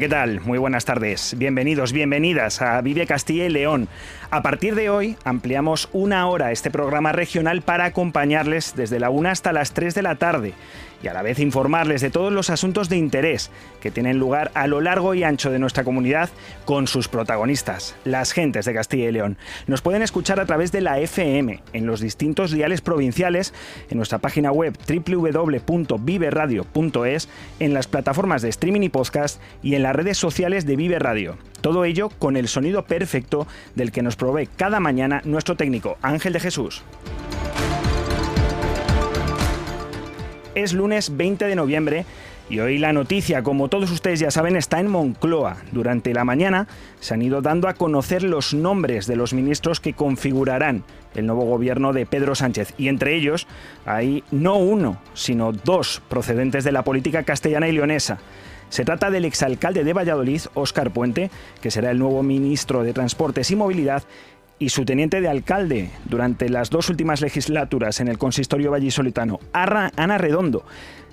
¿Qué 0.00 0.08
tal? 0.08 0.40
Muy 0.40 0.56
buenas 0.56 0.86
tardes. 0.86 1.34
Bienvenidos, 1.36 1.92
bienvenidas 1.92 2.62
a 2.62 2.80
Vive 2.80 3.06
Castilla 3.06 3.44
y 3.44 3.50
León. 3.50 3.86
A 4.30 4.40
partir 4.40 4.74
de 4.74 4.88
hoy 4.88 5.18
ampliamos 5.24 5.90
una 5.92 6.26
hora 6.26 6.52
este 6.52 6.70
programa 6.70 7.12
regional 7.12 7.60
para 7.60 7.84
acompañarles 7.84 8.74
desde 8.74 8.98
la 8.98 9.10
1 9.10 9.28
hasta 9.28 9.52
las 9.52 9.74
3 9.74 9.94
de 9.94 10.02
la 10.02 10.14
tarde 10.14 10.54
y 11.02 11.08
a 11.08 11.14
la 11.14 11.22
vez 11.22 11.38
informarles 11.38 12.00
de 12.00 12.10
todos 12.10 12.32
los 12.32 12.50
asuntos 12.50 12.88
de 12.88 12.96
interés 12.96 13.50
que 13.80 13.90
tienen 13.90 14.18
lugar 14.18 14.50
a 14.54 14.66
lo 14.66 14.80
largo 14.80 15.14
y 15.14 15.24
ancho 15.24 15.50
de 15.50 15.58
nuestra 15.58 15.84
comunidad 15.84 16.30
con 16.64 16.86
sus 16.86 17.08
protagonistas, 17.08 17.94
las 18.04 18.32
gentes 18.32 18.64
de 18.64 18.72
Castilla 18.74 19.08
y 19.08 19.12
León. 19.12 19.36
Nos 19.66 19.82
pueden 19.82 20.02
escuchar 20.02 20.38
a 20.40 20.46
través 20.46 20.72
de 20.72 20.80
la 20.80 20.98
FM 21.00 21.62
en 21.72 21.86
los 21.86 22.00
distintos 22.00 22.50
diales 22.50 22.80
provinciales, 22.80 23.54
en 23.88 23.96
nuestra 23.96 24.18
página 24.18 24.50
web 24.52 24.76
www.viveradio.es, 24.88 27.28
en 27.58 27.74
las 27.74 27.86
plataformas 27.86 28.42
de 28.42 28.50
streaming 28.50 28.82
y 28.82 28.88
podcast 28.88 29.40
y 29.62 29.74
en 29.74 29.82
las 29.82 29.96
redes 29.96 30.18
sociales 30.18 30.66
de 30.66 30.76
Vive 30.76 30.98
Radio. 30.98 31.38
Todo 31.60 31.84
ello 31.84 32.08
con 32.08 32.36
el 32.36 32.48
sonido 32.48 32.84
perfecto 32.84 33.46
del 33.74 33.92
que 33.92 34.02
nos 34.02 34.16
provee 34.16 34.48
cada 34.56 34.80
mañana 34.80 35.20
nuestro 35.24 35.56
técnico 35.56 35.98
Ángel 36.02 36.32
de 36.32 36.40
Jesús. 36.40 36.82
Es 40.54 40.72
lunes 40.72 41.16
20 41.16 41.46
de 41.46 41.54
noviembre 41.54 42.04
y 42.48 42.58
hoy 42.58 42.78
la 42.78 42.92
noticia, 42.92 43.44
como 43.44 43.68
todos 43.68 43.92
ustedes 43.92 44.18
ya 44.18 44.32
saben, 44.32 44.56
está 44.56 44.80
en 44.80 44.88
Moncloa. 44.88 45.58
Durante 45.70 46.12
la 46.12 46.24
mañana 46.24 46.66
se 46.98 47.14
han 47.14 47.22
ido 47.22 47.40
dando 47.40 47.68
a 47.68 47.74
conocer 47.74 48.24
los 48.24 48.52
nombres 48.52 49.06
de 49.06 49.14
los 49.14 49.32
ministros 49.32 49.78
que 49.78 49.92
configurarán 49.92 50.82
el 51.14 51.26
nuevo 51.26 51.44
gobierno 51.44 51.92
de 51.92 52.06
Pedro 52.06 52.34
Sánchez. 52.34 52.74
Y 52.76 52.88
entre 52.88 53.14
ellos 53.14 53.46
hay 53.86 54.24
no 54.32 54.56
uno, 54.56 55.00
sino 55.14 55.52
dos 55.52 56.02
procedentes 56.08 56.64
de 56.64 56.72
la 56.72 56.82
política 56.82 57.22
castellana 57.22 57.68
y 57.68 57.72
leonesa. 57.72 58.18
Se 58.70 58.84
trata 58.84 59.10
del 59.10 59.24
exalcalde 59.24 59.82
de 59.82 59.92
Valladolid, 59.92 60.42
Óscar 60.54 60.92
Puente, 60.92 61.30
que 61.60 61.72
será 61.72 61.90
el 61.90 61.98
nuevo 61.98 62.22
ministro 62.22 62.84
de 62.84 62.92
Transportes 62.92 63.50
y 63.50 63.56
Movilidad, 63.56 64.04
y 64.60 64.68
su 64.68 64.84
teniente 64.84 65.20
de 65.20 65.28
alcalde 65.28 65.90
durante 66.04 66.48
las 66.48 66.70
dos 66.70 66.90
últimas 66.90 67.22
legislaturas 67.22 67.98
en 67.98 68.06
el 68.06 68.18
consistorio 68.18 68.70
vallisolitano, 68.70 69.40
Ana 69.52 70.18
Redondo, 70.18 70.64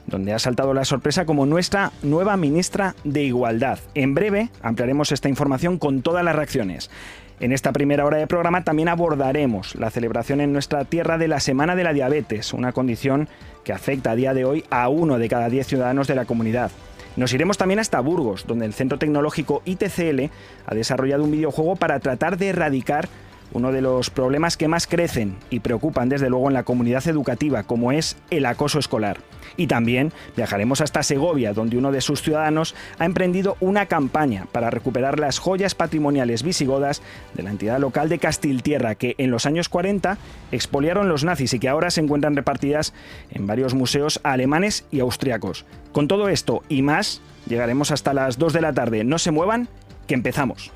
donde 0.05 0.33
ha 0.33 0.39
saltado 0.39 0.73
la 0.73 0.85
sorpresa 0.85 1.25
como 1.25 1.45
nuestra 1.45 1.93
nueva 2.03 2.37
ministra 2.37 2.93
de 3.03 3.23
Igualdad. 3.23 3.79
En 3.95 4.13
breve 4.13 4.49
ampliaremos 4.61 5.11
esta 5.11 5.29
información 5.29 5.79
con 5.79 6.01
todas 6.01 6.23
las 6.23 6.35
reacciones. 6.35 6.91
En 7.39 7.53
esta 7.53 7.71
primera 7.71 8.05
hora 8.05 8.17
de 8.17 8.27
programa 8.27 8.63
también 8.63 8.89
abordaremos 8.89 9.75
la 9.75 9.91
celebración 9.91 10.41
en 10.41 10.51
nuestra 10.51 10.83
tierra 10.85 11.17
de 11.17 11.27
la 11.29 11.39
Semana 11.39 11.75
de 11.75 11.83
la 11.85 11.93
Diabetes, 11.93 12.51
una 12.51 12.73
condición 12.73 13.29
que 13.63 13.73
afecta 13.73 14.11
a 14.11 14.15
día 14.15 14.33
de 14.33 14.43
hoy 14.43 14.65
a 14.69 14.89
uno 14.89 15.19
de 15.19 15.29
cada 15.29 15.49
diez 15.49 15.67
ciudadanos 15.67 16.07
de 16.07 16.15
la 16.15 16.25
comunidad. 16.25 16.71
Nos 17.15 17.33
iremos 17.33 17.57
también 17.57 17.79
hasta 17.79 17.99
Burgos, 17.99 18.45
donde 18.45 18.65
el 18.65 18.73
Centro 18.73 18.99
Tecnológico 18.99 19.61
ITCL 19.65 20.29
ha 20.65 20.75
desarrollado 20.75 21.23
un 21.23 21.31
videojuego 21.31 21.75
para 21.75 21.99
tratar 21.99 22.37
de 22.37 22.49
erradicar 22.49 23.07
uno 23.53 23.71
de 23.71 23.81
los 23.81 24.09
problemas 24.09 24.57
que 24.57 24.67
más 24.67 24.87
crecen 24.87 25.37
y 25.49 25.59
preocupan 25.59 26.09
desde 26.09 26.29
luego 26.29 26.47
en 26.47 26.53
la 26.53 26.63
comunidad 26.63 27.07
educativa, 27.07 27.63
como 27.63 27.91
es 27.91 28.17
el 28.29 28.45
acoso 28.45 28.79
escolar. 28.79 29.19
Y 29.55 29.67
también 29.67 30.11
viajaremos 30.35 30.81
hasta 30.81 31.03
Segovia, 31.03 31.53
donde 31.53 31.77
uno 31.77 31.91
de 31.91 32.01
sus 32.01 32.21
ciudadanos 32.21 32.75
ha 32.99 33.05
emprendido 33.05 33.57
una 33.59 33.87
campaña 33.87 34.45
para 34.51 34.69
recuperar 34.69 35.19
las 35.19 35.39
joyas 35.39 35.73
patrimoniales 35.73 36.43
visigodas 36.43 37.01
de 37.33 37.43
la 37.43 37.49
entidad 37.49 37.79
local 37.79 38.09
de 38.09 38.19
Castiltierra, 38.19 38.95
que 38.95 39.15
en 39.17 39.31
los 39.31 39.45
años 39.45 39.69
40 39.69 40.17
expoliaron 40.51 41.09
los 41.09 41.23
nazis 41.23 41.53
y 41.53 41.59
que 41.59 41.69
ahora 41.69 41.89
se 41.89 42.01
encuentran 42.01 42.35
repartidas 42.35 42.93
en 43.31 43.47
varios 43.47 43.73
museos 43.73 44.19
alemanes 44.23 44.85
y 44.91 44.99
austriacos. 44.99 45.65
Con 45.91 46.07
todo 46.07 46.29
esto 46.29 46.61
y 46.69 46.81
más, 46.81 47.21
llegaremos 47.47 47.91
hasta 47.91 48.13
las 48.13 48.37
2 48.37 48.53
de 48.53 48.61
la 48.61 48.73
tarde. 48.73 49.03
No 49.03 49.17
se 49.17 49.31
muevan, 49.31 49.67
que 50.05 50.13
empezamos. 50.13 50.71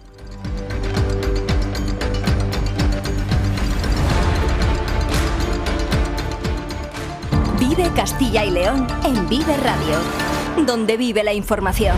Castilla 7.90 8.46
y 8.46 8.52
León 8.52 8.88
en 9.04 9.28
Vive 9.28 9.58
Radio, 9.58 9.98
donde 10.66 10.98
vive 10.98 11.24
la 11.24 11.34
información. 11.34 11.98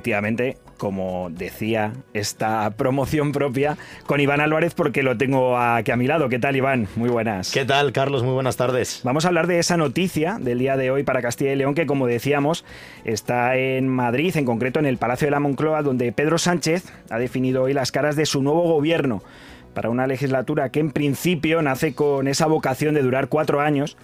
Efectivamente, 0.00 0.56
como 0.78 1.28
decía, 1.28 1.92
esta 2.14 2.70
promoción 2.70 3.32
propia 3.32 3.76
con 4.06 4.18
Iván 4.18 4.40
Álvarez 4.40 4.72
porque 4.72 5.02
lo 5.02 5.18
tengo 5.18 5.58
aquí 5.58 5.90
a 5.90 5.96
mi 5.96 6.06
lado. 6.06 6.30
¿Qué 6.30 6.38
tal, 6.38 6.56
Iván? 6.56 6.88
Muy 6.96 7.10
buenas. 7.10 7.52
¿Qué 7.52 7.66
tal, 7.66 7.92
Carlos? 7.92 8.22
Muy 8.22 8.32
buenas 8.32 8.56
tardes. 8.56 9.02
Vamos 9.04 9.26
a 9.26 9.28
hablar 9.28 9.46
de 9.46 9.58
esa 9.58 9.76
noticia 9.76 10.38
del 10.40 10.58
día 10.58 10.78
de 10.78 10.90
hoy 10.90 11.02
para 11.02 11.20
Castilla 11.20 11.52
y 11.52 11.56
León 11.56 11.74
que, 11.74 11.84
como 11.84 12.06
decíamos, 12.06 12.64
está 13.04 13.56
en 13.56 13.88
Madrid, 13.88 14.34
en 14.38 14.46
concreto 14.46 14.80
en 14.80 14.86
el 14.86 14.96
Palacio 14.96 15.26
de 15.26 15.32
la 15.32 15.40
Moncloa, 15.40 15.82
donde 15.82 16.12
Pedro 16.12 16.38
Sánchez 16.38 16.90
ha 17.10 17.18
definido 17.18 17.64
hoy 17.64 17.74
las 17.74 17.92
caras 17.92 18.16
de 18.16 18.24
su 18.24 18.42
nuevo 18.42 18.62
gobierno 18.62 19.22
para 19.74 19.90
una 19.90 20.06
legislatura 20.06 20.70
que 20.70 20.80
en 20.80 20.92
principio 20.92 21.60
nace 21.60 21.94
con 21.94 22.26
esa 22.26 22.46
vocación 22.46 22.94
de 22.94 23.02
durar 23.02 23.28
cuatro 23.28 23.60
años 23.60 23.98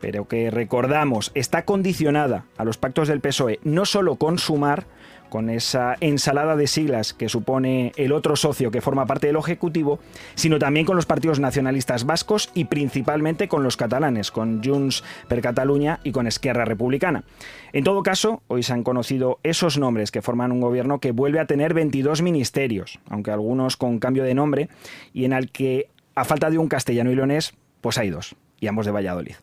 pero 0.00 0.28
que 0.28 0.50
recordamos 0.50 1.32
está 1.34 1.64
condicionada 1.64 2.44
a 2.58 2.64
los 2.64 2.76
pactos 2.76 3.08
del 3.08 3.20
PSOE 3.20 3.58
no 3.62 3.86
solo 3.86 4.16
con 4.16 4.38
Sumar, 4.38 4.84
con 5.34 5.50
esa 5.50 5.96
ensalada 5.98 6.54
de 6.54 6.68
siglas 6.68 7.12
que 7.12 7.28
supone 7.28 7.90
el 7.96 8.12
otro 8.12 8.36
socio 8.36 8.70
que 8.70 8.80
forma 8.80 9.06
parte 9.06 9.26
del 9.26 9.34
Ejecutivo, 9.34 9.98
sino 10.36 10.60
también 10.60 10.86
con 10.86 10.94
los 10.94 11.06
partidos 11.06 11.40
nacionalistas 11.40 12.06
vascos 12.06 12.52
y 12.54 12.66
principalmente 12.66 13.48
con 13.48 13.64
los 13.64 13.76
catalanes, 13.76 14.30
con 14.30 14.62
Junts 14.62 15.02
per 15.26 15.40
Catalunya 15.40 15.98
y 16.04 16.12
con 16.12 16.28
Esquerra 16.28 16.64
Republicana. 16.64 17.24
En 17.72 17.82
todo 17.82 18.04
caso, 18.04 18.44
hoy 18.46 18.62
se 18.62 18.74
han 18.74 18.84
conocido 18.84 19.40
esos 19.42 19.76
nombres 19.76 20.12
que 20.12 20.22
forman 20.22 20.52
un 20.52 20.60
gobierno 20.60 21.00
que 21.00 21.10
vuelve 21.10 21.40
a 21.40 21.46
tener 21.46 21.74
22 21.74 22.22
ministerios, 22.22 23.00
aunque 23.10 23.32
algunos 23.32 23.76
con 23.76 23.98
cambio 23.98 24.22
de 24.22 24.34
nombre, 24.34 24.68
y 25.12 25.24
en 25.24 25.32
el 25.32 25.50
que, 25.50 25.88
a 26.14 26.22
falta 26.22 26.48
de 26.48 26.58
un 26.58 26.68
castellano 26.68 27.10
y 27.10 27.16
leonés, 27.16 27.54
pues 27.80 27.98
hay 27.98 28.08
dos, 28.08 28.36
y 28.60 28.68
ambos 28.68 28.86
de 28.86 28.92
Valladolid. 28.92 29.34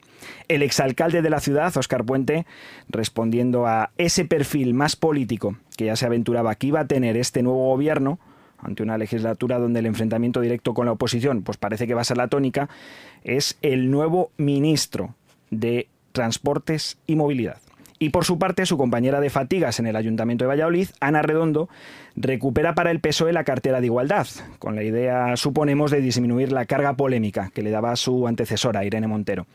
El 0.47 0.63
exalcalde 0.63 1.21
de 1.21 1.29
la 1.29 1.41
ciudad, 1.41 1.75
Óscar 1.75 2.05
Puente, 2.05 2.45
respondiendo 2.87 3.67
a 3.67 3.91
ese 3.97 4.23
perfil 4.23 4.73
más 4.73 4.95
político 4.95 5.57
que 5.81 5.87
ya 5.87 5.95
se 5.95 6.05
aventuraba 6.05 6.53
que 6.53 6.67
iba 6.67 6.81
a 6.81 6.85
tener 6.85 7.17
este 7.17 7.41
nuevo 7.41 7.69
gobierno, 7.69 8.19
ante 8.59 8.83
una 8.83 8.99
legislatura 8.99 9.57
donde 9.57 9.79
el 9.79 9.87
enfrentamiento 9.87 10.39
directo 10.39 10.75
con 10.75 10.85
la 10.85 10.91
oposición 10.91 11.41
pues 11.41 11.57
parece 11.57 11.87
que 11.87 11.95
va 11.95 12.01
a 12.01 12.03
ser 12.03 12.17
la 12.17 12.27
tónica, 12.27 12.69
es 13.23 13.57
el 13.63 13.89
nuevo 13.89 14.29
ministro 14.37 15.15
de 15.49 15.87
Transportes 16.11 16.99
y 17.07 17.15
Movilidad. 17.15 17.57
Y 17.97 18.09
por 18.09 18.25
su 18.25 18.37
parte, 18.37 18.67
su 18.67 18.77
compañera 18.77 19.21
de 19.21 19.31
fatigas 19.31 19.79
en 19.79 19.87
el 19.87 19.95
Ayuntamiento 19.95 20.43
de 20.43 20.49
Valladolid, 20.49 20.89
Ana 20.99 21.23
Redondo, 21.23 21.67
recupera 22.15 22.75
para 22.75 22.91
el 22.91 22.99
PSOE 22.99 23.33
la 23.33 23.43
cartera 23.43 23.79
de 23.79 23.87
igualdad, 23.87 24.27
con 24.59 24.75
la 24.75 24.83
idea, 24.83 25.35
suponemos, 25.35 25.89
de 25.89 26.01
disminuir 26.01 26.51
la 26.51 26.65
carga 26.65 26.93
polémica 26.93 27.49
que 27.55 27.63
le 27.63 27.71
daba 27.71 27.95
su 27.95 28.27
antecesora, 28.27 28.85
Irene 28.85 29.07
Montero. 29.07 29.47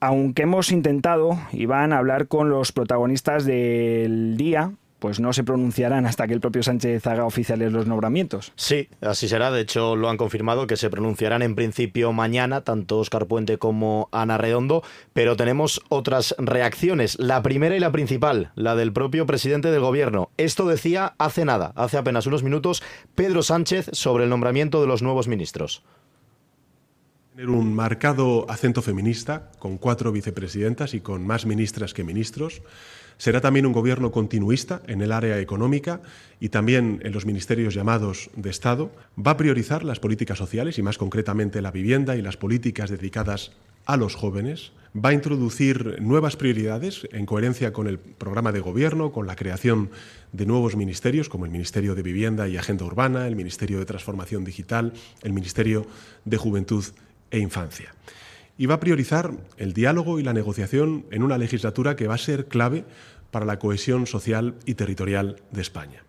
Aunque 0.00 0.42
hemos 0.42 0.72
intentado, 0.72 1.38
Iván, 1.52 1.92
hablar 1.92 2.26
con 2.26 2.50
los 2.50 2.72
protagonistas 2.72 3.44
del 3.44 4.36
día, 4.36 4.72
pues 4.98 5.20
no 5.20 5.32
se 5.32 5.44
pronunciarán 5.44 6.06
hasta 6.06 6.26
que 6.26 6.34
el 6.34 6.40
propio 6.40 6.62
Sánchez 6.62 7.06
haga 7.06 7.24
oficiales 7.24 7.72
los 7.72 7.86
nombramientos. 7.86 8.52
Sí, 8.56 8.88
así 9.00 9.28
será. 9.28 9.50
De 9.50 9.60
hecho, 9.60 9.96
lo 9.96 10.08
han 10.08 10.16
confirmado 10.16 10.66
que 10.66 10.76
se 10.76 10.90
pronunciarán 10.90 11.42
en 11.42 11.54
principio 11.54 12.12
mañana, 12.12 12.62
tanto 12.62 12.98
Oscar 12.98 13.26
Puente 13.26 13.58
como 13.58 14.08
Ana 14.12 14.38
Redondo, 14.38 14.82
pero 15.12 15.36
tenemos 15.36 15.82
otras 15.88 16.34
reacciones. 16.38 17.18
La 17.18 17.42
primera 17.42 17.76
y 17.76 17.80
la 17.80 17.92
principal, 17.92 18.52
la 18.54 18.74
del 18.74 18.92
propio 18.92 19.26
presidente 19.26 19.70
del 19.70 19.80
gobierno. 19.80 20.30
Esto 20.36 20.66
decía 20.66 21.14
hace 21.18 21.44
nada, 21.44 21.72
hace 21.76 21.98
apenas 21.98 22.26
unos 22.26 22.42
minutos, 22.42 22.82
Pedro 23.14 23.42
Sánchez 23.42 23.90
sobre 23.92 24.24
el 24.24 24.30
nombramiento 24.30 24.80
de 24.80 24.86
los 24.86 25.02
nuevos 25.02 25.28
ministros. 25.28 25.82
Tener 27.34 27.50
un 27.50 27.74
marcado 27.74 28.50
acento 28.50 28.80
feminista, 28.80 29.50
con 29.58 29.76
cuatro 29.76 30.10
vicepresidentas 30.10 30.94
y 30.94 31.00
con 31.00 31.26
más 31.26 31.44
ministras 31.44 31.92
que 31.92 32.02
ministros 32.02 32.62
Será 33.18 33.40
también 33.40 33.64
un 33.64 33.72
gobierno 33.72 34.10
continuista 34.10 34.82
en 34.86 35.00
el 35.00 35.10
área 35.10 35.40
económica 35.40 36.02
y 36.38 36.50
también 36.50 37.00
en 37.02 37.12
los 37.12 37.24
ministerios 37.24 37.74
llamados 37.74 38.30
de 38.36 38.50
Estado. 38.50 38.92
Va 39.18 39.32
a 39.32 39.36
priorizar 39.36 39.84
las 39.84 40.00
políticas 40.00 40.36
sociales 40.36 40.78
y 40.78 40.82
más 40.82 40.98
concretamente 40.98 41.62
la 41.62 41.70
vivienda 41.70 42.16
y 42.16 42.22
las 42.22 42.36
políticas 42.36 42.90
dedicadas 42.90 43.52
a 43.86 43.96
los 43.96 44.14
jóvenes. 44.14 44.72
Va 44.94 45.10
a 45.10 45.14
introducir 45.14 46.00
nuevas 46.00 46.36
prioridades 46.36 47.08
en 47.12 47.24
coherencia 47.24 47.72
con 47.72 47.86
el 47.86 47.98
programa 47.98 48.52
de 48.52 48.60
gobierno, 48.60 49.12
con 49.12 49.26
la 49.26 49.36
creación 49.36 49.90
de 50.32 50.44
nuevos 50.44 50.76
ministerios 50.76 51.28
como 51.28 51.46
el 51.46 51.50
Ministerio 51.50 51.94
de 51.94 52.02
Vivienda 52.02 52.48
y 52.48 52.58
Agenda 52.58 52.84
Urbana, 52.84 53.26
el 53.26 53.36
Ministerio 53.36 53.78
de 53.78 53.86
Transformación 53.86 54.44
Digital, 54.44 54.92
el 55.22 55.32
Ministerio 55.32 55.86
de 56.24 56.36
Juventud 56.36 56.84
e 57.30 57.38
Infancia 57.38 57.94
y 58.58 58.66
va 58.66 58.76
a 58.76 58.80
priorizar 58.80 59.32
el 59.56 59.72
diálogo 59.72 60.18
y 60.18 60.22
la 60.22 60.32
negociación 60.32 61.06
en 61.10 61.22
una 61.22 61.38
legislatura 61.38 61.96
que 61.96 62.06
va 62.06 62.14
a 62.14 62.18
ser 62.18 62.46
clave 62.46 62.84
para 63.30 63.46
la 63.46 63.58
cohesión 63.58 64.06
social 64.06 64.54
y 64.64 64.74
territorial 64.74 65.36
de 65.50 65.60
España. 65.60 66.04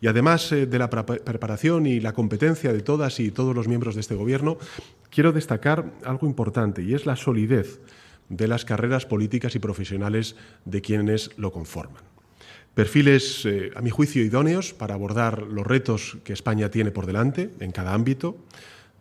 Y 0.00 0.06
además 0.06 0.50
eh, 0.52 0.66
de 0.66 0.78
la 0.78 0.90
preparación 0.90 1.86
y 1.86 2.00
la 2.00 2.12
competencia 2.12 2.72
de 2.72 2.80
todas 2.80 3.20
y 3.20 3.30
todos 3.30 3.54
los 3.54 3.68
miembros 3.68 3.94
de 3.94 4.00
este 4.00 4.14
Gobierno, 4.14 4.58
quiero 5.10 5.32
destacar 5.32 5.92
algo 6.04 6.26
importante 6.26 6.82
y 6.82 6.94
es 6.94 7.06
la 7.06 7.16
solidez 7.16 7.80
de 8.28 8.48
las 8.48 8.64
carreras 8.64 9.06
políticas 9.06 9.54
y 9.56 9.58
profesionales 9.58 10.36
de 10.64 10.80
quienes 10.80 11.30
lo 11.36 11.52
conforman. 11.52 12.02
Perfiles, 12.74 13.44
eh, 13.44 13.72
a 13.74 13.82
mi 13.82 13.90
juicio, 13.90 14.24
idóneos 14.24 14.72
para 14.72 14.94
abordar 14.94 15.42
los 15.42 15.66
retos 15.66 16.18
que 16.24 16.32
España 16.32 16.70
tiene 16.70 16.92
por 16.92 17.04
delante 17.04 17.50
en 17.58 17.72
cada 17.72 17.92
ámbito. 17.92 18.38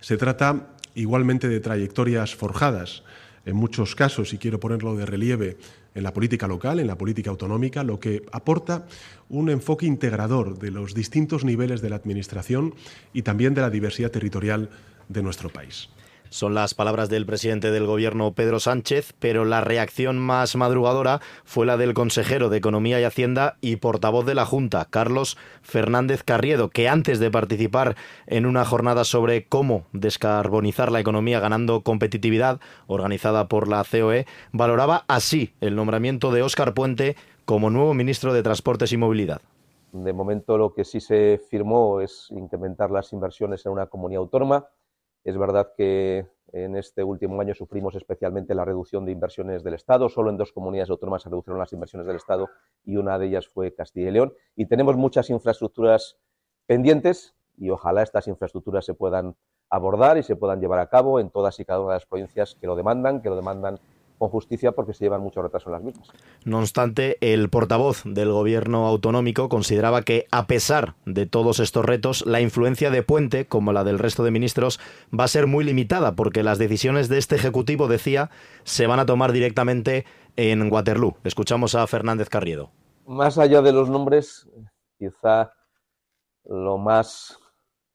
Se 0.02 0.18
trata 0.18 0.76
igualmente 1.02 1.48
de 1.48 1.60
trayectorias 1.60 2.36
forjadas, 2.36 3.04
en 3.46 3.56
muchos 3.56 3.96
casos, 3.96 4.34
y 4.34 4.38
quiero 4.38 4.60
ponerlo 4.60 4.96
de 4.96 5.06
relieve, 5.06 5.58
en 5.96 6.04
la 6.04 6.14
política 6.14 6.48
local, 6.48 6.80
en 6.80 6.88
la 6.88 6.98
política 6.98 7.30
autonómica, 7.30 7.84
lo 7.84 8.00
que 8.00 8.24
aporta 8.32 8.86
un 9.28 9.50
enfoque 9.50 9.86
integrador 9.86 10.60
de 10.60 10.72
los 10.72 10.94
distintos 10.94 11.44
niveles 11.44 11.82
de 11.82 11.90
la 11.90 11.96
Administración 11.96 12.76
y 13.12 13.24
también 13.24 13.54
de 13.54 13.62
la 13.62 13.70
diversidad 13.70 14.12
territorial 14.12 14.70
de 15.08 15.24
nuestro 15.24 15.50
país. 15.50 15.90
Son 16.30 16.54
las 16.54 16.76
palabras 16.76 17.10
del 17.10 17.26
presidente 17.26 17.72
del 17.72 17.88
gobierno 17.88 18.34
Pedro 18.34 18.60
Sánchez, 18.60 19.14
pero 19.18 19.46
la 19.46 19.62
reacción 19.62 20.20
más 20.20 20.56
madrugadora 20.56 21.22
fue 21.44 21.66
la 21.66 21.76
del 21.76 21.96
consejero 21.96 22.50
de 22.50 22.58
Economía 22.58 23.02
y 23.02 23.04
Hacienda 23.04 23.58
y 23.62 23.78
portavoz 23.78 24.28
de 24.28 24.36
la 24.36 24.46
Junta, 24.46 24.86
Carlos 24.90 25.38
Fernández 25.64 26.22
Carriedo, 26.24 26.70
que 26.70 26.88
antes 26.88 27.20
de 27.20 27.32
participar 27.32 27.96
en 28.28 28.46
una 28.46 28.64
jornada 28.64 29.06
sobre 29.06 29.48
cómo 29.48 29.86
descarbonizar 29.92 30.92
la 30.92 31.00
economía 31.00 31.40
ganando 31.40 31.82
competitividad, 31.82 32.60
organizada 32.86 33.48
por 33.48 33.68
la 33.68 33.84
COE, 33.84 34.28
valoraba 34.52 35.06
así 35.08 35.54
el 35.62 35.76
nombramiento 35.76 36.32
de 36.32 36.44
Óscar 36.44 36.76
Puente 36.76 37.16
como 37.46 37.72
nuevo 37.72 37.96
ministro 37.96 38.34
de 38.34 38.44
Transportes 38.44 38.92
y 38.92 38.98
Movilidad. 38.98 39.42
De 39.92 40.14
momento 40.14 40.60
lo 40.60 40.76
que 40.76 40.86
sí 40.86 41.00
se 41.00 41.42
firmó 41.50 42.02
es 42.02 42.28
incrementar 42.30 42.92
las 42.92 43.12
inversiones 43.14 43.66
en 43.66 43.72
una 43.72 43.88
comunidad 43.88 44.22
autónoma 44.22 44.68
es 45.24 45.38
verdad 45.38 45.74
que 45.76 46.28
en 46.52 46.76
este 46.76 47.04
último 47.04 47.40
año 47.42 47.54
sufrimos 47.54 47.96
especialmente 47.96 48.56
la 48.56 48.66
reducción 48.66 49.06
de 49.06 49.12
inversiones 49.12 49.64
del 49.64 49.76
Estado. 49.76 50.10
Solo 50.10 50.30
en 50.30 50.38
dos 50.38 50.52
comunidades 50.52 50.90
autónomas 50.90 51.24
se 51.24 51.30
redujeron 51.30 51.60
las 51.60 51.74
inversiones 51.74 52.08
del 52.08 52.16
Estado 52.16 52.50
y 52.84 52.98
una 52.98 53.20
de 53.20 53.28
ellas 53.28 53.48
fue 53.48 53.74
Castilla 53.74 54.10
y 54.10 54.12
León. 54.12 54.34
Y 54.56 54.66
tenemos 54.66 54.98
muchas 54.98 55.30
infraestructuras 55.30 56.18
pendientes 56.66 57.36
y 57.58 57.70
ojalá 57.70 58.02
estas 58.04 58.28
infraestructuras 58.28 58.86
se 58.86 58.94
puedan 58.94 59.36
abordar 59.70 60.18
y 60.18 60.24
se 60.24 60.36
puedan 60.36 60.60
llevar 60.60 60.80
a 60.80 60.88
cabo 60.88 61.20
en 61.20 61.30
todas 61.30 61.60
y 61.60 61.66
cada 61.66 61.82
una 61.82 61.94
de 61.94 61.96
las 61.98 62.06
provincias 62.06 62.56
que 62.56 62.68
lo 62.68 62.76
demandan, 62.76 63.22
que 63.22 63.30
lo 63.30 63.36
demandan 63.36 63.80
con 64.20 64.30
justicia 64.30 64.74
porque 64.74 64.94
se 64.94 65.06
llevan 65.06 65.22
mucho 65.22 65.42
retraso 65.42 65.70
en 65.70 65.74
las 65.74 65.84
mismas. 65.84 66.10
No 66.46 66.60
obstante, 66.60 67.18
el 67.22 67.50
portavoz 67.50 68.04
del 68.06 68.32
gobierno 68.32 68.86
autonómico 68.86 69.50
consideraba 69.50 70.04
que, 70.04 70.28
a 70.30 70.46
pesar 70.46 70.96
de 71.06 71.26
todos 71.26 71.60
estos 71.60 71.86
retos, 71.86 72.26
la 72.28 72.42
influencia 72.42 72.92
de 72.92 73.02
Puente, 73.02 73.48
como 73.48 73.74
la 73.74 73.84
del 73.84 73.98
resto 73.98 74.24
de 74.24 74.32
ministros, 74.32 74.80
va 75.18 75.24
a 75.24 75.30
ser 75.30 75.48
muy 75.48 75.64
limitada 75.64 76.16
porque 76.16 76.44
las 76.44 76.60
decisiones 76.60 77.10
de 77.10 77.18
este 77.18 77.36
Ejecutivo, 77.36 77.88
decía, 77.88 78.30
se 78.64 78.86
van 78.86 79.00
a 79.00 79.06
tomar 79.06 79.32
directamente 79.32 80.06
en 80.36 80.72
Waterloo. 80.72 81.16
Escuchamos 81.24 81.74
a 81.74 81.88
Fernández 81.88 82.28
Carriedo. 82.30 82.72
Más 83.06 83.38
allá 83.38 83.62
de 83.62 83.72
los 83.72 83.90
nombres, 83.90 84.50
quizá 84.98 85.54
lo 86.44 86.78
más 86.78 87.40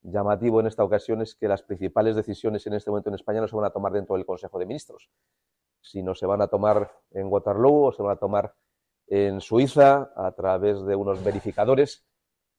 llamativo 0.01 0.59
en 0.59 0.67
esta 0.67 0.83
ocasión 0.83 1.21
es 1.21 1.35
que 1.35 1.47
las 1.47 1.63
principales 1.63 2.15
decisiones 2.15 2.65
en 2.67 2.73
este 2.73 2.89
momento 2.89 3.09
en 3.09 3.15
España 3.15 3.41
no 3.41 3.47
se 3.47 3.55
van 3.55 3.65
a 3.65 3.71
tomar 3.71 3.91
dentro 3.91 4.15
del 4.15 4.25
Consejo 4.25 4.59
de 4.59 4.65
Ministros, 4.65 5.09
si 5.85 6.01
no 6.01 6.15
se 6.15 6.25
van 6.25 6.41
a 6.41 6.47
tomar 6.47 6.91
en 7.11 7.27
Waterloo 7.27 7.85
o 7.85 7.91
se 7.91 8.01
van 8.01 8.13
a 8.13 8.19
tomar 8.19 8.55
en 9.07 9.39
Suiza 9.39 10.11
a 10.15 10.31
través 10.31 10.83
de 10.83 10.95
unos 10.95 11.23
verificadores 11.23 12.03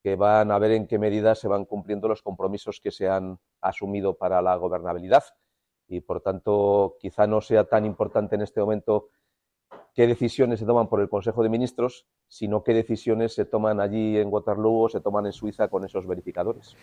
que 0.00 0.14
van 0.14 0.52
a 0.52 0.58
ver 0.58 0.70
en 0.70 0.86
qué 0.86 0.98
medida 0.98 1.34
se 1.34 1.48
van 1.48 1.64
cumpliendo 1.64 2.06
los 2.06 2.22
compromisos 2.22 2.80
que 2.80 2.92
se 2.92 3.08
han 3.08 3.40
asumido 3.60 4.14
para 4.14 4.40
la 4.40 4.54
gobernabilidad. 4.54 5.24
Y 5.88 6.00
por 6.00 6.20
tanto, 6.20 6.96
quizá 7.00 7.26
no 7.26 7.40
sea 7.40 7.64
tan 7.64 7.84
importante 7.84 8.36
en 8.36 8.42
este 8.42 8.60
momento 8.60 9.08
qué 9.92 10.06
decisiones 10.06 10.60
se 10.60 10.66
toman 10.66 10.88
por 10.88 11.00
el 11.00 11.08
Consejo 11.08 11.42
de 11.42 11.48
Ministros, 11.48 12.06
sino 12.28 12.62
qué 12.62 12.74
decisiones 12.74 13.34
se 13.34 13.44
toman 13.44 13.80
allí 13.80 14.16
en 14.18 14.32
Waterloo 14.32 14.84
o 14.84 14.88
se 14.88 15.00
toman 15.00 15.26
en 15.26 15.32
Suiza 15.32 15.66
con 15.66 15.84
esos 15.84 16.06
verificadores. 16.06 16.76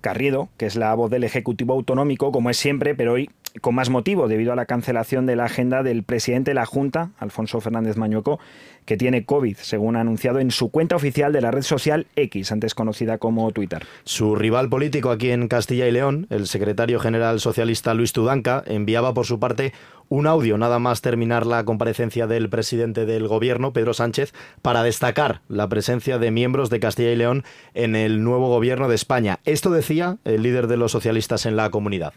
Carriedo, 0.00 0.48
que 0.56 0.66
es 0.66 0.76
la 0.76 0.94
voz 0.94 1.10
del 1.10 1.24
Ejecutivo 1.24 1.74
Autonómico, 1.74 2.32
como 2.32 2.50
es 2.50 2.56
siempre, 2.56 2.94
pero 2.94 3.14
hoy 3.14 3.30
con 3.60 3.74
más 3.74 3.90
motivo, 3.90 4.28
debido 4.28 4.52
a 4.52 4.56
la 4.56 4.66
cancelación 4.66 5.26
de 5.26 5.36
la 5.36 5.44
agenda 5.44 5.82
del 5.82 6.02
presidente 6.02 6.50
de 6.50 6.54
la 6.56 6.66
Junta, 6.66 7.10
Alfonso 7.18 7.60
Fernández 7.60 7.96
Mañueco, 7.96 8.38
que 8.86 8.96
tiene 8.96 9.26
COVID, 9.26 9.58
según 9.58 9.96
ha 9.96 10.00
anunciado 10.00 10.38
en 10.38 10.50
su 10.50 10.70
cuenta 10.70 10.96
oficial 10.96 11.32
de 11.32 11.42
la 11.42 11.50
red 11.50 11.62
social 11.62 12.06
X, 12.16 12.52
antes 12.52 12.74
conocida 12.74 13.18
como 13.18 13.50
Twitter. 13.50 13.84
Su 14.04 14.36
rival 14.36 14.70
político 14.70 15.10
aquí 15.10 15.30
en 15.30 15.48
Castilla 15.48 15.86
y 15.86 15.92
León, 15.92 16.26
el 16.30 16.46
secretario 16.46 17.00
general 17.00 17.40
socialista 17.40 17.92
Luis 17.92 18.12
Tudanca, 18.12 18.62
enviaba 18.66 19.12
por 19.12 19.26
su 19.26 19.38
parte 19.38 19.72
un 20.08 20.26
audio 20.26 20.56
nada 20.56 20.78
más 20.78 21.00
terminar 21.02 21.46
la 21.46 21.64
comparecencia 21.64 22.26
del 22.26 22.48
presidente 22.48 23.06
del 23.06 23.26
gobierno, 23.26 23.72
Pedro 23.72 23.92
Sánchez, 23.92 24.32
para 24.62 24.82
destacar 24.82 25.40
la 25.48 25.68
presencia 25.68 26.18
de 26.18 26.30
miembros 26.30 26.70
de 26.70 26.80
Castilla 26.80 27.10
y 27.10 27.16
León 27.16 27.44
en 27.74 27.96
el 27.96 28.22
nuevo 28.22 28.48
gobierno 28.48 28.88
de 28.88 28.94
España. 28.94 29.40
Esto 29.44 29.70
decía 29.70 30.18
el 30.24 30.42
líder 30.42 30.68
de 30.68 30.76
los 30.76 30.92
socialistas 30.92 31.44
en 31.44 31.56
la 31.56 31.70
comunidad. 31.70 32.14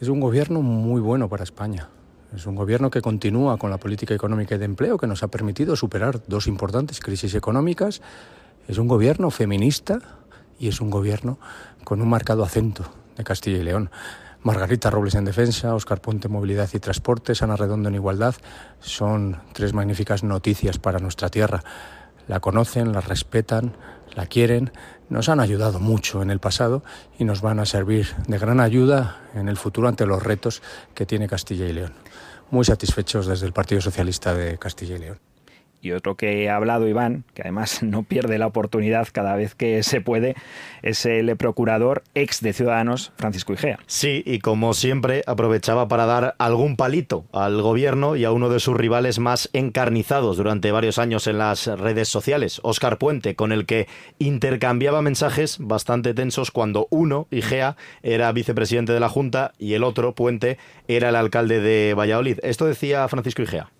Es 0.00 0.08
un 0.08 0.20
gobierno 0.20 0.62
muy 0.62 1.00
bueno 1.00 1.28
para 1.28 1.44
España. 1.44 1.88
Es 2.34 2.46
un 2.46 2.56
gobierno 2.56 2.90
que 2.90 3.00
continúa 3.00 3.56
con 3.56 3.70
la 3.70 3.78
política 3.78 4.14
económica 4.14 4.54
y 4.54 4.58
de 4.58 4.66
empleo 4.66 4.98
que 4.98 5.06
nos 5.06 5.22
ha 5.22 5.28
permitido 5.28 5.76
superar 5.76 6.20
dos 6.26 6.46
importantes 6.46 7.00
crisis 7.00 7.34
económicas. 7.34 8.02
Es 8.66 8.78
un 8.78 8.86
gobierno 8.86 9.30
feminista 9.30 9.98
y 10.58 10.68
es 10.68 10.80
un 10.80 10.90
gobierno 10.90 11.38
con 11.84 12.02
un 12.02 12.08
marcado 12.08 12.44
acento 12.44 12.84
de 13.16 13.24
Castilla 13.24 13.58
y 13.58 13.62
León. 13.62 13.90
Margarita 14.42 14.90
Robles 14.90 15.14
en 15.14 15.24
defensa, 15.24 15.74
Oscar 15.74 16.00
Ponte 16.00 16.28
Movilidad 16.28 16.68
y 16.72 16.78
Transportes, 16.78 17.42
Ana 17.42 17.56
Redondo 17.56 17.88
en 17.88 17.96
igualdad, 17.96 18.34
son 18.78 19.40
tres 19.52 19.72
magníficas 19.72 20.22
noticias 20.22 20.78
para 20.78 21.00
nuestra 21.00 21.28
tierra. 21.28 21.64
La 22.28 22.40
conocen, 22.40 22.92
la 22.92 23.00
respetan, 23.00 23.74
la 24.14 24.26
quieren, 24.26 24.70
nos 25.08 25.28
han 25.28 25.40
ayudado 25.40 25.80
mucho 25.80 26.22
en 26.22 26.30
el 26.30 26.38
pasado 26.38 26.84
y 27.18 27.24
nos 27.24 27.40
van 27.40 27.58
a 27.58 27.66
servir 27.66 28.14
de 28.26 28.38
gran 28.38 28.60
ayuda 28.60 29.22
en 29.34 29.48
el 29.48 29.56
futuro 29.56 29.88
ante 29.88 30.06
los 30.06 30.22
retos 30.22 30.62
que 30.94 31.06
tiene 31.06 31.26
Castilla 31.26 31.66
y 31.66 31.72
León. 31.72 31.94
Muy 32.50 32.64
satisfechos 32.64 33.26
desde 33.26 33.46
el 33.46 33.52
Partido 33.52 33.80
Socialista 33.80 34.32
de 34.34 34.58
Castilla 34.58 34.96
y 34.96 34.98
León. 34.98 35.18
Y 35.80 35.92
otro 35.92 36.16
que 36.16 36.50
ha 36.50 36.56
hablado 36.56 36.88
Iván, 36.88 37.24
que 37.34 37.42
además 37.42 37.82
no 37.82 38.02
pierde 38.02 38.38
la 38.38 38.46
oportunidad 38.46 39.08
cada 39.12 39.36
vez 39.36 39.54
que 39.54 39.82
se 39.82 40.00
puede, 40.00 40.34
es 40.82 41.06
el 41.06 41.36
procurador 41.36 42.02
ex 42.14 42.40
de 42.40 42.52
Ciudadanos, 42.52 43.12
Francisco 43.16 43.52
Igea. 43.52 43.78
Sí, 43.86 44.22
y 44.26 44.40
como 44.40 44.74
siempre 44.74 45.22
aprovechaba 45.26 45.88
para 45.88 46.06
dar 46.06 46.34
algún 46.38 46.76
palito 46.76 47.24
al 47.32 47.62
gobierno 47.62 48.16
y 48.16 48.24
a 48.24 48.32
uno 48.32 48.48
de 48.48 48.60
sus 48.60 48.76
rivales 48.76 49.18
más 49.18 49.50
encarnizados 49.52 50.36
durante 50.36 50.72
varios 50.72 50.98
años 50.98 51.26
en 51.26 51.38
las 51.38 51.66
redes 51.66 52.08
sociales, 52.08 52.60
Óscar 52.62 52.98
Puente, 52.98 53.34
con 53.34 53.52
el 53.52 53.66
que 53.66 53.86
intercambiaba 54.18 55.02
mensajes 55.02 55.58
bastante 55.60 56.14
tensos 56.14 56.50
cuando 56.50 56.88
uno, 56.90 57.26
Igea, 57.30 57.76
era 58.02 58.32
vicepresidente 58.32 58.92
de 58.92 59.00
la 59.00 59.08
Junta 59.08 59.52
y 59.58 59.74
el 59.74 59.84
otro, 59.84 60.14
Puente, 60.14 60.58
era 60.88 61.10
el 61.10 61.16
alcalde 61.16 61.60
de 61.60 61.94
Valladolid. 61.94 62.38
Esto 62.42 62.66
decía 62.66 63.06
Francisco 63.08 63.42
Igea 63.42 63.70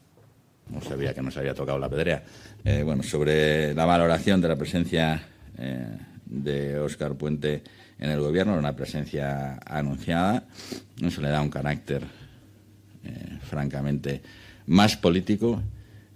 no 0.71 0.81
sabía 0.81 1.15
que 1.15 1.23
nos 1.23 1.37
había 1.37 1.55
tocado 1.55 1.79
la 1.79 1.89
pedrea. 1.89 2.23
Eh, 2.65 2.83
bueno, 2.83 3.03
sobre 3.03 3.75
la 3.75 3.85
valoración 3.85 4.41
de 4.41 4.49
la 4.49 4.57
presencia 4.57 5.23
eh, 5.57 5.87
de 6.27 6.79
Óscar 6.79 7.15
Puente 7.15 7.63
en 7.99 8.11
el 8.11 8.21
gobierno, 8.21 8.57
una 8.57 8.77
presencia 8.77 9.59
anunciada, 9.65 10.45
eso 11.01 11.21
le 11.21 11.29
da 11.29 11.41
un 11.41 11.51
carácter 11.51 12.03
eh, 13.05 13.39
francamente 13.43 14.23
más 14.67 14.97
político 14.97 15.63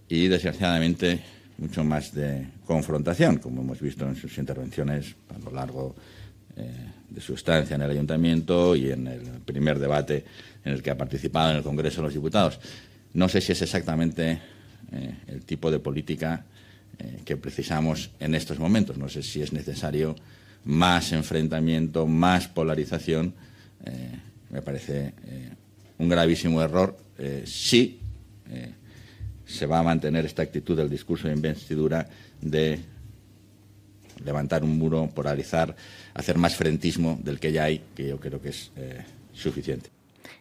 y 0.08 0.28
desgraciadamente 0.28 1.20
mucho 1.58 1.84
más 1.84 2.14
de 2.14 2.46
confrontación, 2.66 3.38
como 3.38 3.62
hemos 3.62 3.80
visto 3.80 4.06
en 4.06 4.16
sus 4.16 4.36
intervenciones 4.38 5.14
a 5.34 5.38
lo 5.38 5.50
largo 5.50 5.94
de 6.54 7.20
su 7.20 7.32
estancia 7.32 7.76
en 7.76 7.82
el 7.82 7.90
ayuntamiento 7.90 8.76
y 8.76 8.90
en 8.90 9.06
el 9.06 9.22
primer 9.42 9.78
debate 9.78 10.22
en 10.62 10.74
el 10.74 10.82
que 10.82 10.90
ha 10.90 10.98
participado 10.98 11.50
en 11.50 11.56
el 11.56 11.62
Congreso 11.62 12.02
de 12.02 12.08
los 12.08 12.14
Diputados. 12.14 12.60
No 13.14 13.28
sé 13.28 13.40
si 13.40 13.52
es 13.52 13.62
exactamente 13.62 14.40
eh, 14.92 15.14
el 15.26 15.44
tipo 15.44 15.70
de 15.70 15.78
política 15.78 16.44
eh, 16.98 17.20
que 17.24 17.36
precisamos 17.36 18.10
en 18.20 18.34
estos 18.34 18.58
momentos. 18.58 18.96
No 18.96 19.08
sé 19.08 19.22
si 19.22 19.42
es 19.42 19.52
necesario 19.52 20.16
más 20.64 21.12
enfrentamiento, 21.12 22.06
más 22.06 22.48
polarización. 22.48 23.34
Eh, 23.84 24.18
me 24.50 24.62
parece 24.62 25.14
un 25.98 26.08
gravísimo 26.08 26.60
error 26.60 26.94
si 27.44 28.00
se 29.46 29.64
va 29.66 29.78
a 29.78 29.82
mantener 29.82 30.26
esta 30.26 30.42
actitud 30.42 30.76
del 30.76 30.90
discurso 30.90 31.26
de 31.26 31.34
investidura 31.34 32.06
de 32.38 32.80
levantar 34.22 34.62
un 34.62 34.76
muro, 34.76 35.08
polarizar, 35.14 35.74
hacer 36.12 36.36
más 36.36 36.54
frentismo 36.54 37.18
del 37.22 37.40
que 37.40 37.50
ya 37.50 37.64
hay, 37.64 37.80
que 37.94 38.08
yo 38.08 38.20
creo 38.20 38.42
que 38.42 38.50
es 38.50 38.70
suficiente. 39.32 39.88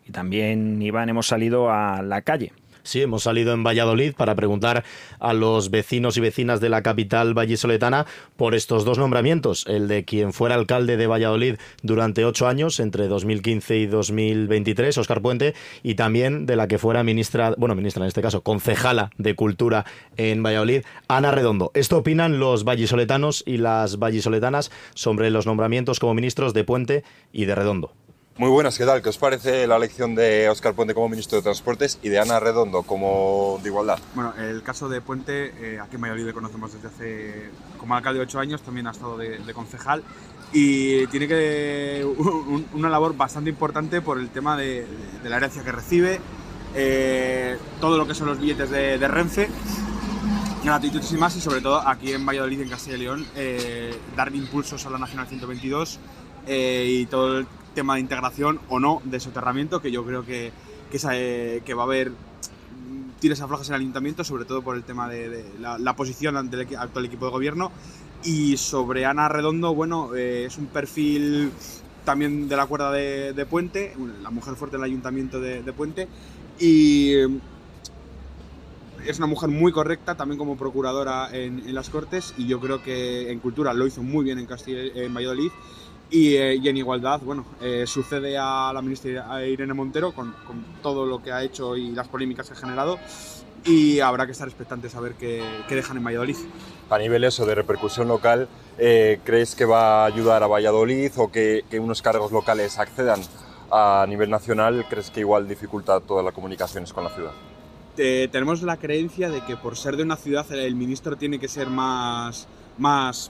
Y 0.05 0.11
también, 0.11 0.81
Iván, 0.81 1.07
hemos 1.07 1.27
salido 1.27 1.71
a 1.71 2.01
la 2.01 2.21
calle 2.21 2.51
Sí, 2.83 3.01
hemos 3.01 3.23
salido 3.23 3.53
en 3.53 3.63
Valladolid 3.63 4.13
para 4.15 4.35
preguntar 4.35 4.83
a 5.19 5.33
los 5.33 5.69
vecinos 5.69 6.17
y 6.17 6.21
vecinas 6.21 6.59
de 6.59 6.69
la 6.69 6.81
capital 6.81 7.33
vallisoletana 7.33 8.05
por 8.37 8.55
estos 8.55 8.85
dos 8.85 8.97
nombramientos, 8.97 9.65
el 9.67 9.87
de 9.87 10.03
quien 10.03 10.33
fuera 10.33 10.55
alcalde 10.55 10.97
de 10.97 11.07
Valladolid 11.07 11.55
durante 11.83 12.25
ocho 12.25 12.47
años, 12.47 12.79
entre 12.79 13.07
2015 13.07 13.77
y 13.77 13.85
2023, 13.85 14.97
Óscar 14.97 15.21
Puente, 15.21 15.53
y 15.83 15.95
también 15.95 16.45
de 16.45 16.55
la 16.55 16.67
que 16.67 16.79
fuera 16.79 17.03
ministra, 17.03 17.53
bueno, 17.57 17.75
ministra 17.75 18.03
en 18.03 18.07
este 18.07 18.21
caso, 18.21 18.41
concejala 18.41 19.11
de 19.17 19.35
Cultura 19.35 19.85
en 20.17 20.41
Valladolid, 20.41 20.83
Ana 21.07 21.31
Redondo. 21.31 21.71
Esto 21.73 21.97
opinan 21.97 22.39
los 22.39 22.63
vallisoletanos 22.63 23.43
y 23.45 23.57
las 23.57 23.99
vallisoletanas 23.99 24.71
sobre 24.95 25.29
los 25.29 25.45
nombramientos 25.45 25.99
como 25.99 26.13
ministros 26.13 26.53
de 26.53 26.63
Puente 26.63 27.03
y 27.31 27.45
de 27.45 27.55
Redondo. 27.55 27.93
Muy 28.41 28.49
buenas, 28.49 28.75
¿qué 28.75 28.87
tal? 28.87 29.03
¿Qué 29.03 29.09
os 29.09 29.19
parece 29.19 29.67
la 29.67 29.75
elección 29.75 30.15
de 30.15 30.49
Óscar 30.49 30.73
Puente 30.73 30.95
como 30.95 31.07
ministro 31.07 31.37
de 31.37 31.43
Transportes 31.43 31.99
y 32.01 32.09
de 32.09 32.17
Ana 32.17 32.39
Redondo 32.39 32.81
como 32.81 33.59
de 33.61 33.69
Igualdad? 33.69 33.99
Bueno, 34.15 34.33
el 34.35 34.63
caso 34.63 34.89
de 34.89 34.99
Puente, 34.99 35.53
eh, 35.59 35.79
aquí 35.79 35.97
en 35.97 36.01
Valladolid 36.01 36.25
le 36.25 36.33
conocemos 36.33 36.73
desde 36.73 36.87
hace 36.87 37.51
como 37.77 37.93
alcalde 37.93 38.17
de 38.17 38.25
ocho 38.25 38.39
años, 38.39 38.63
también 38.63 38.87
ha 38.87 38.91
estado 38.93 39.15
de, 39.15 39.53
concejal 39.53 40.03
y 40.51 41.05
tiene 41.09 41.27
que 41.27 42.03
una 42.73 42.89
labor 42.89 43.15
bastante 43.15 43.51
importante 43.51 44.01
por 44.01 44.17
el 44.17 44.31
tema 44.31 44.57
de, 44.57 44.87
la 45.23 45.37
herencia 45.37 45.63
que 45.63 45.71
recibe, 45.71 46.19
eh, 46.73 47.59
todo 47.79 47.95
lo 47.95 48.07
que 48.07 48.15
son 48.15 48.25
los 48.25 48.39
billetes 48.39 48.71
de, 48.71 49.07
Renfe, 49.07 49.49
gratuitos 50.63 51.11
y 51.11 51.17
más, 51.17 51.35
y 51.35 51.41
sobre 51.41 51.61
todo 51.61 51.87
aquí 51.87 52.11
en 52.11 52.25
Valladolid, 52.25 52.61
en 52.61 52.69
Castilla 52.69 52.97
y 52.97 53.01
León, 53.01 53.27
eh, 53.35 53.95
dar 54.15 54.33
impulsos 54.33 54.83
a 54.87 54.89
la 54.89 54.97
Nacional 54.97 55.27
122 55.27 55.99
y 56.47 57.05
todo 57.05 57.45
tema 57.73 57.95
de 57.95 58.01
integración 58.01 58.59
o 58.69 58.79
no 58.79 59.01
de 59.05 59.19
soterramiento, 59.19 59.81
que 59.81 59.91
yo 59.91 60.05
creo 60.05 60.25
que, 60.25 60.51
que, 60.91 60.99
eh, 61.11 61.61
que 61.65 61.73
va 61.73 61.83
a 61.83 61.85
haber 61.85 62.11
tires 63.19 63.39
aflojas 63.39 63.69
en 63.69 63.75
el 63.75 63.81
ayuntamiento, 63.81 64.23
sobre 64.23 64.45
todo 64.45 64.61
por 64.61 64.75
el 64.75 64.83
tema 64.83 65.07
de, 65.07 65.45
la, 65.59 65.95
posición 65.95 66.35
ante 66.35 66.59
el 66.59 66.75
actual 66.75 67.05
equipo 67.05 67.25
de 67.25 67.31
gobierno. 67.31 67.71
Y 68.23 68.57
sobre 68.57 69.05
Ana 69.05 69.29
Redondo, 69.29 69.73
bueno, 69.73 70.13
eh, 70.15 70.45
es 70.45 70.57
un 70.57 70.65
perfil 70.67 71.51
también 72.03 72.49
de 72.49 72.57
la 72.57 72.65
cuerda 72.65 72.91
de, 72.91 73.45
Puente, 73.49 73.95
la 74.21 74.31
mujer 74.31 74.55
fuerte 74.55 74.77
del 74.77 74.83
ayuntamiento 74.83 75.39
de, 75.39 75.73
Puente. 75.73 76.07
Y 76.59 77.13
es 79.05 79.17
una 79.17 79.27
mujer 79.27 79.49
muy 79.49 79.71
correcta, 79.71 80.15
también 80.15 80.37
como 80.37 80.57
procuradora 80.57 81.29
en, 81.31 81.73
las 81.73 81.89
Cortes, 81.89 82.33
y 82.37 82.47
yo 82.47 82.59
creo 82.59 82.83
que 82.83 83.31
en 83.31 83.39
Cultura 83.39 83.73
lo 83.73 83.87
hizo 83.87 84.03
muy 84.03 84.25
bien 84.25 84.39
en 84.39 84.45
Castilla, 84.45 84.81
en 84.81 85.13
Valladolid. 85.13 85.51
Eh, 86.13 86.59
y, 86.61 86.67
en 86.67 86.75
igualdad, 86.75 87.21
bueno, 87.23 87.45
eh, 87.61 87.85
sucede 87.87 88.37
a 88.37 88.71
la 88.73 88.81
ministra 88.81 89.45
Irene 89.45 89.73
Montero 89.73 90.11
con, 90.11 90.35
todo 90.83 91.05
lo 91.05 91.23
que 91.23 91.31
ha 91.31 91.41
hecho 91.41 91.77
y 91.77 91.91
las 91.91 92.09
polémicas 92.09 92.47
que 92.47 92.53
ha 92.53 92.57
generado 92.57 92.99
y 93.63 93.99
habrá 94.01 94.25
que 94.25 94.33
estar 94.33 94.47
expectantes 94.47 94.93
a 94.95 94.99
ver 94.99 95.13
qué, 95.13 95.41
dejan 95.69 95.97
en 95.97 96.03
Valladolid. 96.03 96.35
A 96.89 96.97
nivel 96.97 97.23
eso 97.23 97.45
de 97.45 97.55
repercusión 97.55 98.09
local, 98.09 98.49
eh, 98.77 99.19
¿crees 99.23 99.55
que 99.55 99.63
va 99.63 100.03
a 100.03 100.05
ayudar 100.05 100.43
a 100.43 100.47
Valladolid 100.47 101.11
o 101.15 101.31
que, 101.31 101.63
unos 101.79 102.01
cargos 102.01 102.33
locales 102.33 102.77
accedan 102.77 103.21
a 103.71 104.05
nivel 104.09 104.29
nacional? 104.29 104.85
¿Crees 104.89 105.11
que 105.11 105.21
igual 105.21 105.47
dificulta 105.47 106.01
todas 106.01 106.25
las 106.25 106.33
comunicaciones 106.33 106.91
con 106.91 107.03
la 107.05 107.09
ciudad? 107.11 107.31
tenemos 107.93 108.63
la 108.63 108.77
creencia 108.77 109.29
de 109.29 109.41
que 109.41 109.57
por 109.57 109.77
ser 109.77 109.95
de 109.95 110.01
una 110.01 110.15
ciudad 110.15 110.49
el 110.53 110.73
ministro 110.73 111.17
tiene 111.17 111.37
que 111.37 111.47
ser 111.47 111.67
más, 111.67 112.47
más 112.79 113.29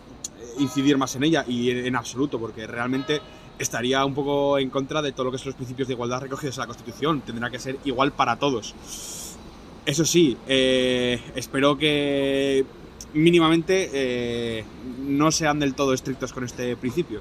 incidir 0.59 0.97
más 0.97 1.15
en 1.15 1.23
ella 1.23 1.45
y 1.47 1.69
en, 1.69 1.95
absoluto, 1.95 2.39
porque 2.39 2.67
realmente 2.67 3.21
estaría 3.59 4.03
un 4.05 4.13
poco 4.13 4.57
en 4.57 4.69
contra 4.69 5.01
de 5.01 5.11
todo 5.11 5.25
lo 5.25 5.31
que 5.31 5.37
son 5.37 5.47
los 5.47 5.55
principios 5.55 5.87
de 5.87 5.93
igualdad 5.93 6.21
recogidos 6.21 6.57
en 6.57 6.61
la 6.61 6.67
Constitución. 6.67 7.21
Tendrá 7.21 7.49
que 7.49 7.59
ser 7.59 7.77
igual 7.85 8.11
para 8.11 8.37
todos. 8.37 8.75
Eso 9.85 10.05
sí, 10.05 10.37
eh, 10.47 11.21
espero 11.35 11.77
que 11.77 12.65
mínimamente 13.13 13.89
eh, 13.93 14.65
no 14.99 15.31
sean 15.31 15.59
del 15.59 15.73
todo 15.73 15.93
estrictos 15.93 16.33
con 16.33 16.43
este 16.43 16.75
principio. 16.77 17.19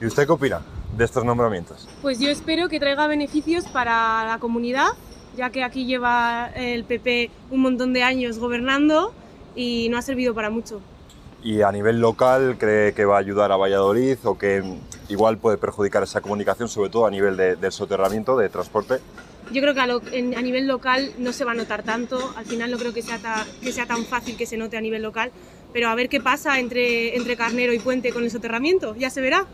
¿Y 0.00 0.06
usted 0.06 0.26
qué 0.26 0.32
opina 0.32 0.62
de 0.96 1.04
estos 1.04 1.24
nombramientos? 1.24 1.88
Pues 2.02 2.18
yo 2.18 2.30
espero 2.30 2.68
que 2.68 2.80
traiga 2.80 3.06
beneficios 3.06 3.66
para 3.66 4.24
la 4.26 4.38
comunidad, 4.38 4.88
ya 5.36 5.50
que 5.50 5.62
aquí 5.62 5.84
lleva 5.84 6.50
el 6.54 6.84
PP 6.84 7.30
un 7.50 7.60
montón 7.60 7.92
de 7.92 8.02
años 8.02 8.38
gobernando 8.38 9.12
y 9.54 9.88
no 9.90 9.98
ha 9.98 10.02
servido 10.02 10.34
para 10.34 10.50
mucho 10.50 10.80
y 11.42 11.62
a 11.62 11.72
nivel 11.72 12.00
local 12.00 12.56
cree 12.58 12.92
que 12.92 13.04
va 13.04 13.16
a 13.16 13.20
ayudar 13.20 13.52
a 13.52 13.56
Valladolid 13.56 14.18
o 14.24 14.36
que 14.36 14.62
igual 15.08 15.38
puede 15.38 15.58
perjudicar 15.58 16.02
esa 16.02 16.20
comunicación, 16.20 16.68
sobre 16.68 16.90
todo 16.90 17.06
a 17.06 17.10
nivel 17.10 17.36
de, 17.36 17.56
del 17.56 17.72
soterramiento, 17.72 18.36
de 18.36 18.48
transporte? 18.48 18.98
Yo 19.52 19.60
creo 19.60 19.74
que 19.74 19.80
a, 19.80 20.42
nivel 20.42 20.68
local 20.68 21.12
no 21.18 21.32
se 21.32 21.44
va 21.44 21.52
a 21.52 21.54
notar 21.54 21.82
tanto, 21.82 22.32
al 22.36 22.44
final 22.44 22.70
no 22.70 22.78
creo 22.78 22.94
que 22.94 23.02
sea, 23.02 23.18
que 23.60 23.72
sea 23.72 23.86
tan 23.86 24.04
fácil 24.04 24.36
que 24.36 24.46
se 24.46 24.56
note 24.56 24.76
a 24.76 24.80
nivel 24.80 25.02
local, 25.02 25.32
pero 25.72 25.88
a 25.88 25.94
ver 25.94 26.08
qué 26.08 26.20
pasa 26.20 26.60
entre, 26.60 27.16
entre 27.16 27.36
Carnero 27.36 27.72
y 27.72 27.80
Puente 27.80 28.12
con 28.12 28.22
el 28.22 28.30
soterramiento, 28.30 28.94
ya 28.94 29.10
se 29.10 29.20
verá. 29.20 29.46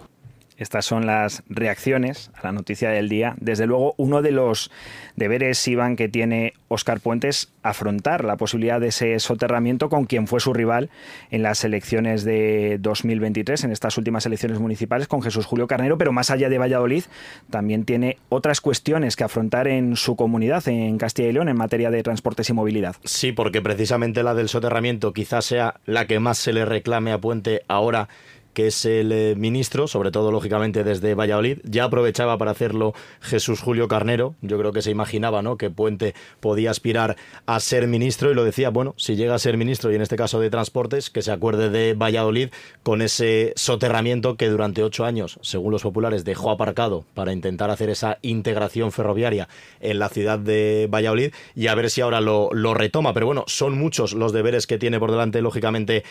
Estas 0.56 0.86
son 0.86 1.06
las 1.06 1.42
reacciones 1.48 2.30
a 2.34 2.44
la 2.44 2.52
noticia 2.52 2.90
del 2.90 3.08
día. 3.08 3.34
Desde 3.38 3.66
luego, 3.66 3.94
uno 3.98 4.22
de 4.22 4.30
los 4.30 4.70
deberes, 5.14 5.66
Iván, 5.68 5.96
que 5.96 6.08
tiene 6.08 6.54
Óscar 6.68 7.00
Puentes, 7.00 7.52
afrontar 7.62 8.24
la 8.24 8.36
posibilidad 8.36 8.80
de 8.80 8.88
ese 8.88 9.18
soterramiento 9.20 9.88
con 9.88 10.06
quien 10.06 10.26
fue 10.26 10.40
su 10.40 10.52
rival 10.52 10.90
en 11.30 11.42
las 11.42 11.64
elecciones 11.64 12.24
de 12.24 12.78
2023, 12.80 13.64
en 13.64 13.72
estas 13.72 13.98
últimas 13.98 14.24
elecciones 14.26 14.58
municipales, 14.58 15.08
con 15.08 15.22
Jesús 15.22 15.46
Julio 15.46 15.66
Carnero, 15.66 15.98
pero 15.98 16.12
más 16.12 16.30
allá 16.30 16.48
de 16.48 16.58
Valladolid, 16.58 17.04
también 17.50 17.84
tiene 17.84 18.18
otras 18.28 18.60
cuestiones 18.60 19.16
que 19.16 19.24
afrontar 19.24 19.68
en 19.68 19.96
su 19.96 20.16
comunidad, 20.16 20.66
en 20.68 20.96
Castilla 20.98 21.28
y 21.28 21.32
León, 21.32 21.48
en 21.48 21.56
materia 21.56 21.90
de 21.90 22.02
transportes 22.02 22.48
y 22.48 22.52
movilidad. 22.52 22.96
Sí, 23.04 23.32
porque 23.32 23.60
precisamente 23.60 24.22
la 24.22 24.34
del 24.34 24.48
soterramiento 24.48 25.12
quizás 25.12 25.44
sea 25.44 25.80
la 25.84 26.06
que 26.06 26.20
más 26.20 26.38
se 26.38 26.52
le 26.52 26.64
reclame 26.64 27.12
a 27.12 27.18
Puente 27.18 27.62
ahora 27.68 28.08
que 28.56 28.68
es 28.68 28.86
el 28.86 29.12
eh, 29.12 29.34
ministro, 29.36 29.86
sobre 29.86 30.10
todo 30.10 30.32
lógicamente 30.32 30.82
desde 30.82 31.14
Valladolid. 31.14 31.58
Ya 31.64 31.84
aprovechaba 31.84 32.38
para 32.38 32.52
hacerlo 32.52 32.94
Jesús 33.20 33.60
Julio 33.60 33.86
Carnero. 33.86 34.34
Yo 34.40 34.58
creo 34.58 34.72
que 34.72 34.80
se 34.80 34.90
imaginaba 34.90 35.42
¿no? 35.42 35.58
que 35.58 35.68
Puente 35.68 36.14
podía 36.40 36.70
aspirar 36.70 37.16
a 37.44 37.60
ser 37.60 37.86
ministro 37.86 38.30
y 38.30 38.34
lo 38.34 38.44
decía, 38.44 38.70
bueno, 38.70 38.94
si 38.96 39.14
llega 39.14 39.34
a 39.34 39.38
ser 39.38 39.58
ministro 39.58 39.92
y 39.92 39.96
en 39.96 40.00
este 40.00 40.16
caso 40.16 40.40
de 40.40 40.48
transportes, 40.48 41.10
que 41.10 41.20
se 41.20 41.32
acuerde 41.32 41.68
de 41.68 41.92
Valladolid 41.92 42.48
con 42.82 43.02
ese 43.02 43.52
soterramiento 43.56 44.38
que 44.38 44.48
durante 44.48 44.82
ocho 44.82 45.04
años, 45.04 45.38
según 45.42 45.70
los 45.70 45.82
populares, 45.82 46.24
dejó 46.24 46.50
aparcado 46.50 47.04
para 47.12 47.34
intentar 47.34 47.68
hacer 47.68 47.90
esa 47.90 48.16
integración 48.22 48.90
ferroviaria 48.90 49.50
en 49.80 49.98
la 49.98 50.08
ciudad 50.08 50.38
de 50.38 50.88
Valladolid 50.90 51.34
y 51.54 51.66
a 51.66 51.74
ver 51.74 51.90
si 51.90 52.00
ahora 52.00 52.22
lo, 52.22 52.48
retoma. 52.72 53.12
Pero 53.12 53.26
bueno, 53.26 53.44
son 53.48 53.76
muchos 53.76 54.14
los 54.14 54.32
deberes 54.32 54.66
que 54.66 54.78
tiene 54.78 54.98
por 54.98 55.10
delante, 55.10 55.42
lógicamente, 55.42 56.04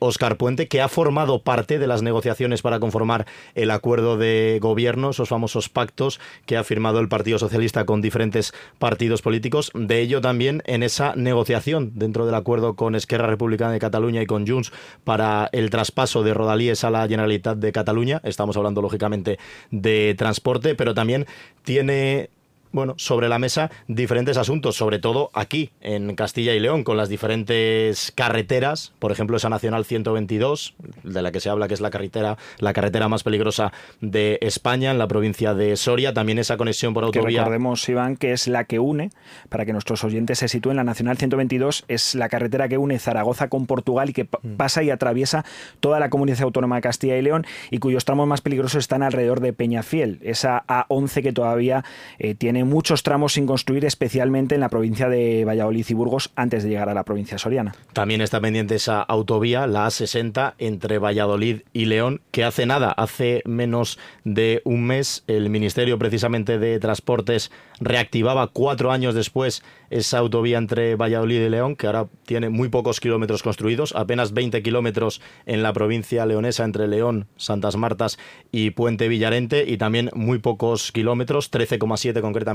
Oscar 0.00 0.32
eh, 0.32 0.34
Puente, 0.34 0.66
que 0.66 0.80
ha 0.80 0.88
formado 0.88 1.40
parte 1.42 1.78
de 1.78 1.83
las 1.86 2.02
negociaciones 2.02 2.62
para 2.62 2.80
conformar 2.80 3.26
el 3.54 3.70
acuerdo 3.70 4.16
de 4.16 4.58
gobierno, 4.60 5.10
esos 5.10 5.28
famosos 5.28 5.68
pactos 5.68 6.20
que 6.46 6.56
ha 6.56 6.64
firmado 6.64 7.00
el 7.00 7.08
Partido 7.08 7.38
Socialista 7.38 7.84
con 7.84 8.00
diferentes 8.00 8.52
partidos 8.78 9.22
políticos. 9.22 9.70
De 9.74 10.00
ello 10.00 10.20
también 10.20 10.62
en 10.66 10.82
esa 10.82 11.14
negociación 11.16 11.92
dentro 11.94 12.26
del 12.26 12.34
acuerdo 12.34 12.74
con 12.74 12.94
Esquerra 12.94 13.26
Republicana 13.26 13.72
de 13.72 13.78
Cataluña 13.78 14.22
y 14.22 14.26
con 14.26 14.46
Junts 14.46 14.72
para 15.04 15.48
el 15.52 15.70
traspaso 15.70 16.22
de 16.22 16.34
Rodalíes 16.34 16.84
a 16.84 16.90
la 16.90 17.06
Generalitat 17.08 17.58
de 17.58 17.72
Cataluña. 17.72 18.20
Estamos 18.24 18.56
hablando, 18.56 18.82
lógicamente, 18.82 19.38
de 19.70 20.14
transporte, 20.16 20.74
pero 20.74 20.94
también 20.94 21.26
tiene 21.62 22.30
bueno, 22.74 22.94
sobre 22.96 23.28
la 23.28 23.38
mesa 23.38 23.70
diferentes 23.86 24.36
asuntos, 24.36 24.74
sobre 24.74 24.98
todo 24.98 25.30
aquí 25.32 25.70
en 25.80 26.16
Castilla 26.16 26.54
y 26.54 26.60
León, 26.60 26.82
con 26.82 26.96
las 26.96 27.08
diferentes 27.08 28.12
carreteras, 28.16 28.92
por 28.98 29.12
ejemplo, 29.12 29.36
esa 29.36 29.48
Nacional 29.48 29.84
122, 29.84 30.74
de 31.04 31.22
la 31.22 31.30
que 31.30 31.38
se 31.38 31.50
habla 31.50 31.68
que 31.68 31.74
es 31.74 31.80
la 31.80 31.90
carretera, 31.90 32.36
la 32.58 32.72
carretera 32.72 33.08
más 33.08 33.22
peligrosa 33.22 33.72
de 34.00 34.38
España, 34.42 34.90
en 34.90 34.98
la 34.98 35.06
provincia 35.06 35.54
de 35.54 35.76
Soria, 35.76 36.12
también 36.12 36.40
esa 36.40 36.56
conexión 36.56 36.94
por 36.94 37.04
autovía. 37.04 37.28
Que 37.28 37.36
recordemos, 37.38 37.88
Iván, 37.88 38.16
que 38.16 38.32
es 38.32 38.48
la 38.48 38.64
que 38.64 38.80
une, 38.80 39.10
para 39.48 39.64
que 39.64 39.72
nuestros 39.72 40.02
oyentes 40.02 40.40
se 40.40 40.48
sitúen, 40.48 40.76
la 40.76 40.84
Nacional 40.84 41.16
122 41.16 41.84
es 41.86 42.16
la 42.16 42.28
carretera 42.28 42.68
que 42.68 42.76
une 42.76 42.98
Zaragoza 42.98 43.48
con 43.48 43.66
Portugal 43.66 44.10
y 44.10 44.14
que 44.14 44.24
mm. 44.24 44.56
pasa 44.56 44.82
y 44.82 44.90
atraviesa 44.90 45.44
toda 45.78 46.00
la 46.00 46.10
comunidad 46.10 46.42
autónoma 46.42 46.74
de 46.74 46.82
Castilla 46.82 47.16
y 47.16 47.22
León 47.22 47.46
y 47.70 47.78
cuyos 47.78 48.04
tramos 48.04 48.26
más 48.26 48.40
peligrosos 48.40 48.80
están 48.80 49.04
alrededor 49.04 49.38
de 49.38 49.52
Peñafiel, 49.52 50.18
esa 50.22 50.64
A11 50.66 51.22
que 51.22 51.32
todavía 51.32 51.84
eh, 52.18 52.34
tiene 52.34 52.63
muchos 52.64 53.02
tramos 53.02 53.34
sin 53.34 53.46
construir, 53.46 53.84
especialmente 53.84 54.54
en 54.54 54.60
la 54.60 54.68
provincia 54.68 55.08
de 55.08 55.44
Valladolid 55.44 55.86
y 55.88 55.94
Burgos, 55.94 56.30
antes 56.36 56.62
de 56.62 56.70
llegar 56.70 56.88
a 56.88 56.94
la 56.94 57.04
provincia 57.04 57.38
soriana. 57.38 57.74
También 57.92 58.20
está 58.20 58.40
pendiente 58.40 58.74
esa 58.74 59.02
autovía, 59.02 59.66
la 59.66 59.86
A60, 59.86 60.54
entre 60.58 60.98
Valladolid 60.98 61.62
y 61.72 61.86
León, 61.86 62.20
que 62.30 62.44
hace 62.44 62.66
nada, 62.66 62.90
hace 62.90 63.42
menos 63.44 63.98
de 64.24 64.62
un 64.64 64.84
mes, 64.86 65.24
el 65.26 65.50
Ministerio 65.50 65.98
precisamente 65.98 66.58
de 66.58 66.78
Transportes 66.78 67.50
reactivaba 67.80 68.46
cuatro 68.48 68.92
años 68.92 69.14
después 69.14 69.62
esa 69.90 70.18
autovía 70.18 70.58
entre 70.58 70.96
Valladolid 70.96 71.46
y 71.46 71.48
León, 71.48 71.76
que 71.76 71.86
ahora 71.86 72.08
tiene 72.26 72.48
muy 72.48 72.68
pocos 72.68 73.00
kilómetros 73.00 73.42
construidos, 73.42 73.94
apenas 73.94 74.32
20 74.32 74.62
kilómetros 74.62 75.20
en 75.46 75.62
la 75.62 75.72
provincia 75.72 76.26
leonesa 76.26 76.64
entre 76.64 76.88
León, 76.88 77.26
Santas 77.36 77.76
Martas 77.76 78.18
y 78.50 78.70
Puente 78.70 79.08
Villarente, 79.08 79.64
y 79.66 79.76
también 79.76 80.10
muy 80.14 80.38
pocos 80.38 80.90
kilómetros, 80.90 81.52
13,7 81.52 82.20
concretamente, 82.20 82.53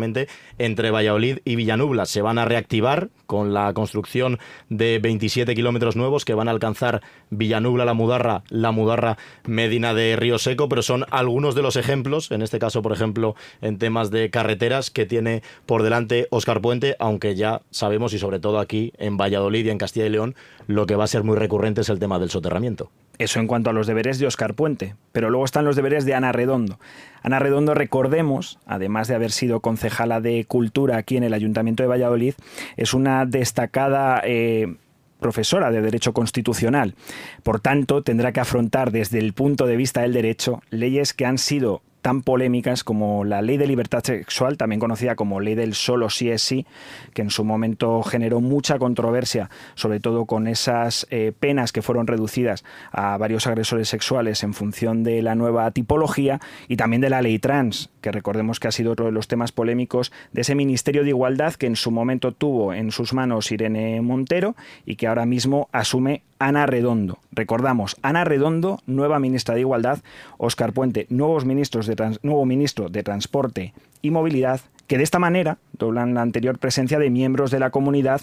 entre 0.57 0.91
Valladolid 0.91 1.39
y 1.45 1.55
Villanubla. 1.55 2.05
Se 2.05 2.21
van 2.21 2.37
a 2.37 2.45
reactivar 2.45 3.09
con 3.25 3.53
la 3.53 3.73
construcción 3.73 4.39
de 4.69 4.99
27 4.99 5.53
kilómetros 5.55 5.95
nuevos 5.95 6.25
que 6.25 6.33
van 6.33 6.47
a 6.47 6.51
alcanzar 6.51 7.01
Villanubla, 7.29 7.85
La 7.85 7.93
Mudarra, 7.93 8.43
La 8.49 8.71
Mudarra, 8.71 9.17
Medina 9.45 9.93
de 9.93 10.15
Río 10.15 10.39
Seco, 10.39 10.69
pero 10.69 10.81
son 10.81 11.05
algunos 11.11 11.55
de 11.55 11.61
los 11.61 11.75
ejemplos, 11.75 12.31
en 12.31 12.41
este 12.41 12.59
caso, 12.59 12.81
por 12.81 12.91
ejemplo, 12.91 13.35
en 13.61 13.77
temas 13.77 14.11
de 14.11 14.29
carreteras 14.29 14.89
que 14.89 15.05
tiene 15.05 15.43
por 15.65 15.83
delante 15.83 16.27
Oscar 16.31 16.61
Puente, 16.61 16.95
aunque 16.99 17.35
ya 17.35 17.61
sabemos, 17.71 18.13
y 18.13 18.19
sobre 18.19 18.39
todo 18.39 18.59
aquí 18.59 18.93
en 18.97 19.17
Valladolid 19.17 19.65
y 19.65 19.69
en 19.69 19.77
Castilla 19.77 20.05
y 20.05 20.09
León, 20.09 20.35
lo 20.69 20.85
que 20.85 20.95
va 20.95 21.05
a 21.05 21.07
ser 21.07 21.23
muy 21.23 21.35
recurrente 21.35 21.81
es 21.81 21.89
el 21.89 21.97
tema 21.97 22.19
del 22.19 22.29
soterramiento. 22.29 22.91
Eso 23.17 23.39
en 23.39 23.47
cuanto 23.47 23.71
a 23.71 23.73
los 23.73 23.88
deberes 23.88 24.19
de 24.19 24.27
Oscar 24.27 24.53
Puente, 24.53 24.93
pero 25.11 25.31
luego 25.31 25.43
están 25.43 25.65
los 25.65 25.75
deberes 25.75 26.05
de 26.05 26.13
Ana 26.13 26.31
Redondo. 26.31 26.79
Ana 27.23 27.39
Redondo, 27.39 27.73
recordemos, 27.73 28.59
además 28.67 29.07
de 29.07 29.15
haber 29.15 29.31
sido 29.31 29.61
concejala 29.61 30.21
de 30.21 30.45
Cultura 30.45 30.97
aquí 30.97 31.17
en 31.17 31.23
el 31.23 31.33
Ayuntamiento 31.33 31.81
de 31.81 31.89
Valladolid, 31.89 32.35
es 32.77 32.93
una 32.93 33.25
destacada... 33.25 34.21
Eh, 34.23 34.75
profesora 35.19 35.69
de 35.69 35.81
Derecho 35.81 36.13
Constitucional. 36.13 36.95
Por 37.43 37.59
tanto, 37.59 38.03
tendrá 38.03 38.31
que 38.31 38.39
afrontar 38.39 38.89
desde 38.93 39.19
el 39.19 39.33
punto 39.33 39.67
de 39.67 39.75
vista 39.75 39.99
del 39.99 40.13
derecho 40.13 40.61
leyes 40.69 41.13
que 41.13 41.25
han 41.25 41.38
sido 41.38 41.81
tan 42.09 42.23
polémicas 42.23 42.83
como 42.83 43.23
la 43.23 43.43
ley 43.43 43.57
de 43.57 43.67
libertad 43.67 44.01
sexual, 44.03 44.57
también 44.57 44.79
conocida 44.79 45.15
como 45.15 45.39
ley 45.39 45.53
del 45.53 45.75
solo 45.75 46.09
sí 46.09 46.31
es 46.31 46.41
sí, 46.41 46.65
que 47.13 47.21
en 47.21 47.29
su 47.29 47.43
momento 47.43 48.01
generó 48.01 48.41
mucha 48.41 48.79
controversia, 48.79 49.51
sobre 49.75 49.99
todo 49.99 50.25
con 50.25 50.47
esas 50.47 51.05
eh, 51.11 51.33
penas 51.39 51.71
que 51.71 51.83
fueron 51.83 52.07
reducidas 52.07 52.63
a 52.91 53.15
varios 53.19 53.45
agresores 53.45 53.89
sexuales 53.89 54.41
en 54.41 54.55
función 54.55 55.03
de 55.03 55.21
la 55.21 55.36
nueva 55.36 55.69
tipología, 55.69 56.39
y 56.67 56.77
también 56.77 56.99
de 56.99 57.12
la 57.12 57.21
ley 57.21 57.38
trans, 57.38 57.91
que 58.01 58.12
recordemos 58.12 58.60
que 58.60 58.69
ha 58.69 58.71
sido 58.71 58.93
otro 58.93 59.05
de 59.05 59.12
los 59.12 59.27
temas 59.27 59.51
polémicos 59.51 60.12
de 60.31 60.41
ese 60.41 60.55
Ministerio 60.55 61.03
de 61.03 61.10
Igualdad 61.10 61.53
que 61.53 61.67
en 61.67 61.75
su 61.75 61.91
momento 61.91 62.31
tuvo 62.31 62.73
en 62.73 62.91
sus 62.91 63.13
manos 63.13 63.51
Irene 63.51 64.01
Montero 64.01 64.55
y 64.84 64.95
que 64.95 65.05
ahora 65.05 65.27
mismo 65.27 65.69
asume 65.71 66.23
Ana 66.39 66.65
Redondo. 66.65 67.19
Recordamos, 67.32 67.97
Ana 68.02 68.23
Redondo, 68.23 68.80
nueva 68.86 69.19
ministra 69.19 69.56
de 69.56 69.62
Igualdad, 69.62 69.99
Óscar 70.38 70.73
Puente, 70.73 71.06
nuevos 71.10 71.45
ministros 71.45 71.86
de 71.86 72.17
nuevo 72.23 72.45
ministro 72.45 72.89
de 72.89 73.04
Transporte 73.04 73.73
y 74.02 74.12
Movilidad, 74.12 74.62
que 74.88 74.97
de 74.97 75.04
esta 75.04 75.19
manera 75.19 75.60
doblan 75.73 76.15
la 76.15 76.21
anterior 76.21 76.58
presencia 76.58 76.97
de 76.97 77.10
miembros 77.10 77.52
de 77.52 77.60
la 77.60 77.69
comunidad 77.69 78.21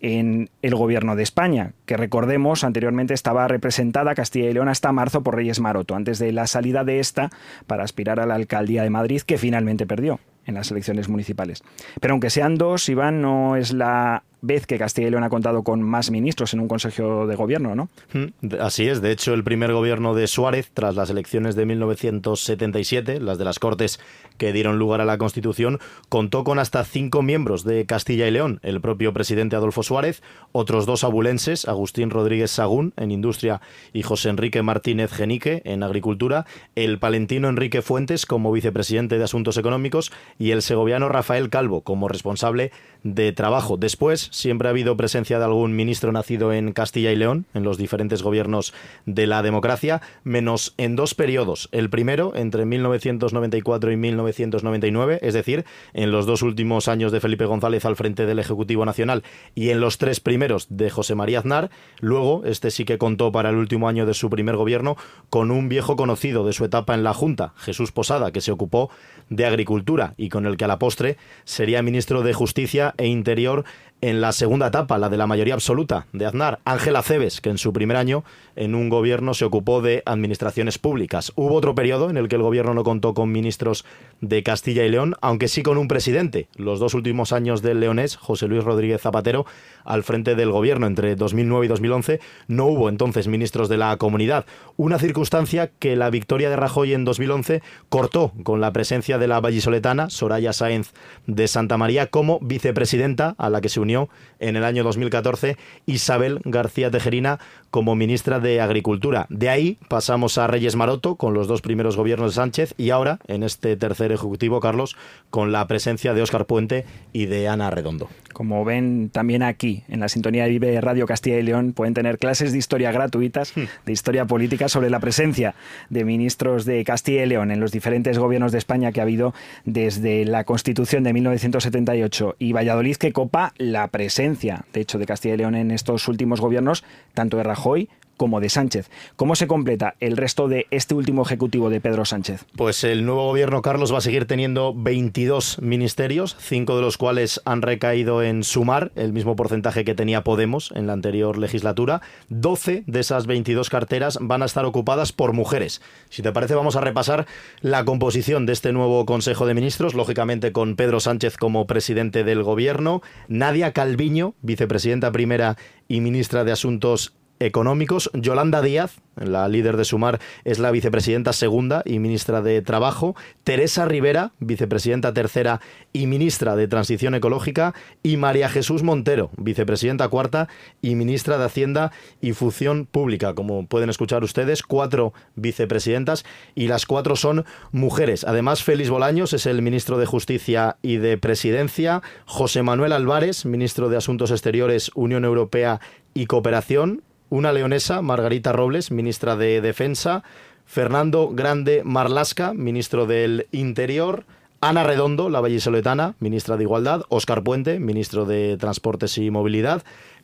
en 0.00 0.50
el 0.60 0.74
gobierno 0.74 1.16
de 1.16 1.22
España, 1.22 1.72
que 1.86 1.96
recordemos 1.96 2.64
anteriormente 2.64 3.14
estaba 3.14 3.48
representada 3.48 4.14
Castilla 4.14 4.50
y 4.50 4.52
León 4.52 4.68
hasta 4.68 4.92
marzo 4.92 5.22
por 5.22 5.36
Reyes 5.36 5.60
Maroto, 5.60 5.94
antes 5.94 6.18
de 6.18 6.32
la 6.32 6.46
salida 6.46 6.84
de 6.84 7.00
esta 7.00 7.30
para 7.66 7.84
aspirar 7.84 8.20
a 8.20 8.26
la 8.26 8.34
alcaldía 8.34 8.82
de 8.82 8.90
Madrid, 8.90 9.22
que 9.22 9.38
finalmente 9.38 9.86
perdió 9.86 10.20
en 10.44 10.54
las 10.54 10.70
elecciones 10.70 11.08
municipales. 11.08 11.62
Pero 12.00 12.12
aunque 12.12 12.30
sean 12.30 12.56
dos, 12.56 12.88
Iván, 12.88 13.22
no 13.22 13.56
es 13.56 13.72
la 13.72 14.24
vez 14.42 14.66
que 14.66 14.76
Castilla 14.76 15.08
y 15.08 15.10
León 15.12 15.24
ha 15.24 15.30
contado 15.30 15.62
con 15.62 15.82
más 15.82 16.10
ministros 16.10 16.52
en 16.52 16.60
un 16.60 16.68
consejo 16.68 17.26
de 17.26 17.36
gobierno, 17.36 17.74
¿no? 17.74 17.88
Mm, 18.12 18.60
así 18.60 18.88
es. 18.88 19.00
De 19.00 19.12
hecho, 19.12 19.34
el 19.34 19.44
primer 19.44 19.72
gobierno 19.72 20.14
de 20.14 20.26
Suárez, 20.26 20.70
tras 20.74 20.96
las 20.96 21.10
elecciones 21.10 21.54
de 21.54 21.64
1977, 21.64 23.20
las 23.20 23.38
de 23.38 23.44
las 23.44 23.58
Cortes 23.58 24.00
que 24.38 24.52
dieron 24.52 24.78
lugar 24.78 25.00
a 25.00 25.04
la 25.04 25.18
Constitución, 25.18 25.78
contó 26.08 26.42
con 26.42 26.58
hasta 26.58 26.84
cinco 26.84 27.22
miembros 27.22 27.64
de 27.64 27.86
Castilla 27.86 28.26
y 28.26 28.32
León. 28.32 28.58
El 28.62 28.80
propio 28.80 29.12
presidente 29.12 29.54
Adolfo 29.54 29.84
Suárez, 29.84 30.22
otros 30.50 30.86
dos 30.86 31.04
abulenses, 31.04 31.68
Agustín 31.68 32.10
Rodríguez 32.10 32.50
Sagún, 32.50 32.92
en 32.96 33.12
Industria, 33.12 33.60
y 33.92 34.02
José 34.02 34.30
Enrique 34.30 34.62
Martínez 34.62 35.12
Genique, 35.12 35.62
en 35.64 35.84
Agricultura, 35.84 36.46
el 36.74 36.98
palentino 36.98 37.48
Enrique 37.48 37.82
Fuentes, 37.82 38.26
como 38.26 38.50
vicepresidente 38.50 39.18
de 39.18 39.24
Asuntos 39.24 39.56
Económicos, 39.56 40.10
y 40.38 40.50
el 40.50 40.62
segoviano 40.62 41.08
Rafael 41.08 41.48
Calvo, 41.48 41.82
como 41.82 42.08
responsable 42.08 42.72
de 43.02 43.32
Trabajo. 43.32 43.76
Después, 43.76 44.28
siempre 44.32 44.68
ha 44.68 44.70
habido 44.70 44.96
presencia 44.96 45.38
de 45.38 45.44
algún 45.44 45.74
ministro 45.74 46.12
nacido 46.12 46.52
en 46.52 46.72
Castilla 46.72 47.12
y 47.12 47.16
León, 47.16 47.46
en 47.54 47.64
los 47.64 47.78
diferentes 47.78 48.22
gobiernos 48.22 48.72
de 49.06 49.26
la 49.26 49.42
democracia, 49.42 50.02
menos 50.24 50.74
en 50.78 50.96
dos 50.96 51.14
periodos. 51.14 51.68
El 51.72 51.90
primero, 51.90 52.32
entre 52.34 52.64
1994 52.64 53.92
y 53.92 53.96
1999, 53.96 55.18
es 55.22 55.34
decir, 55.34 55.64
en 55.92 56.10
los 56.12 56.26
dos 56.26 56.42
últimos 56.42 56.88
años 56.88 57.12
de 57.12 57.20
Felipe 57.20 57.44
González 57.44 57.84
al 57.84 57.96
frente 57.96 58.26
del 58.26 58.38
Ejecutivo 58.38 58.84
Nacional 58.84 59.22
y 59.54 59.70
en 59.70 59.80
los 59.80 59.98
tres 59.98 60.20
primeros 60.20 60.66
de 60.70 60.90
José 60.90 61.14
María 61.14 61.40
Aznar. 61.40 61.70
Luego, 62.00 62.42
este 62.44 62.70
sí 62.70 62.84
que 62.84 62.98
contó 62.98 63.32
para 63.32 63.50
el 63.50 63.56
último 63.56 63.88
año 63.88 64.06
de 64.06 64.14
su 64.14 64.30
primer 64.30 64.56
gobierno 64.56 64.96
con 65.30 65.50
un 65.50 65.68
viejo 65.68 65.96
conocido 65.96 66.46
de 66.46 66.52
su 66.52 66.64
etapa 66.64 66.94
en 66.94 67.02
la 67.02 67.14
Junta, 67.14 67.54
Jesús 67.56 67.92
Posada, 67.92 68.32
que 68.32 68.40
se 68.40 68.52
ocupó 68.52 68.90
de 69.28 69.46
Agricultura 69.46 70.14
y 70.16 70.28
con 70.28 70.46
el 70.46 70.56
que 70.56 70.64
a 70.64 70.68
la 70.68 70.78
postre 70.78 71.16
sería 71.44 71.82
ministro 71.82 72.22
de 72.22 72.32
Justicia 72.32 72.91
e 72.96 73.06
Interior 73.06 73.64
en 74.02 74.20
la 74.20 74.32
segunda 74.32 74.66
etapa, 74.66 74.98
la 74.98 75.08
de 75.08 75.16
la 75.16 75.28
mayoría 75.28 75.54
absoluta 75.54 76.08
de 76.12 76.26
Aznar, 76.26 76.58
Ángela 76.64 77.02
Cebes, 77.02 77.40
que 77.40 77.50
en 77.50 77.58
su 77.58 77.72
primer 77.72 77.96
año 77.96 78.24
en 78.56 78.74
un 78.74 78.88
gobierno 78.88 79.32
se 79.32 79.44
ocupó 79.44 79.80
de 79.80 80.02
administraciones 80.04 80.76
públicas. 80.76 81.32
Hubo 81.36 81.54
otro 81.54 81.76
periodo 81.76 82.10
en 82.10 82.16
el 82.16 82.26
que 82.26 82.34
el 82.34 82.42
gobierno 82.42 82.74
no 82.74 82.82
contó 82.82 83.14
con 83.14 83.30
ministros 83.30 83.84
de 84.20 84.42
Castilla 84.42 84.84
y 84.84 84.90
León, 84.90 85.14
aunque 85.20 85.46
sí 85.46 85.62
con 85.62 85.78
un 85.78 85.86
presidente. 85.86 86.48
Los 86.56 86.80
dos 86.80 86.94
últimos 86.94 87.32
años 87.32 87.62
del 87.62 87.78
leonés, 87.78 88.16
José 88.16 88.48
Luis 88.48 88.64
Rodríguez 88.64 89.00
Zapatero, 89.00 89.46
al 89.84 90.02
frente 90.02 90.34
del 90.34 90.50
gobierno 90.50 90.88
entre 90.88 91.14
2009 91.14 91.66
y 91.66 91.68
2011, 91.68 92.20
no 92.48 92.66
hubo 92.66 92.88
entonces 92.88 93.28
ministros 93.28 93.68
de 93.68 93.76
la 93.76 93.96
comunidad. 93.98 94.46
Una 94.76 94.98
circunstancia 94.98 95.70
que 95.78 95.94
la 95.94 96.10
victoria 96.10 96.50
de 96.50 96.56
Rajoy 96.56 96.92
en 96.92 97.04
2011 97.04 97.62
cortó 97.88 98.32
con 98.42 98.60
la 98.60 98.72
presencia 98.72 99.18
de 99.18 99.28
la 99.28 99.40
vallisoletana 99.40 100.10
Soraya 100.10 100.52
Sáenz 100.52 100.92
de 101.28 101.46
Santa 101.46 101.78
María 101.78 102.08
como 102.08 102.40
vicepresidenta 102.40 103.36
a 103.38 103.48
la 103.48 103.60
que 103.60 103.68
se 103.68 103.78
unió 103.78 103.91
asumió 103.92 104.08
en 104.38 104.56
el 104.56 104.64
año 104.64 104.82
2014 104.84 105.56
Isabel 105.86 106.40
García 106.44 106.90
Tejerina 106.90 107.38
como 107.70 107.94
ministra 107.94 108.38
de 108.38 108.60
Agricultura. 108.60 109.26
De 109.30 109.48
ahí 109.48 109.78
pasamos 109.88 110.36
a 110.36 110.46
Reyes 110.46 110.76
Maroto 110.76 111.16
con 111.16 111.32
los 111.32 111.48
dos 111.48 111.62
primeros 111.62 111.96
gobiernos 111.96 112.32
de 112.32 112.34
Sánchez 112.34 112.74
y 112.76 112.90
ahora, 112.90 113.18
en 113.28 113.42
este 113.42 113.76
tercer 113.76 114.12
ejecutivo, 114.12 114.60
Carlos, 114.60 114.94
con 115.30 115.52
la 115.52 115.66
presencia 115.66 116.12
de 116.12 116.20
Óscar 116.20 116.44
Puente 116.44 116.84
y 117.14 117.26
de 117.26 117.48
Ana 117.48 117.70
Redondo. 117.70 118.10
Como 118.34 118.64
ven 118.66 119.08
también 119.10 119.42
aquí, 119.42 119.84
en 119.88 120.00
la 120.00 120.10
sintonía 120.10 120.44
de 120.44 120.50
Vive 120.50 120.80
Radio 120.82 121.06
Castilla 121.06 121.38
y 121.38 121.42
León, 121.42 121.72
pueden 121.72 121.94
tener 121.94 122.18
clases 122.18 122.52
de 122.52 122.58
historia 122.58 122.92
gratuitas, 122.92 123.56
hmm. 123.56 123.62
de 123.86 123.92
historia 123.92 124.26
política, 124.26 124.68
sobre 124.68 124.90
la 124.90 125.00
presencia 125.00 125.54
de 125.88 126.04
ministros 126.04 126.66
de 126.66 126.84
Castilla 126.84 127.24
y 127.24 127.26
León 127.26 127.50
en 127.50 127.60
los 127.60 127.72
diferentes 127.72 128.18
gobiernos 128.18 128.52
de 128.52 128.58
España 128.58 128.92
que 128.92 129.00
ha 129.00 129.04
habido 129.04 129.32
desde 129.64 130.26
la 130.26 130.44
Constitución 130.44 131.04
de 131.04 131.14
1978 131.14 132.36
y 132.38 132.52
Valladolid, 132.52 132.96
que 132.96 133.12
copa 133.12 133.54
la 133.56 133.81
presencia, 133.88 134.64
de 134.72 134.80
hecho, 134.80 134.98
de 134.98 135.06
Castilla 135.06 135.34
y 135.34 135.38
León 135.38 135.54
en 135.54 135.70
estos 135.70 136.08
últimos 136.08 136.40
gobiernos, 136.40 136.84
tanto 137.14 137.36
de 137.36 137.42
Rajoy 137.42 137.88
como 138.16 138.40
de 138.40 138.48
Sánchez. 138.48 138.90
¿Cómo 139.16 139.34
se 139.36 139.46
completa 139.46 139.94
el 140.00 140.16
resto 140.16 140.48
de 140.48 140.66
este 140.70 140.94
último 140.94 141.22
ejecutivo 141.22 141.70
de 141.70 141.80
Pedro 141.80 142.04
Sánchez? 142.04 142.44
Pues 142.56 142.84
el 142.84 143.04
nuevo 143.04 143.26
gobierno, 143.26 143.62
Carlos, 143.62 143.92
va 143.92 143.98
a 143.98 144.02
seguir 144.02 144.26
teniendo 144.26 144.74
22 144.74 145.60
ministerios, 145.60 146.36
cinco 146.38 146.76
de 146.76 146.82
los 146.82 146.98
cuales 146.98 147.40
han 147.44 147.62
recaído 147.62 148.22
en 148.22 148.44
Sumar, 148.44 148.92
el 148.96 149.12
mismo 149.12 149.36
porcentaje 149.36 149.84
que 149.84 149.94
tenía 149.94 150.22
Podemos 150.22 150.72
en 150.74 150.86
la 150.86 150.92
anterior 150.92 151.38
legislatura. 151.38 152.02
12 152.28 152.84
de 152.86 153.00
esas 153.00 153.26
22 153.26 153.70
carteras 153.70 154.18
van 154.20 154.42
a 154.42 154.46
estar 154.46 154.64
ocupadas 154.64 155.12
por 155.12 155.32
mujeres. 155.32 155.82
Si 156.08 156.22
te 156.22 156.32
parece, 156.32 156.54
vamos 156.54 156.76
a 156.76 156.80
repasar 156.80 157.26
la 157.60 157.84
composición 157.84 158.46
de 158.46 158.52
este 158.52 158.72
nuevo 158.72 159.04
Consejo 159.06 159.46
de 159.46 159.54
Ministros, 159.54 159.94
lógicamente 159.94 160.52
con 160.52 160.76
Pedro 160.76 161.00
Sánchez 161.00 161.36
como 161.36 161.66
presidente 161.66 162.24
del 162.24 162.42
gobierno, 162.42 163.02
Nadia 163.28 163.72
Calviño, 163.72 164.34
vicepresidenta 164.42 165.12
primera 165.12 165.56
y 165.88 166.00
ministra 166.00 166.44
de 166.44 166.52
Asuntos 166.52 167.14
económicos. 167.44 168.10
Yolanda 168.14 168.62
Díaz, 168.62 168.96
la 169.16 169.48
líder 169.48 169.76
de 169.76 169.84
Sumar, 169.84 170.20
es 170.44 170.58
la 170.58 170.70
vicepresidenta 170.70 171.32
segunda 171.32 171.82
y 171.84 171.98
ministra 171.98 172.42
de 172.42 172.62
Trabajo. 172.62 173.14
Teresa 173.44 173.84
Rivera, 173.84 174.32
vicepresidenta 174.38 175.12
tercera 175.12 175.60
y 175.92 176.06
ministra 176.06 176.56
de 176.56 176.68
Transición 176.68 177.14
Ecológica. 177.14 177.74
Y 178.02 178.16
María 178.16 178.48
Jesús 178.48 178.82
Montero, 178.82 179.30
vicepresidenta 179.36 180.08
cuarta 180.08 180.48
y 180.80 180.94
ministra 180.94 181.38
de 181.38 181.44
Hacienda 181.44 181.92
y 182.20 182.32
Función 182.32 182.86
Pública. 182.86 183.34
Como 183.34 183.66
pueden 183.66 183.90
escuchar 183.90 184.24
ustedes, 184.24 184.62
cuatro 184.62 185.12
vicepresidentas 185.36 186.24
y 186.54 186.68
las 186.68 186.86
cuatro 186.86 187.16
son 187.16 187.44
mujeres. 187.70 188.24
Además, 188.24 188.62
Félix 188.62 188.90
Bolaños 188.90 189.32
es 189.32 189.46
el 189.46 189.62
ministro 189.62 189.98
de 189.98 190.06
Justicia 190.06 190.76
y 190.82 190.96
de 190.96 191.18
Presidencia. 191.18 192.02
José 192.24 192.62
Manuel 192.62 192.92
Álvarez, 192.92 193.44
ministro 193.44 193.88
de 193.88 193.96
Asuntos 193.96 194.30
Exteriores, 194.30 194.90
Unión 194.94 195.24
Europea 195.24 195.80
y 196.14 196.26
Cooperación 196.26 197.02
una 197.32 197.50
leonesa, 197.50 198.02
Margarita 198.02 198.52
Robles, 198.52 198.90
ministra 198.90 199.36
de 199.36 199.62
Defensa, 199.62 200.22
Fernando 200.66 201.30
Grande 201.30 201.80
Marlasca, 201.82 202.52
ministro 202.52 203.06
del 203.06 203.46
Interior, 203.52 204.26
Ana 204.60 204.84
Redondo, 204.84 205.30
la 205.30 205.40
vallisoletana, 205.40 206.14
ministra 206.20 206.58
de 206.58 206.64
Igualdad, 206.64 207.04
Óscar 207.08 207.42
Puente, 207.42 207.80
ministro 207.80 208.26
de 208.26 208.58
Transportes 208.58 209.16
y 209.16 209.30
Movilidad, 209.30 209.82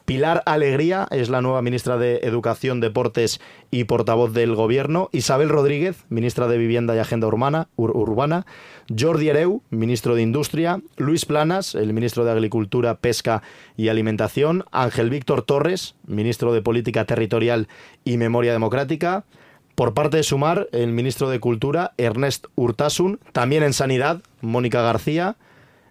Pilar 0.08 0.42
Alegría 0.46 1.06
es 1.10 1.28
la 1.28 1.42
nueva 1.42 1.60
ministra 1.60 1.98
de 1.98 2.20
Educación, 2.22 2.80
Deportes 2.80 3.42
y 3.70 3.84
portavoz 3.84 4.32
del 4.32 4.54
Gobierno. 4.54 5.10
Isabel 5.12 5.50
Rodríguez, 5.50 6.06
ministra 6.08 6.48
de 6.48 6.56
Vivienda 6.56 6.96
y 6.96 6.98
Agenda 6.98 7.26
Urbana. 7.26 8.46
Jordi 8.88 9.28
Ereu, 9.28 9.60
ministro 9.68 10.14
de 10.14 10.22
Industria. 10.22 10.80
Luis 10.96 11.26
Planas, 11.26 11.74
el 11.74 11.92
ministro 11.92 12.24
de 12.24 12.30
Agricultura, 12.30 12.94
Pesca 12.94 13.42
y 13.76 13.88
Alimentación. 13.88 14.64
Ángel 14.72 15.10
Víctor 15.10 15.42
Torres, 15.42 15.94
ministro 16.06 16.54
de 16.54 16.62
Política 16.62 17.04
Territorial 17.04 17.68
y 18.02 18.16
Memoria 18.16 18.52
Democrática. 18.52 19.26
Por 19.74 19.92
parte 19.92 20.16
de 20.16 20.22
Sumar, 20.22 20.70
el 20.72 20.90
ministro 20.90 21.28
de 21.28 21.38
Cultura, 21.38 21.92
Ernest 21.98 22.46
Urtasun. 22.54 23.20
También 23.32 23.62
en 23.62 23.74
Sanidad, 23.74 24.22
Mónica 24.40 24.80
García. 24.80 25.36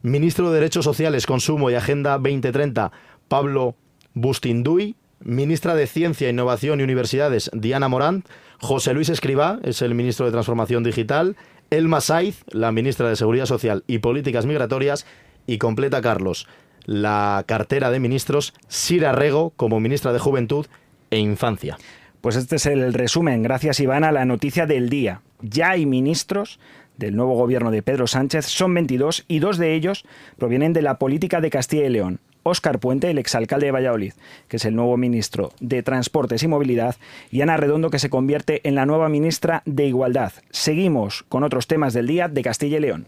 Ministro 0.01 0.49
de 0.49 0.55
Derechos 0.55 0.85
Sociales, 0.85 1.27
Consumo 1.27 1.69
y 1.69 1.75
Agenda 1.75 2.13
2030, 2.13 2.91
Pablo 3.27 3.75
Bustinduy, 4.17 4.95
ministra 5.19 5.75
de 5.75 5.85
Ciencia, 5.85 6.29
Innovación 6.29 6.79
y 6.79 6.83
Universidades, 6.83 7.51
Diana 7.53 7.87
Morán, 7.87 8.23
José 8.59 8.93
Luis 8.93 9.09
Escribá, 9.09 9.59
es 9.63 9.81
el 9.83 9.93
ministro 9.93 10.25
de 10.25 10.31
Transformación 10.31 10.83
Digital, 10.83 11.35
Elma 11.69 12.01
Saiz, 12.01 12.43
la 12.49 12.71
ministra 12.71 13.09
de 13.09 13.15
Seguridad 13.15 13.45
Social 13.45 13.83
y 13.85 13.99
Políticas 13.99 14.45
Migratorias, 14.45 15.05
y 15.45 15.59
completa 15.59 16.01
Carlos, 16.01 16.47
la 16.85 17.43
cartera 17.47 17.91
de 17.91 17.99
ministros, 17.99 18.53
Sira 18.67 19.11
Rego, 19.11 19.53
como 19.55 19.79
ministra 19.79 20.13
de 20.13 20.19
Juventud 20.19 20.65
e 21.11 21.19
Infancia. 21.19 21.77
Pues 22.21 22.35
este 22.35 22.55
es 22.55 22.65
el 22.65 22.93
resumen, 22.93 23.43
gracias 23.43 23.79
Iván, 23.79 24.03
a 24.03 24.11
la 24.11 24.25
noticia 24.25 24.65
del 24.65 24.89
día. 24.89 25.21
Ya 25.41 25.69
hay 25.71 25.85
ministros 25.85 26.59
del 26.97 27.15
nuevo 27.15 27.35
gobierno 27.35 27.69
de 27.69 27.83
Pedro 27.83 28.07
Sánchez, 28.07 28.47
son 28.47 28.73
22 28.73 29.25
y 29.27 29.39
dos 29.39 29.59
de 29.59 29.75
ellos 29.75 30.05
provienen 30.37 30.73
de 30.73 30.81
la 30.81 30.97
política 30.97 31.39
de 31.39 31.51
Castilla 31.51 31.85
y 31.85 31.89
León. 31.89 32.19
Óscar 32.47 32.79
Puente, 32.79 33.09
el 33.09 33.17
exalcalde 33.17 33.67
de 33.67 33.71
Valladolid, 33.71 34.13
que 34.47 34.57
es 34.57 34.65
el 34.65 34.75
nuevo 34.75 34.97
ministro 34.97 35.51
de 35.59 35.83
Transportes 35.83 36.43
y 36.43 36.47
Movilidad, 36.47 36.95
y 37.31 37.41
Ana 37.41 37.57
Redondo, 37.57 37.89
que 37.89 37.99
se 37.99 38.09
convierte 38.09 38.61
en 38.67 38.75
la 38.75 38.85
nueva 38.85 39.09
ministra 39.09 39.61
de 39.65 39.85
Igualdad. 39.85 40.33
Seguimos 40.49 41.23
con 41.29 41.43
otros 41.43 41.67
temas 41.67 41.93
del 41.93 42.07
día 42.07 42.27
de 42.27 42.41
Castilla 42.41 42.77
y 42.77 42.81
León. 42.81 43.07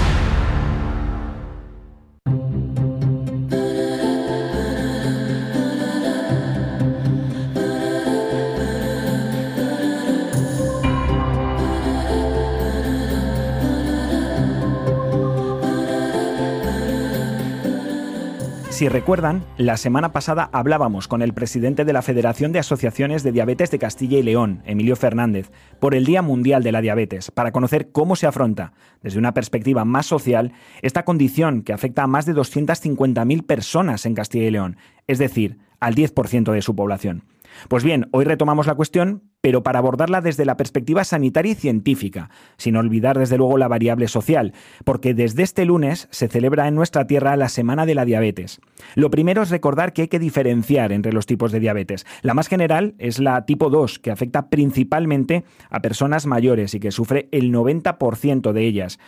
Si 18.81 18.89
recuerdan, 18.89 19.45
la 19.57 19.77
semana 19.77 20.11
pasada 20.11 20.49
hablábamos 20.51 21.07
con 21.07 21.21
el 21.21 21.35
presidente 21.35 21.85
de 21.85 21.93
la 21.93 22.01
Federación 22.01 22.51
de 22.51 22.57
Asociaciones 22.57 23.21
de 23.21 23.31
Diabetes 23.31 23.69
de 23.69 23.77
Castilla 23.77 24.17
y 24.17 24.23
León, 24.23 24.63
Emilio 24.65 24.95
Fernández, 24.95 25.51
por 25.79 25.93
el 25.93 26.03
Día 26.03 26.23
Mundial 26.23 26.63
de 26.63 26.71
la 26.71 26.81
Diabetes, 26.81 27.29
para 27.29 27.51
conocer 27.51 27.91
cómo 27.91 28.15
se 28.15 28.25
afronta, 28.25 28.73
desde 29.03 29.19
una 29.19 29.35
perspectiva 29.35 29.85
más 29.85 30.07
social, 30.07 30.53
esta 30.81 31.05
condición 31.05 31.61
que 31.61 31.73
afecta 31.73 32.01
a 32.01 32.07
más 32.07 32.25
de 32.25 32.33
250.000 32.33 33.45
personas 33.45 34.07
en 34.07 34.15
Castilla 34.15 34.47
y 34.47 34.49
León, 34.49 34.77
es 35.05 35.19
decir, 35.19 35.59
al 35.79 35.93
10% 35.93 36.51
de 36.51 36.63
su 36.63 36.75
población. 36.75 37.23
Pues 37.67 37.83
bien, 37.83 38.07
hoy 38.11 38.25
retomamos 38.25 38.67
la 38.67 38.75
cuestión, 38.75 39.23
pero 39.41 39.63
para 39.63 39.79
abordarla 39.79 40.21
desde 40.21 40.45
la 40.45 40.57
perspectiva 40.57 41.03
sanitaria 41.03 41.53
y 41.53 41.55
científica, 41.55 42.29
sin 42.57 42.75
olvidar 42.75 43.17
desde 43.17 43.37
luego 43.37 43.57
la 43.57 43.67
variable 43.67 44.07
social, 44.07 44.53
porque 44.85 45.13
desde 45.13 45.43
este 45.43 45.65
lunes 45.65 46.07
se 46.11 46.27
celebra 46.27 46.67
en 46.67 46.75
nuestra 46.75 47.07
tierra 47.07 47.35
la 47.35 47.49
Semana 47.49 47.85
de 47.85 47.95
la 47.95 48.05
Diabetes. 48.05 48.61
Lo 48.95 49.09
primero 49.09 49.41
es 49.41 49.49
recordar 49.49 49.93
que 49.93 50.03
hay 50.03 50.07
que 50.07 50.19
diferenciar 50.19 50.91
entre 50.91 51.13
los 51.13 51.25
tipos 51.25 51.51
de 51.51 51.59
diabetes. 51.59 52.05
La 52.21 52.33
más 52.33 52.47
general 52.47 52.95
es 52.99 53.19
la 53.19 53.45
tipo 53.45 53.69
2, 53.69 53.99
que 53.99 54.11
afecta 54.11 54.49
principalmente 54.49 55.43
a 55.69 55.81
personas 55.81 56.25
mayores 56.25 56.73
y 56.73 56.79
que 56.79 56.91
sufre 56.91 57.27
el 57.31 57.51
90% 57.51 58.51
de 58.51 58.65
ellas. 58.65 58.99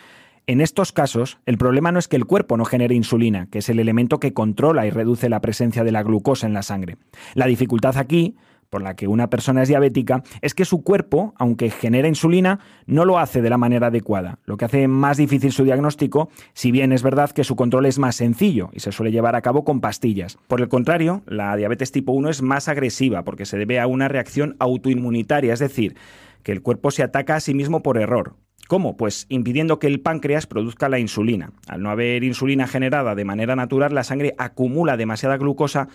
En 0.46 0.60
estos 0.60 0.92
casos, 0.92 1.38
el 1.46 1.56
problema 1.56 1.90
no 1.90 1.98
es 1.98 2.06
que 2.06 2.16
el 2.16 2.26
cuerpo 2.26 2.58
no 2.58 2.66
genere 2.66 2.94
insulina, 2.94 3.46
que 3.50 3.60
es 3.60 3.70
el 3.70 3.78
elemento 3.78 4.20
que 4.20 4.34
controla 4.34 4.86
y 4.86 4.90
reduce 4.90 5.30
la 5.30 5.40
presencia 5.40 5.84
de 5.84 5.92
la 5.92 6.02
glucosa 6.02 6.46
en 6.46 6.52
la 6.52 6.62
sangre. 6.62 6.98
La 7.32 7.46
dificultad 7.46 7.96
aquí 7.96 8.36
por 8.68 8.82
la 8.82 8.94
que 8.94 9.08
una 9.08 9.30
persona 9.30 9.62
es 9.62 9.68
diabética 9.68 10.22
es 10.42 10.52
que 10.52 10.66
su 10.66 10.82
cuerpo, 10.82 11.32
aunque 11.38 11.70
genera 11.70 12.08
insulina, 12.08 12.60
no 12.86 13.06
lo 13.06 13.18
hace 13.18 13.40
de 13.40 13.48
la 13.48 13.56
manera 13.56 13.86
adecuada, 13.86 14.38
lo 14.44 14.58
que 14.58 14.66
hace 14.66 14.86
más 14.86 15.16
difícil 15.16 15.50
su 15.52 15.64
diagnóstico, 15.64 16.28
si 16.52 16.72
bien 16.72 16.92
es 16.92 17.02
verdad 17.02 17.30
que 17.30 17.44
su 17.44 17.56
control 17.56 17.86
es 17.86 17.98
más 17.98 18.16
sencillo 18.16 18.68
y 18.72 18.80
se 18.80 18.92
suele 18.92 19.12
llevar 19.12 19.36
a 19.36 19.42
cabo 19.42 19.64
con 19.64 19.80
pastillas. 19.80 20.36
Por 20.46 20.60
el 20.60 20.68
contrario, 20.68 21.22
la 21.26 21.56
diabetes 21.56 21.90
tipo 21.90 22.12
1 22.12 22.28
es 22.28 22.42
más 22.42 22.68
agresiva 22.68 23.22
porque 23.24 23.46
se 23.46 23.56
debe 23.56 23.80
a 23.80 23.86
una 23.86 24.08
reacción 24.08 24.56
autoinmunitaria, 24.58 25.54
es 25.54 25.60
decir, 25.60 25.94
que 26.42 26.52
el 26.52 26.60
cuerpo 26.60 26.90
se 26.90 27.02
ataca 27.02 27.36
a 27.36 27.40
sí 27.40 27.54
mismo 27.54 27.82
por 27.82 27.96
error, 27.96 28.34
¿Cómo? 28.68 28.96
Pues 28.96 29.26
impidiendo 29.28 29.78
que 29.78 29.86
el 29.86 30.00
páncreas 30.00 30.46
produzca 30.46 30.88
la 30.88 30.98
insulina. 30.98 31.52
Al 31.68 31.82
no 31.82 31.90
haber 31.90 32.24
insulina 32.24 32.66
generada 32.66 33.14
de 33.14 33.24
manera 33.24 33.56
natural, 33.56 33.94
la 33.94 34.04
sangre 34.04 34.34
acumula 34.38 34.96
demasiada 34.96 35.36
glucosa 35.36 35.88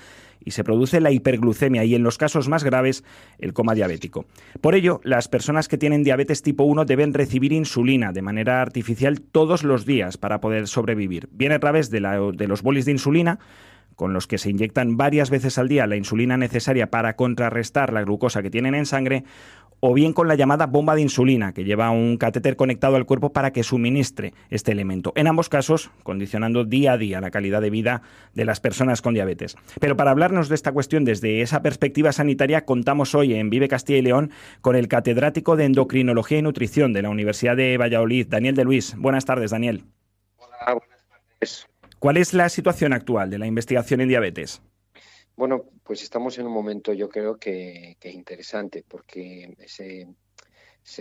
y 0.44 0.52
se 0.52 0.64
produce 0.64 1.02
la 1.02 1.12
hiperglucemia 1.12 1.84
y 1.84 1.96
en 1.96 2.04
los 2.04 2.18
casos 2.18 2.48
más 2.48 2.64
graves 2.64 3.04
el 3.40 3.54
coma 3.54 3.74
diabético. 3.74 4.26
Por 4.62 4.76
ello, 4.76 5.02
las 5.04 5.28
personas 5.28 5.68
que 5.68 5.78
tienen 5.78 6.04
diabetes 6.04 6.42
tipo 6.42 6.64
1 6.64 6.86
deben 6.86 7.14
recibir 7.14 7.54
insulina 7.54 8.12
de 8.12 8.22
manera 8.22 8.62
artificial 8.62 9.22
todos 9.22 9.64
los 9.64 9.86
días 9.86 10.18
para 10.18 10.40
poder 10.40 10.68
sobrevivir. 10.68 11.28
Viene 11.32 11.56
a 11.56 11.60
través 11.60 11.90
de, 11.90 12.00
los 12.00 12.62
bolis 12.62 12.86
de 12.86 12.92
insulina 12.92 13.40
con 13.96 14.14
los 14.14 14.28
que 14.28 14.38
se 14.38 14.50
inyectan 14.50 14.96
varias 14.96 15.30
veces 15.30 15.58
al 15.58 15.68
día 15.68 15.86
la 15.86 15.98
insulina 15.98 16.38
necesaria 16.38 16.90
para 16.90 17.18
contrarrestar 17.18 17.92
la 17.92 18.04
glucosa 18.04 18.42
que 18.42 18.50
tienen 18.50 18.74
en 18.74 18.86
sangre, 18.86 19.26
o 19.80 19.94
bien 19.94 20.14
con 20.14 20.28
la 20.28 20.36
llamada 20.36 20.66
bomba 20.66 20.96
de 20.96 21.02
insulina, 21.02 21.54
que 21.54 21.64
lleva 21.64 21.92
un 21.92 22.18
catéter 22.18 22.56
conectado 22.56 22.96
al 22.96 23.06
cuerpo 23.06 23.32
para 23.32 23.52
que 23.52 23.64
suministre 23.64 24.34
este 24.50 24.72
elemento. 24.72 25.14
En 25.16 25.28
ambos 25.28 25.50
casos, 25.50 25.92
condicionando 26.04 26.66
día 26.66 26.94
a 26.94 26.98
día 26.98 27.22
la 27.22 27.32
calidad 27.32 27.62
de 27.62 27.70
vida 27.70 28.02
de 28.34 28.46
las 28.46 28.60
personas 28.60 29.02
con 29.02 29.14
diabetes. 29.14 29.56
Pero 29.80 29.96
para 29.96 30.12
hablarnos 30.12 30.50
de 30.50 30.56
esta 30.56 30.72
cuestión 30.72 31.06
desde 31.06 31.42
esa 31.42 31.62
perspectiva 31.62 32.12
sanitaria, 32.12 32.66
contamos 32.66 33.16
hoy 33.16 33.34
en 33.34 33.50
Vive 33.50 33.68
Castilla 33.68 34.00
y 34.00 34.04
León 34.04 34.32
con 34.62 34.76
el 34.76 34.88
catedrático 34.88 35.56
de 35.56 35.66
Endocrinología 35.66 36.40
y 36.40 36.42
Nutrición 36.42 36.94
de 36.94 37.02
la 37.02 37.10
Universidad 37.10 37.56
de 37.56 37.78
Valladolid, 37.78 38.28
Daniel 38.28 38.56
de 38.56 38.66
Luis. 38.66 38.96
Buenas 38.98 39.26
tardes, 39.26 39.52
Daniel. 39.52 39.86
Hola, 40.38 40.74
buenas 40.74 41.06
tardes. 41.08 41.68
¿Cuál 42.00 42.18
es 42.18 42.34
la 42.34 42.50
situación 42.50 42.94
actual 42.94 43.30
de 43.30 43.38
la 43.38 43.46
investigación 43.46 44.02
en 44.02 44.10
diabetes? 44.10 44.62
Bueno, 45.36 45.64
pues 45.90 46.04
estamos 46.04 46.38
en 46.38 46.46
un 46.46 46.54
momento 46.54 46.94
yo 46.94 47.10
creo 47.10 47.38
que, 47.38 47.98
interesante 48.04 48.86
porque 48.88 49.56
se, 49.66 50.08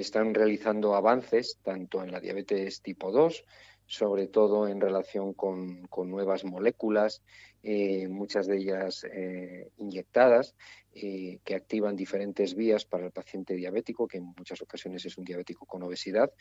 están 0.01 0.33
realizando 0.33 0.95
avances 0.95 1.59
tanto 1.63 2.03
en 2.03 2.11
la 2.11 2.21
diabetes 2.21 2.81
tipo 2.81 3.13
2, 3.13 3.45
sobre 3.85 4.29
todo 4.29 4.67
en 4.67 4.81
relación 4.81 5.35
con, 5.35 5.87
nuevas 6.07 6.47
moléculas, 6.47 7.23
eh, 7.63 8.09
muchas 8.09 8.47
de 8.47 8.57
ellas 8.57 9.05
eh, 9.13 9.69
inyectadas, 9.77 10.55
eh, 10.95 11.39
que 11.45 11.55
activan 11.55 11.95
diferentes 11.95 12.55
vías 12.55 12.85
para 12.85 13.07
el 13.07 13.13
paciente 13.13 13.55
diabético, 13.55 14.09
que 14.09 14.19
en 14.19 14.25
muchas 14.37 14.61
ocasiones 14.63 15.05
es 15.05 15.17
un 15.19 15.25
diabético 15.25 15.67
con 15.67 15.83
obesidad, 15.83 16.33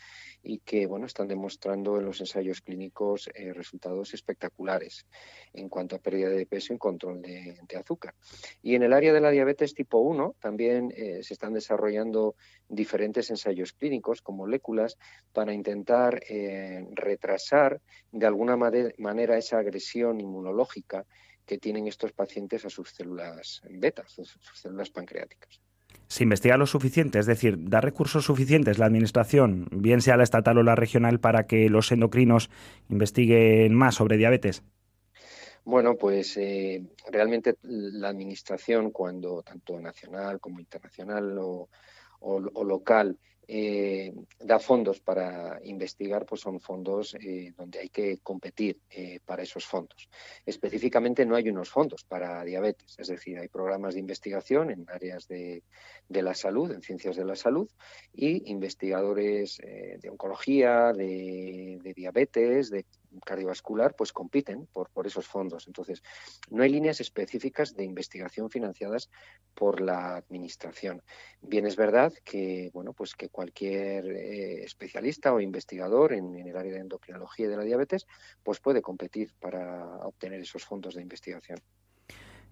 y 0.42 0.60
que 0.60 0.86
bueno, 0.88 1.06
están 1.06 1.28
demostrando 1.28 1.98
en 1.98 2.06
los 2.06 2.22
ensayos 2.22 2.62
clínicos 2.62 3.30
eh, 3.36 3.54
resultados 3.54 4.14
espectaculares 4.14 5.06
en 5.54 5.70
cuanto 5.70 5.96
a 5.96 6.00
pérdida 6.00 6.30
de 6.30 6.46
peso 6.46 6.74
y 6.74 6.78
control 6.78 7.22
de, 7.22 7.58
azúcar. 7.78 8.16
Y 8.64 8.76
en 8.76 8.84
el 8.84 8.94
área 8.94 9.14
de 9.14 9.22
la 9.22 9.32
diabetes 9.32 9.74
tipo 9.74 10.00
1 10.00 10.36
también 10.40 10.92
eh, 10.96 11.22
se 11.22 11.34
están 11.34 11.54
desarrollando 11.54 12.36
diferentes 12.68 13.30
ensayos 13.30 13.74
clínicos 13.74 14.22
con 14.22 14.38
moléculas 14.38 14.98
para 15.34 15.54
intentar 15.54 16.22
retrasar 16.92 17.82
de 18.12 18.26
alguna 18.26 18.58
manera 18.58 19.38
esa 19.38 19.60
agresión 19.60 20.20
inmunológica 20.20 21.06
que 21.48 21.58
tienen 21.58 21.88
estos 21.88 22.12
pacientes 22.12 22.66
a 22.66 22.70
sus 22.70 22.92
células 22.92 23.62
beta, 23.70 24.04
sus, 24.08 24.38
células 24.54 24.92
pancreáticas. 24.92 25.62
¿Se 26.08 26.24
investiga 26.24 26.58
lo 26.58 26.68
suficiente? 26.68 27.18
Es 27.20 27.26
decir, 27.26 27.58
¿da 27.70 27.82
recursos 27.82 28.26
suficientes 28.26 28.78
la 28.78 28.86
Administración, 28.86 29.68
bien 29.72 30.02
sea 30.02 30.18
la 30.18 30.24
estatal 30.24 30.58
o 30.58 30.64
la 30.64 30.76
regional, 30.76 31.20
para 31.20 31.48
que 31.48 31.70
los 31.70 31.92
endocrinos 31.92 32.50
investiguen 32.90 33.74
más 33.74 33.96
sobre 33.96 34.18
diabetes? 34.18 34.64
Bueno, 35.64 35.96
pues 35.96 36.38
eh, 36.38 36.84
realmente 37.12 37.56
la 37.64 38.10
Administración, 38.10 38.92
cuando 38.92 39.42
tanto 39.44 39.80
nacional 39.80 40.40
como 40.40 40.60
internacional 40.60 41.38
o, 41.40 41.70
o 42.20 42.64
local 42.64 43.18
eh, 43.50 44.14
da 44.40 44.60
fondos 44.60 45.00
para 45.00 45.60
investigar, 45.64 46.26
pues 46.26 46.42
son 46.42 46.60
fondos 46.60 47.16
eh, 47.16 47.54
donde 47.56 47.80
hay 47.80 47.90
que 47.90 48.18
competir 48.18 48.82
eh, 48.90 49.20
para 49.26 49.44
esos 49.44 49.66
fondos. 49.66 50.10
Específicamente 50.46 51.26
no 51.26 51.36
hay 51.36 51.50
unos 51.50 51.70
fondos 51.70 52.04
para 52.04 52.44
diabetes, 52.44 52.96
es 52.98 53.08
decir, 53.08 53.40
hay 53.40 53.48
programas 53.48 53.94
de 53.94 54.02
investigación 54.02 54.72
en 54.72 54.86
áreas 54.90 55.28
de, 55.28 55.64
la 56.10 56.34
salud, 56.34 56.72
en 56.72 56.82
ciencias 56.82 57.16
de 57.16 57.24
la 57.24 57.36
salud, 57.36 57.70
y 58.14 58.52
investigadores 58.52 59.58
de 59.58 60.10
oncología, 60.10 60.92
de, 60.92 61.80
de 61.82 61.94
diabetes, 61.94 62.70
de 62.70 62.86
cardiovascular, 63.20 63.96
pues 63.96 64.12
compiten 64.14 64.68
por, 64.68 64.90
por 64.90 65.08
esos 65.08 65.28
fondos. 65.28 65.68
Entonces, 65.68 66.04
no 66.50 66.64
hay 66.64 66.70
líneas 66.70 67.00
específicas 67.02 67.76
de 67.76 67.84
investigación 67.84 68.50
financiadas 68.50 69.10
por 69.54 69.82
la 69.82 70.16
administración. 70.16 71.02
Bien 71.42 71.66
es 71.66 71.76
verdad 71.76 72.14
que, 72.24 72.70
bueno, 72.74 72.94
pues 72.94 73.16
que 73.16 73.30
cualquier 73.30 74.06
eh, 74.06 74.64
especialista 74.64 75.34
o 75.34 75.40
investigador 75.40 76.14
en, 76.14 76.36
el 76.36 76.56
área 76.56 76.74
de 76.74 76.80
endocrinología 76.80 77.46
y 77.46 77.50
de 77.50 77.58
la 77.58 77.64
diabetes, 77.64 78.06
pues 78.44 78.60
puede 78.60 78.82
competir 78.82 79.34
para 79.40 79.86
obtener 80.06 80.42
esos 80.42 80.64
fondos 80.64 80.96
de 80.96 81.02
investigación. 81.02 81.60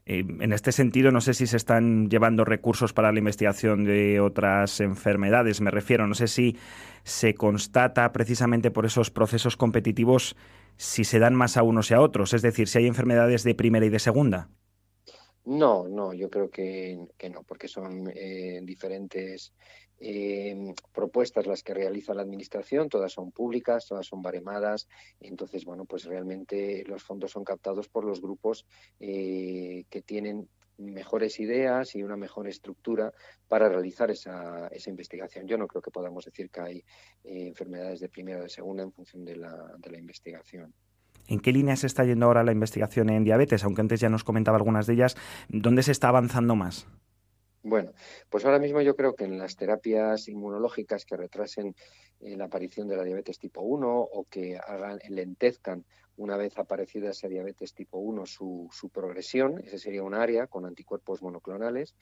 Eh, 0.08 0.24
en 0.40 0.54
este 0.54 0.72
sentido, 0.72 1.12
no 1.12 1.20
sé 1.20 1.34
si 1.34 1.48
se 1.48 1.58
están 1.58 2.10
llevando 2.10 2.46
recursos 2.46 2.94
para 2.94 3.12
la 3.12 3.18
investigación 3.18 3.86
de 3.86 4.20
otras 4.20 4.80
enfermedades, 4.80 5.62
me 5.62 5.72
refiero. 5.72 6.06
No 6.06 6.14
sé 6.14 6.28
si 6.28 6.58
se 7.04 7.34
constata 7.34 8.12
precisamente 8.12 8.70
por 8.70 8.86
esos 8.86 9.10
procesos 9.10 9.58
competitivos 9.58 10.36
si 10.78 11.04
se 11.06 11.20
dan 11.20 11.34
más 11.34 11.58
a 11.58 11.64
unos 11.64 11.90
y 11.90 11.96
a 11.96 12.02
otros, 12.02 12.34
es 12.34 12.42
decir, 12.42 12.68
si 12.68 12.80
hay 12.80 12.88
enfermedades 12.88 13.44
de 13.44 13.56
primera 13.56 13.86
y 13.86 13.90
de 13.90 14.00
segunda. 14.00 14.50
No, 15.46 15.88
no, 15.88 16.14
yo 16.14 16.30
creo 16.30 16.50
que, 16.50 16.98
no, 17.32 17.44
porque 17.44 17.68
son 17.68 18.12
eh, 18.14 18.62
diferentes 18.64 19.54
eh, 20.00 20.74
propuestas 20.94 21.48
las 21.48 21.64
que 21.64 21.74
realiza 21.74 22.14
la 22.14 22.22
Administración, 22.22 22.90
todas 22.90 23.14
son 23.14 23.32
públicas, 23.32 23.86
todas 23.88 24.06
son 24.06 24.22
baremadas, 24.22 24.88
entonces, 25.20 25.66
bueno, 25.66 25.86
pues 25.86 26.06
realmente 26.06 26.84
los 26.88 27.04
fondos 27.04 27.32
son 27.32 27.44
captados 27.44 27.88
por 27.88 28.04
los 28.04 28.22
grupos 28.22 28.66
eh, 29.00 29.86
que 29.90 30.02
tienen 30.02 30.48
mejores 30.78 31.40
ideas 31.40 31.96
y 31.96 32.04
una 32.04 32.18
mejor 32.18 32.48
estructura 32.48 33.14
para 33.48 33.70
realizar 33.70 34.12
esa, 34.12 34.70
investigación. 34.88 35.48
Yo 35.48 35.58
no 35.58 35.68
creo 35.68 35.82
que 35.82 35.92
podamos 35.92 36.26
decir 36.26 36.50
que 36.50 36.62
hay 36.62 36.78
eh, 37.24 37.48
enfermedades 37.48 38.02
de 38.02 38.10
primera 38.10 38.40
o 38.40 38.44
de 38.44 38.50
segunda 38.50 38.84
en 38.84 38.92
función 38.92 39.24
de 39.24 39.38
la, 39.38 39.76
de 39.78 39.92
la 39.92 39.98
investigación. 39.98 40.74
¿En 41.28 41.40
qué 41.40 41.52
línea 41.52 41.76
se 41.76 41.88
está 41.88 42.04
yendo 42.04 42.26
ahora 42.26 42.44
la 42.44 42.52
investigación 42.52 43.10
en 43.10 43.24
diabetes? 43.24 43.64
Aunque 43.64 43.82
antes 43.82 44.00
ya 44.00 44.10
nos 44.10 44.24
comentaba 44.24 44.58
algunas 44.58 44.86
de 44.86 44.94
ellas, 44.94 45.16
¿dónde 45.50 45.82
se 45.82 45.92
está 45.92 46.10
avanzando 46.10 46.56
más? 46.56 46.88
Bueno, 47.68 47.94
pues 48.30 48.46
ahora 48.46 48.60
mismo 48.60 48.80
yo 48.82 48.96
creo 48.96 49.16
que 49.16 49.24
en 49.24 49.40
las 49.40 49.56
terapias 49.56 50.28
inmunológicas 50.28 51.04
que 51.04 51.18
retrasen 51.18 51.76
eh, 52.20 52.38
la 52.38 52.46
aparición 52.46 52.88
de 52.88 52.96
la 52.96 53.04
diabetes 53.04 53.40
tipo 53.40 53.62
1 53.62 54.02
o 54.02 54.26
que 54.30 54.56
hagan, 54.56 55.00
lentezcan 55.10 55.84
una 56.18 56.38
vez 56.38 56.58
aparecida 56.58 57.10
esa 57.12 57.28
diabetes 57.28 57.74
tipo 57.74 57.98
1 57.98 58.26
su, 58.26 58.70
su 58.72 58.90
progresión, 58.90 59.60
ese 59.64 59.78
sería 59.78 60.04
un 60.04 60.14
área 60.14 60.48
con 60.48 60.66
anticuerpos 60.66 61.22
monoclonales. 61.22 61.96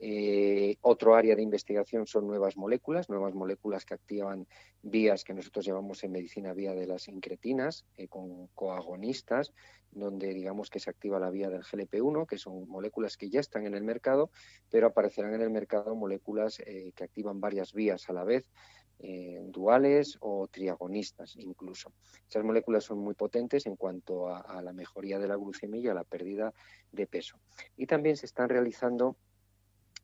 Eh, 0.00 0.76
otro 0.80 1.14
área 1.14 1.36
de 1.36 1.42
investigación 1.42 2.06
son 2.06 2.26
nuevas 2.26 2.56
moléculas, 2.56 3.08
nuevas 3.08 3.34
moléculas 3.34 3.84
que 3.84 3.94
activan 3.94 4.46
vías 4.82 5.22
que 5.22 5.34
nosotros 5.34 5.64
llamamos 5.64 6.02
en 6.02 6.12
medicina 6.12 6.52
vía 6.52 6.74
de 6.74 6.86
las 6.86 7.08
incretinas, 7.08 7.84
eh, 7.96 8.08
con 8.08 8.48
coagonistas, 8.48 9.52
donde 9.92 10.32
digamos 10.32 10.70
que 10.70 10.80
se 10.80 10.90
activa 10.90 11.20
la 11.20 11.30
vía 11.30 11.50
del 11.50 11.62
GLP-1, 11.62 12.26
que 12.26 12.38
son 12.38 12.68
moléculas 12.68 13.16
que 13.16 13.30
ya 13.30 13.40
están 13.40 13.66
en 13.66 13.74
el 13.74 13.84
mercado, 13.84 14.30
pero 14.70 14.88
aparecerán 14.88 15.34
en 15.34 15.42
el 15.42 15.50
mercado 15.50 15.94
moléculas 15.94 16.60
eh, 16.60 16.92
que 16.96 17.04
activan 17.04 17.40
varias 17.40 17.72
vías 17.72 18.08
a 18.08 18.12
la 18.12 18.24
vez, 18.24 18.50
eh, 18.98 19.40
duales 19.46 20.16
o 20.20 20.48
triagonistas 20.48 21.36
incluso. 21.36 21.92
Esas 22.28 22.44
moléculas 22.44 22.84
son 22.84 22.98
muy 22.98 23.14
potentes 23.14 23.66
en 23.66 23.76
cuanto 23.76 24.28
a, 24.28 24.62
la 24.62 24.72
mejoría 24.72 25.18
de 25.18 25.28
la 25.28 25.36
glucemia 25.36 25.80
y 25.80 25.88
a 25.88 25.94
la 25.94 26.04
pérdida 26.04 26.52
de 26.90 27.06
peso. 27.06 27.38
Y 27.76 27.86
también 27.86 28.16
se 28.16 28.26
están 28.26 28.48
realizando 28.48 29.16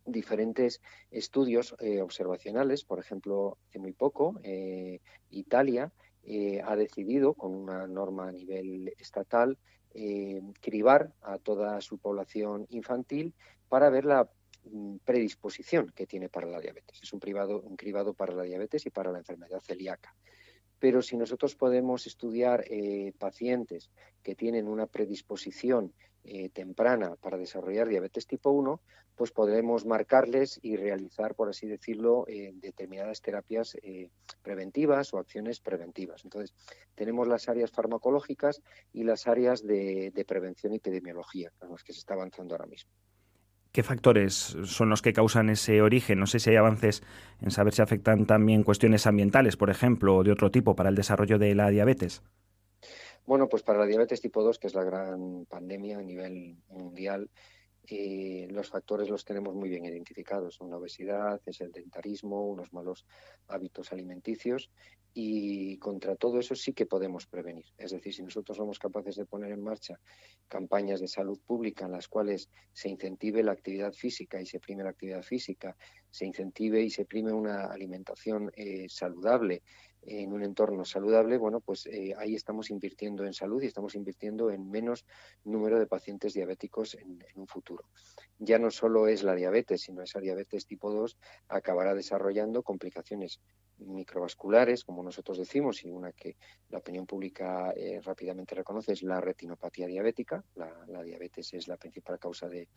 diferentes 0.04 0.80
estudios 1.10 1.74
eh, 1.80 2.00
observacionales, 2.00 2.84
por 2.84 2.98
ejemplo, 2.98 3.58
hace 3.68 3.78
muy 3.78 3.92
poco, 3.92 4.40
Italia 5.30 5.92
ha 6.64 6.76
decidido, 6.76 7.34
con 7.34 7.54
una 7.54 7.86
norma 7.86 8.28
a 8.28 8.32
nivel 8.32 8.92
estatal, 8.98 9.58
eh, 9.94 10.42
cribar 10.60 11.12
a 11.22 11.38
toda 11.38 11.80
su 11.80 11.98
población 11.98 12.66
infantil 12.68 13.34
para 13.68 13.88
ver 13.88 14.04
la 14.04 14.28
predisposición 15.04 15.92
que 15.94 16.06
tiene 16.06 16.28
para 16.28 16.46
la 16.46 16.60
diabetes. 16.60 17.00
Es 17.02 17.12
un, 17.12 17.20
privado, 17.20 17.60
un 17.60 17.76
cribado 17.76 18.14
para 18.14 18.34
la 18.34 18.42
diabetes 18.42 18.86
y 18.86 18.90
para 18.90 19.12
la 19.12 19.18
enfermedad 19.18 19.60
celíaca. 19.60 20.14
Pero 20.78 21.02
si 21.02 21.16
nosotros 21.16 21.56
podemos 21.56 22.06
estudiar 22.06 22.64
eh, 22.68 23.12
pacientes 23.18 23.90
que 24.22 24.34
tienen 24.34 24.68
una 24.68 24.86
predisposición 24.86 25.92
eh, 26.24 26.50
temprana 26.50 27.16
para 27.16 27.36
desarrollar 27.36 27.88
diabetes 27.88 28.26
tipo 28.26 28.50
1, 28.50 28.80
pues 29.16 29.32
podremos 29.32 29.84
marcarles 29.84 30.60
y 30.62 30.76
realizar, 30.76 31.34
por 31.34 31.48
así 31.48 31.66
decirlo, 31.66 32.24
eh, 32.28 32.52
determinadas 32.54 33.20
terapias 33.20 33.76
preventivas 34.42 35.12
o 35.12 35.18
acciones 35.18 35.58
preventivas. 35.58 36.22
Entonces, 36.22 36.54
tenemos 36.94 37.26
las 37.26 37.48
áreas 37.48 37.72
farmacológicas 37.72 38.62
y 38.92 39.02
las 39.02 39.26
áreas 39.26 39.66
de, 39.66 40.24
prevención 40.28 40.72
y 40.72 40.76
epidemiología, 40.76 41.52
en 41.60 41.70
las 41.70 41.82
que 41.82 41.92
se 41.92 41.98
está 41.98 42.14
avanzando 42.14 42.54
ahora 42.54 42.66
mismo. 42.66 42.92
¿Qué 43.78 43.84
factores 43.84 44.56
son 44.64 44.88
los 44.88 45.02
que 45.02 45.12
causan 45.12 45.50
ese 45.50 45.82
origen? 45.82 46.18
No 46.18 46.26
sé 46.26 46.40
si 46.40 46.50
hay 46.50 46.56
avances 46.56 47.04
en 47.40 47.52
saber 47.52 47.72
si 47.72 47.80
afectan 47.80 48.26
también 48.26 48.64
cuestiones 48.64 49.06
ambientales, 49.06 49.56
por 49.56 49.70
ejemplo, 49.70 50.16
o 50.16 50.24
de 50.24 50.32
otro 50.32 50.50
tipo 50.50 50.74
para 50.74 50.88
el 50.88 50.96
desarrollo 50.96 51.38
de 51.38 51.54
la 51.54 51.70
diabetes. 51.70 52.24
Bueno, 53.24 53.48
pues 53.48 53.62
para 53.62 53.78
la 53.78 53.86
diabetes 53.86 54.20
tipo 54.20 54.42
2, 54.42 54.58
que 54.58 54.66
es 54.66 54.74
la 54.74 54.82
gran 54.82 55.46
pandemia 55.48 56.00
a 56.00 56.02
nivel 56.02 56.56
mundial, 56.70 57.30
eh, 57.90 58.46
los 58.50 58.68
factores 58.68 59.08
los 59.08 59.24
tenemos 59.24 59.54
muy 59.54 59.68
bien 59.68 59.84
identificados. 59.84 60.58
La 60.60 60.76
obesidad, 60.76 61.40
es 61.46 61.60
el 61.60 61.72
dentarismo, 61.72 62.46
unos 62.46 62.72
malos 62.72 63.06
hábitos 63.46 63.92
alimenticios 63.92 64.70
y 65.14 65.78
contra 65.78 66.14
todo 66.16 66.38
eso 66.38 66.54
sí 66.54 66.72
que 66.72 66.86
podemos 66.86 67.26
prevenir. 67.26 67.64
Es 67.76 67.92
decir, 67.92 68.14
si 68.14 68.22
nosotros 68.22 68.56
somos 68.56 68.78
capaces 68.78 69.16
de 69.16 69.24
poner 69.24 69.52
en 69.52 69.62
marcha 69.62 69.98
campañas 70.46 71.00
de 71.00 71.08
salud 71.08 71.40
pública 71.44 71.86
en 71.86 71.92
las 71.92 72.08
cuales 72.08 72.50
se 72.72 72.88
incentive 72.88 73.42
la 73.42 73.52
actividad 73.52 73.92
física 73.92 74.40
y 74.40 74.46
se 74.46 74.60
prime 74.60 74.84
la 74.84 74.90
actividad 74.90 75.22
física, 75.22 75.76
se 76.10 76.26
incentive 76.26 76.82
y 76.82 76.90
se 76.90 77.04
prime 77.04 77.32
una 77.32 77.64
alimentación 77.64 78.52
eh, 78.54 78.86
saludable, 78.88 79.62
en 80.08 80.32
un 80.32 80.42
entorno 80.42 80.84
saludable, 80.84 81.36
bueno, 81.36 81.60
pues 81.60 81.86
eh, 81.86 82.14
ahí 82.16 82.34
estamos 82.34 82.70
invirtiendo 82.70 83.24
en 83.24 83.34
salud 83.34 83.62
y 83.62 83.66
estamos 83.66 83.94
invirtiendo 83.94 84.50
en 84.50 84.70
menos 84.70 85.04
número 85.44 85.78
de 85.78 85.86
pacientes 85.86 86.34
diabéticos 86.34 86.94
en, 86.94 87.22
un 87.34 87.46
futuro. 87.46 87.84
Ya 88.38 88.58
no 88.58 88.70
solo 88.70 89.06
es 89.06 89.22
la 89.22 89.34
diabetes, 89.34 89.82
sino 89.82 90.02
esa 90.02 90.20
diabetes 90.20 90.66
tipo 90.66 90.90
2 90.90 91.18
acabará 91.48 91.94
desarrollando 91.94 92.62
complicaciones 92.62 93.40
microvasculares, 93.78 94.84
como 94.84 95.02
nosotros 95.02 95.38
decimos, 95.38 95.84
y 95.84 95.90
una 95.90 96.12
que 96.12 96.36
la 96.70 96.78
opinión 96.78 97.06
pública 97.06 97.72
eh, 97.76 98.00
rápidamente 98.02 98.54
reconoce 98.54 98.92
es 98.92 99.02
la 99.02 99.20
retinopatía 99.20 99.86
diabética. 99.86 100.44
La, 100.54 101.02
diabetes 101.02 101.54
es 101.54 101.68
la 101.68 101.76
principal 101.76 102.18
causa 102.18 102.48
de, 102.48 102.68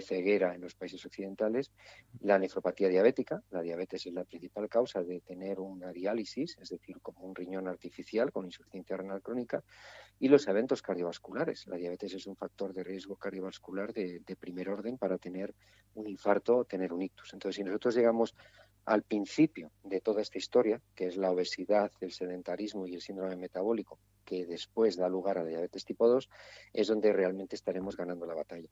ceguera 0.00 0.54
en 0.54 0.60
los 0.60 0.74
países 0.74 1.04
occidentales. 1.04 1.72
La 2.20 2.38
nefropatía 2.38 2.88
diabética, 2.88 3.42
la 3.50 3.62
diabetes 3.62 4.06
es 4.06 4.12
la 4.12 4.24
principal 4.24 4.68
causa 4.68 5.02
de 5.02 5.20
tener 5.20 5.60
una 5.60 5.92
diálisis, 5.92 6.56
es 6.60 6.68
decir, 6.68 7.00
como 7.00 7.20
un 7.20 7.34
riñón 7.34 7.68
artificial 7.68 8.32
con 8.32 8.46
insuficiencia 8.46 8.96
renal 8.96 9.22
crónica. 9.22 9.62
Y 10.18 10.28
los 10.28 10.46
eventos 10.46 10.80
cardiovasculares. 10.80 11.66
La 11.66 11.76
diabetes 11.76 12.14
es 12.14 12.26
un 12.26 12.36
factor 12.36 12.72
de 12.72 12.84
riesgo 12.84 13.16
cardiovascular 13.16 13.92
de, 13.92 14.20
de 14.20 14.36
primer 14.36 14.68
orden 14.68 14.96
para 14.96 15.18
tener 15.18 15.54
un 15.94 16.08
infarto 16.08 16.58
o 16.58 16.64
tener 16.64 16.92
un 16.92 17.02
ictus. 17.02 17.32
Entonces, 17.32 17.56
si 17.56 17.64
nosotros 17.64 17.94
llegamos 17.96 18.34
al 18.86 19.02
principio 19.02 19.70
de 19.82 20.00
toda 20.00 20.22
esta 20.22 20.38
historia, 20.38 20.80
que 20.94 21.06
es 21.06 21.16
la 21.16 21.30
obesidad, 21.30 21.90
el 22.00 22.12
sedentarismo 22.12 22.86
y 22.86 22.94
el 22.94 23.00
síndrome 23.00 23.36
metabólico, 23.36 23.98
que 24.24 24.46
después 24.46 24.96
da 24.96 25.08
lugar 25.08 25.38
a 25.38 25.42
la 25.42 25.48
diabetes 25.48 25.84
tipo 25.84 26.08
2, 26.08 26.28
es 26.72 26.88
donde 26.88 27.12
realmente 27.12 27.56
estaremos 27.56 27.96
ganando 27.96 28.26
la 28.26 28.34
batalla. 28.34 28.68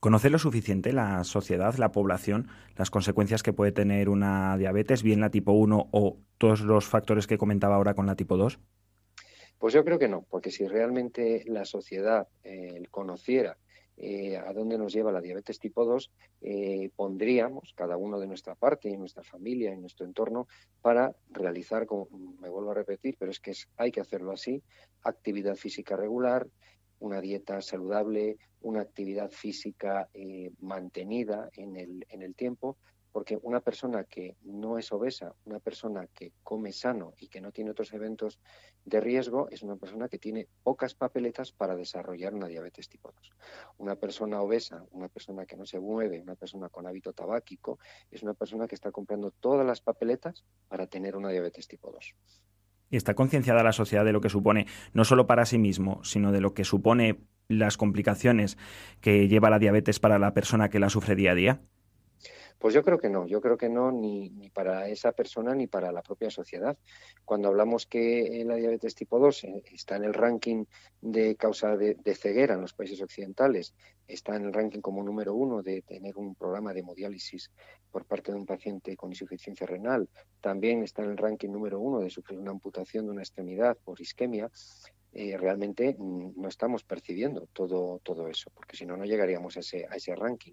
¿Conoce 0.00 0.30
lo 0.30 0.38
suficiente 0.38 0.94
la 0.94 1.22
sociedad, 1.24 1.74
la 1.74 1.92
población, 1.92 2.48
las 2.76 2.90
consecuencias 2.90 3.42
que 3.42 3.52
puede 3.52 3.72
tener 3.72 4.08
una 4.08 4.56
diabetes, 4.56 5.02
bien 5.02 5.20
la 5.20 5.30
tipo 5.30 5.52
1 5.52 5.90
o 5.92 6.18
todos 6.38 6.62
los 6.62 6.86
factores 6.86 7.26
que 7.26 7.36
comentaba 7.36 7.76
ahora 7.76 7.94
con 7.94 8.06
la 8.06 8.16
tipo 8.16 8.38
2? 8.38 8.58
Pues 9.58 9.74
yo 9.74 9.84
creo 9.84 9.98
que 9.98 10.08
no, 10.08 10.22
porque 10.30 10.50
si 10.50 10.66
realmente 10.66 11.44
la 11.46 11.66
sociedad 11.66 12.28
eh, 12.44 12.82
conociera 12.90 13.58
eh, 14.02 14.38
a 14.38 14.50
dónde 14.54 14.78
nos 14.78 14.94
lleva 14.94 15.12
la 15.12 15.20
diabetes 15.20 15.58
tipo 15.58 15.84
2, 15.84 16.10
eh, 16.40 16.90
pondríamos 16.96 17.74
cada 17.76 17.98
uno 17.98 18.18
de 18.18 18.26
nuestra 18.26 18.54
parte, 18.54 18.88
en 18.88 19.00
nuestra 19.00 19.22
familia, 19.22 19.72
en 19.72 19.82
nuestro 19.82 20.06
entorno, 20.06 20.48
para 20.80 21.14
realizar, 21.28 21.84
como 21.84 22.08
me 22.40 22.48
vuelvo 22.48 22.70
a 22.70 22.74
repetir, 22.74 23.16
pero 23.18 23.30
es 23.30 23.40
que 23.40 23.52
hay 23.76 23.92
que 23.92 24.00
hacerlo 24.00 24.32
así, 24.32 24.62
actividad 25.02 25.54
física 25.54 25.96
regular, 25.96 26.48
una 26.98 27.20
dieta 27.20 27.60
saludable, 27.60 28.38
una 28.62 28.80
actividad 28.80 29.30
física 29.30 30.08
eh, 30.14 30.50
mantenida 30.60 31.50
en 31.52 31.76
el, 31.76 32.06
en 32.08 32.22
el 32.22 32.34
tiempo, 32.34 32.78
porque 33.12 33.38
una 33.42 33.60
persona 33.60 34.04
que 34.04 34.36
no 34.42 34.78
es 34.78 34.92
obesa, 34.92 35.34
una 35.44 35.58
persona 35.58 36.06
que 36.14 36.32
come 36.42 36.72
sano 36.72 37.14
y 37.18 37.28
que 37.28 37.40
no 37.40 37.52
tiene 37.52 37.70
otros 37.70 37.92
eventos 37.92 38.40
de 38.84 39.00
riesgo, 39.00 39.48
es 39.50 39.62
una 39.62 39.76
persona 39.76 40.08
que 40.08 40.18
tiene 40.18 40.48
pocas 40.62 40.94
papeletas 40.94 41.52
para 41.52 41.76
desarrollar 41.76 42.34
una 42.34 42.46
diabetes 42.46 42.88
tipo 42.88 43.12
2. 43.12 43.30
Una 43.78 43.96
persona 43.96 44.40
obesa, 44.40 44.84
una 44.90 45.08
persona 45.08 45.46
que 45.46 45.56
no 45.56 45.66
se 45.66 45.80
mueve, 45.80 46.20
una 46.20 46.36
persona 46.36 46.68
con 46.68 46.86
hábito 46.86 47.12
tabáquico, 47.12 47.78
es 48.10 48.22
una 48.22 48.34
persona 48.34 48.66
que 48.66 48.74
está 48.74 48.90
comprando 48.92 49.30
todas 49.30 49.66
las 49.66 49.80
papeletas 49.80 50.44
para 50.68 50.86
tener 50.86 51.16
una 51.16 51.30
diabetes 51.30 51.68
tipo 51.68 51.90
2. 51.90 52.14
Y 52.90 52.96
está 52.96 53.14
concienciada 53.14 53.62
la 53.62 53.72
sociedad 53.72 54.04
de 54.04 54.12
lo 54.12 54.20
que 54.20 54.28
supone, 54.28 54.66
no 54.92 55.04
solo 55.04 55.26
para 55.26 55.46
sí 55.46 55.58
mismo, 55.58 56.02
sino 56.02 56.32
de 56.32 56.40
lo 56.40 56.54
que 56.54 56.64
supone 56.64 57.20
las 57.46 57.76
complicaciones 57.76 58.58
que 59.00 59.28
lleva 59.28 59.50
la 59.50 59.58
diabetes 59.58 60.00
para 60.00 60.18
la 60.18 60.34
persona 60.34 60.70
que 60.70 60.78
la 60.78 60.90
sufre 60.90 61.14
día 61.14 61.32
a 61.32 61.34
día. 61.34 61.62
Pues 62.60 62.74
yo 62.74 62.84
creo 62.84 62.98
que 62.98 63.08
no, 63.08 63.26
yo 63.26 63.40
creo 63.40 63.56
que 63.56 63.70
no 63.70 63.90
ni, 63.90 64.28
ni, 64.28 64.50
para 64.50 64.86
esa 64.90 65.12
persona 65.12 65.54
ni 65.54 65.66
para 65.66 65.90
la 65.92 66.02
propia 66.02 66.28
sociedad. 66.28 66.76
Cuando 67.24 67.48
hablamos 67.48 67.86
que 67.86 68.44
la 68.46 68.56
diabetes 68.56 68.94
tipo 68.94 69.18
2 69.18 69.44
eh, 69.44 69.62
está 69.72 69.96
en 69.96 70.04
el 70.04 70.12
ranking 70.12 70.66
de 71.00 71.36
causa 71.36 71.78
de, 71.78 71.96
ceguera 72.14 72.56
en 72.56 72.60
los 72.60 72.74
países 72.74 73.00
occidentales, 73.00 73.74
está 74.06 74.36
en 74.36 74.44
el 74.44 74.52
ranking 74.52 74.80
como 74.80 75.02
número 75.02 75.34
uno 75.34 75.62
de 75.62 75.80
tener 75.80 76.18
un 76.18 76.34
programa 76.34 76.74
de 76.74 76.80
hemodiálisis 76.80 77.50
por 77.90 78.04
parte 78.04 78.30
de 78.30 78.36
un 78.36 78.44
paciente 78.44 78.94
con 78.94 79.10
insuficiencia 79.10 79.66
renal, 79.66 80.10
también 80.42 80.82
está 80.82 81.02
en 81.02 81.12
el 81.12 81.16
ranking 81.16 81.48
número 81.48 81.80
uno 81.80 82.00
de 82.00 82.10
sufrir 82.10 82.38
una 82.38 82.50
amputación 82.50 83.06
de 83.06 83.12
una 83.12 83.22
extremidad 83.22 83.78
por 83.82 84.02
isquemia, 84.02 84.50
eh, 85.12 85.36
realmente 85.36 85.96
mm, 85.98 86.40
no 86.40 86.48
estamos 86.48 86.84
percibiendo 86.84 87.48
todo, 87.52 87.98
todo 88.02 88.28
eso, 88.28 88.50
porque 88.54 88.76
si 88.76 88.86
no, 88.86 88.96
no 88.96 89.04
llegaríamos 89.04 89.56
a 89.56 89.60
ese, 89.60 89.86
a 89.90 89.96
ese 89.96 90.14
ranking. 90.14 90.52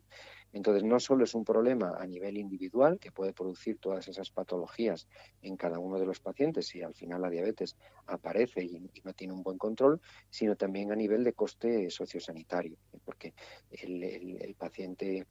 Entonces, 0.52 0.84
no 0.84 1.00
solo 1.00 1.26
es 1.26 1.36
un 1.36 1.44
problema 1.44 1.96
a 2.00 2.08
nivel 2.08 2.38
individual 2.38 2.98
que 3.00 3.12
puede 3.12 3.34
producir 3.34 3.78
todas 3.78 4.08
esas 4.08 4.32
patologías 4.32 5.08
en 5.42 5.58
cada 5.58 5.78
uno 5.78 6.00
de 6.00 6.06
los 6.06 6.20
pacientes 6.20 6.68
si 6.68 6.82
al 6.82 6.96
final 6.96 7.22
la 7.22 7.30
diabetes 7.30 7.76
aparece 8.08 8.64
y, 8.64 8.80
no 9.04 9.14
tiene 9.14 9.34
un 9.34 9.44
buen 9.44 9.58
control, 9.58 10.02
sino 10.30 10.56
también 10.56 10.92
a 10.92 10.96
nivel 10.96 11.24
de 11.24 11.34
coste 11.34 11.90
sociosanitario, 11.90 12.78
porque 13.06 13.34
el, 13.70 14.04
el 14.04 14.56
paciente 14.56 15.28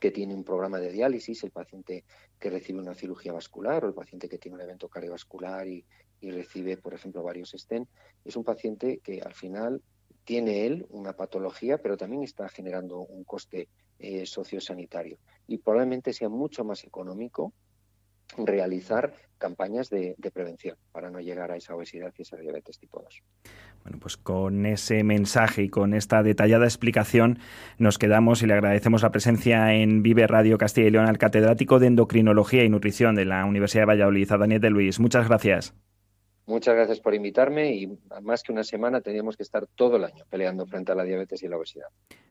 que 0.00 0.10
tiene 0.10 0.34
un 0.34 0.44
programa 0.44 0.78
de 0.78 0.90
diálisis, 0.90 1.44
el 1.44 1.50
paciente 1.50 2.04
que 2.38 2.48
recibe 2.48 2.78
una 2.78 2.94
cirugía 2.94 3.32
vascular 3.32 3.84
o 3.84 3.88
el 3.88 3.94
paciente 3.94 4.28
que 4.28 4.38
tiene 4.38 4.56
un 4.56 4.62
evento 4.62 4.88
cardiovascular 4.88 5.68
y, 5.68 5.84
y 6.22 6.30
recibe, 6.30 6.76
por 6.78 6.94
ejemplo, 6.94 7.22
varios 7.22 7.50
STEN, 7.50 7.86
es 8.24 8.36
un 8.36 8.44
paciente 8.44 9.00
que 9.02 9.20
al 9.20 9.34
final 9.34 9.82
tiene 10.24 10.66
él 10.66 10.86
una 10.90 11.14
patología, 11.14 11.78
pero 11.78 11.96
también 11.96 12.22
está 12.22 12.48
generando 12.48 13.00
un 13.00 13.24
coste 13.24 13.68
eh, 13.98 14.24
sociosanitario. 14.24 15.18
Y 15.48 15.58
probablemente 15.58 16.12
sea 16.12 16.28
mucho 16.28 16.64
más 16.64 16.84
económico 16.84 17.52
realizar 18.38 19.12
campañas 19.36 19.90
de, 19.90 20.14
de, 20.16 20.30
prevención 20.30 20.76
para 20.92 21.10
no 21.10 21.20
llegar 21.20 21.50
a 21.50 21.56
esa 21.56 21.74
obesidad 21.74 22.14
y 22.16 22.22
esa 22.22 22.36
diabetes 22.36 22.78
tipo 22.78 23.02
2. 23.02 23.22
Bueno, 23.82 23.98
pues 24.00 24.16
con 24.16 24.64
ese 24.64 25.02
mensaje 25.02 25.64
y 25.64 25.68
con 25.68 25.92
esta 25.92 26.22
detallada 26.22 26.64
explicación 26.64 27.40
nos 27.78 27.98
quedamos 27.98 28.42
y 28.42 28.46
le 28.46 28.54
agradecemos 28.54 29.02
la 29.02 29.10
presencia 29.10 29.74
en 29.74 30.02
Vive 30.02 30.28
Radio 30.28 30.56
Castilla 30.56 30.86
y 30.86 30.90
León 30.92 31.06
al 31.06 31.18
catedrático 31.18 31.80
de 31.80 31.88
Endocrinología 31.88 32.64
y 32.64 32.68
Nutrición 32.68 33.16
de 33.16 33.24
la 33.24 33.44
Universidad 33.44 33.82
de 33.82 33.86
Valladolid, 33.86 34.30
a 34.30 34.38
Daniel 34.38 34.60
de 34.60 34.70
Luis. 34.70 35.00
Muchas 35.00 35.26
gracias. 35.26 35.74
Muchas 36.52 36.74
gracias 36.74 37.00
por 37.00 37.14
invitarme 37.14 37.72
y 37.72 37.98
más 38.20 38.42
que 38.42 38.52
una 38.52 38.62
semana 38.62 39.00
teníamos 39.00 39.38
que 39.38 39.42
estar 39.42 39.66
todo 39.74 39.96
el 39.96 40.04
año 40.04 40.26
peleando 40.28 40.66
frente 40.66 40.92
a 40.92 40.94
la 40.94 41.02
diabetes 41.02 41.42
y 41.42 41.48
la 41.48 41.56
obesidad. 41.56 41.86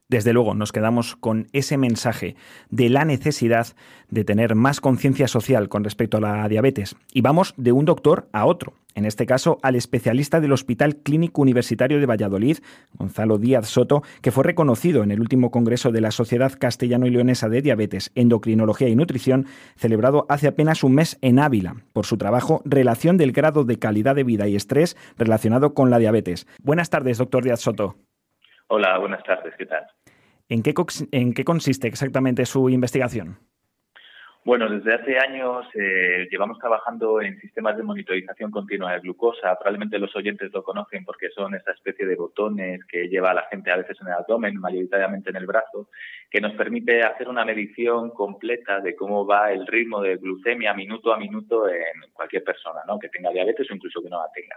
Desde 0.09 0.31
luego, 0.31 0.53
nos 0.53 0.71
quedamos 0.71 1.15
con 1.15 1.47
ese 1.53 1.75
mensaje 1.75 2.35
de 2.69 2.89
la 2.89 3.03
necesidad 3.03 3.65
de 4.09 4.23
tener 4.23 4.53
más 4.53 4.79
conciencia 4.79 5.27
social 5.27 5.69
con 5.69 5.83
respecto 5.83 6.17
a 6.17 6.21
la 6.21 6.47
diabetes. 6.47 6.95
Y 7.11 7.21
vamos 7.21 7.55
de 7.57 7.71
un 7.71 7.85
doctor 7.85 8.27
a 8.31 8.45
otro, 8.45 8.73
en 8.95 9.05
este 9.05 9.25
caso 9.25 9.57
al 9.63 9.75
especialista 9.75 10.39
del 10.39 10.51
Hospital 10.51 10.97
Clínico 10.97 11.41
Universitario 11.41 11.99
de 11.99 12.05
Valladolid, 12.05 12.57
Gonzalo 12.93 13.37
Díaz 13.37 13.67
Soto, 13.67 14.03
que 14.21 14.31
fue 14.31 14.43
reconocido 14.43 15.03
en 15.03 15.11
el 15.11 15.19
último 15.19 15.51
Congreso 15.51 15.91
de 15.91 16.01
la 16.01 16.11
Sociedad 16.11 16.53
Castellano 16.59 17.05
y 17.05 17.11
Leonesa 17.11 17.49
de 17.49 17.61
Diabetes, 17.61 18.11
Endocrinología 18.15 18.89
y 18.89 18.95
Nutrición, 18.95 19.45
celebrado 19.75 20.25
hace 20.29 20.47
apenas 20.47 20.83
un 20.83 20.95
mes 20.95 21.17
en 21.21 21.39
Ávila, 21.39 21.75
por 21.93 22.05
su 22.05 22.17
trabajo 22.17 22.61
Relación 22.65 23.17
del 23.17 23.31
grado 23.31 23.63
de 23.63 23.79
calidad 23.79 24.15
de 24.15 24.23
vida 24.23 24.47
y 24.47 24.55
estrés 24.55 24.97
relacionado 25.17 25.73
con 25.73 25.89
la 25.89 25.99
diabetes. 25.99 26.47
Buenas 26.61 26.89
tardes, 26.89 27.17
doctor 27.17 27.43
Díaz 27.43 27.61
Soto. 27.61 27.95
Hola, 28.67 28.97
buenas 28.99 29.23
tardes, 29.23 29.53
¿qué 29.57 29.65
tal? 29.65 29.85
¿En 30.47 30.63
qué, 30.63 30.73
¿En 31.11 31.33
qué 31.33 31.43
consiste 31.43 31.87
exactamente 31.87 32.45
su 32.45 32.69
investigación? 32.69 33.37
Bueno, 34.43 34.67
desde 34.67 34.95
hace 34.95 35.19
años 35.19 35.67
eh, 35.75 36.27
llevamos 36.31 36.57
trabajando 36.57 37.21
en 37.21 37.39
sistemas 37.39 37.77
de 37.77 37.83
monitorización 37.83 38.49
continua 38.49 38.93
de 38.93 38.99
glucosa. 39.01 39.55
Probablemente 39.55 39.99
los 39.99 40.15
oyentes 40.15 40.51
lo 40.51 40.63
conocen 40.63 41.05
porque 41.05 41.29
son 41.29 41.53
esa 41.53 41.71
especie 41.71 42.07
de 42.07 42.15
botones 42.15 42.83
que 42.85 43.07
lleva 43.07 43.35
la 43.35 43.45
gente 43.51 43.69
a 43.69 43.77
veces 43.77 43.97
en 44.01 44.07
el 44.07 44.13
abdomen, 44.13 44.59
mayoritariamente 44.59 45.29
en 45.29 45.35
el 45.35 45.45
brazo, 45.45 45.89
que 46.31 46.41
nos 46.41 46.53
permite 46.53 47.03
hacer 47.03 47.29
una 47.29 47.45
medición 47.45 48.09
completa 48.09 48.79
de 48.79 48.95
cómo 48.95 49.27
va 49.27 49.51
el 49.51 49.67
ritmo 49.67 50.01
de 50.01 50.17
glucemia 50.17 50.73
minuto 50.73 51.13
a 51.13 51.19
minuto 51.19 51.69
en 51.69 52.09
cualquier 52.11 52.43
persona, 52.43 52.79
¿no? 52.87 52.97
que 52.97 53.09
tenga 53.09 53.29
diabetes 53.29 53.69
o 53.69 53.75
incluso 53.75 54.01
que 54.01 54.09
no 54.09 54.17
la 54.17 54.31
tenga. 54.33 54.55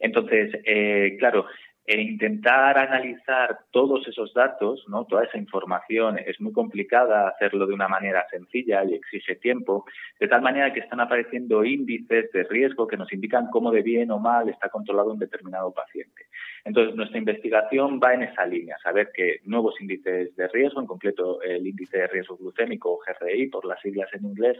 Entonces, 0.00 0.52
eh, 0.64 1.16
claro, 1.18 1.46
e 1.86 2.00
intentar 2.00 2.78
analizar 2.78 3.58
todos 3.70 4.08
esos 4.08 4.32
datos, 4.32 4.84
¿no? 4.88 5.04
toda 5.04 5.24
esa 5.24 5.36
información, 5.36 6.18
es 6.18 6.40
muy 6.40 6.52
complicada 6.52 7.28
hacerlo 7.28 7.66
de 7.66 7.74
una 7.74 7.88
manera 7.88 8.26
sencilla 8.30 8.82
y 8.84 8.94
exige 8.94 9.36
tiempo, 9.36 9.84
de 10.18 10.28
tal 10.28 10.40
manera 10.40 10.72
que 10.72 10.80
están 10.80 11.00
apareciendo 11.00 11.62
índices 11.62 12.32
de 12.32 12.44
riesgo 12.44 12.86
que 12.86 12.96
nos 12.96 13.12
indican 13.12 13.48
cómo 13.50 13.70
de 13.70 13.82
bien 13.82 14.10
o 14.10 14.18
mal 14.18 14.48
está 14.48 14.70
controlado 14.70 15.12
un 15.12 15.18
determinado 15.18 15.72
paciente. 15.72 16.26
Entonces, 16.64 16.94
nuestra 16.94 17.18
investigación 17.18 18.00
va 18.02 18.14
en 18.14 18.22
esa 18.22 18.46
línea, 18.46 18.78
saber 18.82 19.10
que 19.14 19.40
nuevos 19.44 19.78
índices 19.78 20.34
de 20.36 20.48
riesgo, 20.48 20.80
en 20.80 20.86
concreto 20.86 21.42
el 21.42 21.66
índice 21.66 21.98
de 21.98 22.06
riesgo 22.06 22.38
glucémico 22.38 22.92
o 22.92 23.00
GRI 23.00 23.48
por 23.48 23.66
las 23.66 23.80
siglas 23.82 24.08
en 24.14 24.24
inglés, 24.24 24.56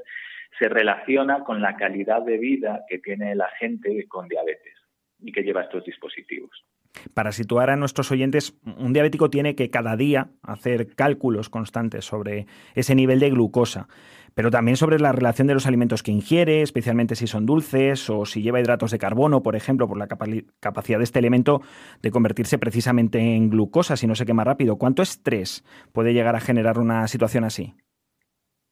se 0.59 0.68
relaciona 0.68 1.43
con 1.43 1.62
la 1.62 1.75
calidad 1.77 2.20
de 2.20 2.37
vida 2.37 2.85
que 2.87 2.99
tiene 2.99 3.35
la 3.35 3.49
gente 3.59 4.07
con 4.09 4.29
diabetes 4.29 4.77
y 5.20 5.33
que 5.33 5.43
lleva 5.43 5.62
estos 5.62 5.85
dispositivos. 5.85 6.64
Para 7.13 7.33
situar 7.33 7.71
a 7.71 7.77
nuestros 7.77 8.11
oyentes, 8.11 8.55
un 8.65 8.93
diabético 8.93 9.31
tiene 9.31 9.55
que 9.55 9.71
cada 9.71 9.97
día 9.97 10.31
hacer 10.43 10.95
cálculos 10.95 11.49
constantes 11.49 12.05
sobre 12.05 12.47
ese 12.75 12.95
nivel 12.95 13.21
de 13.21 13.31
glucosa, 13.31 13.89
pero 14.35 14.51
también 14.51 14.77
sobre 14.77 14.99
la 14.99 15.13
relación 15.13 15.47
de 15.47 15.55
los 15.55 15.67
alimentos 15.67 16.03
que 16.03 16.11
ingiere, 16.11 16.63
especialmente 16.63 17.15
si 17.15 17.27
son 17.27 17.47
dulces 17.47 18.11
o 18.11 18.25
si 18.25 18.43
lleva 18.43 18.61
hidratos 18.61 18.91
de 18.91 18.99
carbono, 18.99 19.43
por 19.43 19.57
ejemplo, 19.57 19.87
por 19.87 19.97
la 19.97 20.09
capacidad 20.09 20.99
de 20.99 21.05
este 21.05 21.19
elemento 21.19 21.61
de 22.03 22.11
convertirse 22.11 22.59
precisamente 22.59 23.19
en 23.19 23.51
glucosa 23.51 23.97
si 23.97 24.07
no 24.07 24.15
se 24.15 24.27
quema 24.27 24.45
rápido. 24.45 24.77
¿Cuánto 24.77 25.03
estrés 25.03 25.65
puede 25.93 26.13
llegar 26.13 26.35
a 26.37 26.41
generar 26.41 26.79
una 26.79 27.07
situación 27.07 27.45
así? 27.45 27.75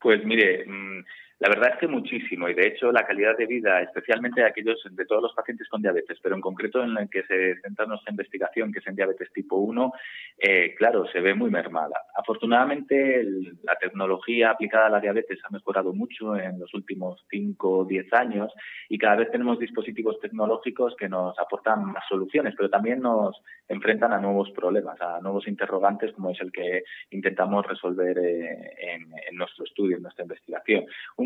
Pues 0.00 0.24
mire, 0.24 0.64
mm, 0.66 1.04
la 1.42 1.48
verdad 1.48 1.70
es 1.72 1.80
que 1.80 1.88
muchísimo 1.88 2.48
y 2.48 2.54
de 2.54 2.68
hecho 2.68 2.92
la 2.92 3.04
calidad 3.04 3.36
de 3.36 3.46
vida, 3.46 3.82
especialmente 3.82 4.42
de 4.42 4.46
aquellos 4.46 4.80
de 4.88 5.04
todos 5.06 5.22
los 5.22 5.34
pacientes 5.34 5.68
con 5.68 5.82
diabetes, 5.82 6.16
pero 6.22 6.36
en 6.36 6.40
concreto 6.40 6.84
en 6.84 6.96
el 6.96 7.10
que 7.10 7.24
se 7.24 7.60
centra 7.62 7.84
nuestra 7.84 8.12
investigación, 8.12 8.72
que 8.72 8.78
es 8.78 8.86
en 8.86 8.94
diabetes 8.94 9.32
tipo 9.32 9.56
1, 9.56 9.92
eh, 10.38 10.72
claro, 10.76 11.04
se 11.08 11.20
ve 11.20 11.34
muy 11.34 11.50
mermada. 11.50 12.00
Afortunadamente 12.16 13.24
la 13.64 13.74
tecnología 13.74 14.50
aplicada 14.50 14.86
a 14.86 14.90
la 14.90 15.00
diabetes 15.00 15.40
ha 15.42 15.50
mejorado 15.50 15.92
mucho 15.92 16.36
en 16.36 16.60
los 16.60 16.72
últimos 16.74 17.26
5 17.28 17.78
o 17.78 17.84
10 17.86 18.12
años 18.12 18.52
y 18.88 18.96
cada 18.96 19.16
vez 19.16 19.32
tenemos 19.32 19.58
dispositivos 19.58 20.20
tecnológicos 20.20 20.94
que 20.96 21.08
nos 21.08 21.36
aportan 21.40 21.84
más 21.86 22.04
soluciones, 22.08 22.54
pero 22.56 22.70
también 22.70 23.00
nos 23.00 23.42
enfrentan 23.66 24.12
a 24.12 24.20
nuevos 24.20 24.48
problemas, 24.52 25.00
a 25.00 25.20
nuevos 25.20 25.48
interrogantes 25.48 26.12
como 26.12 26.30
es 26.30 26.40
el 26.40 26.52
que 26.52 26.84
intentamos 27.10 27.66
resolver 27.66 28.16
eh, 28.16 28.74
en, 28.78 29.10
en, 29.28 29.36
nuestro 29.36 29.64
estudio, 29.64 29.96
en 29.96 30.04
nuestra 30.04 30.22
investigación 30.22 30.84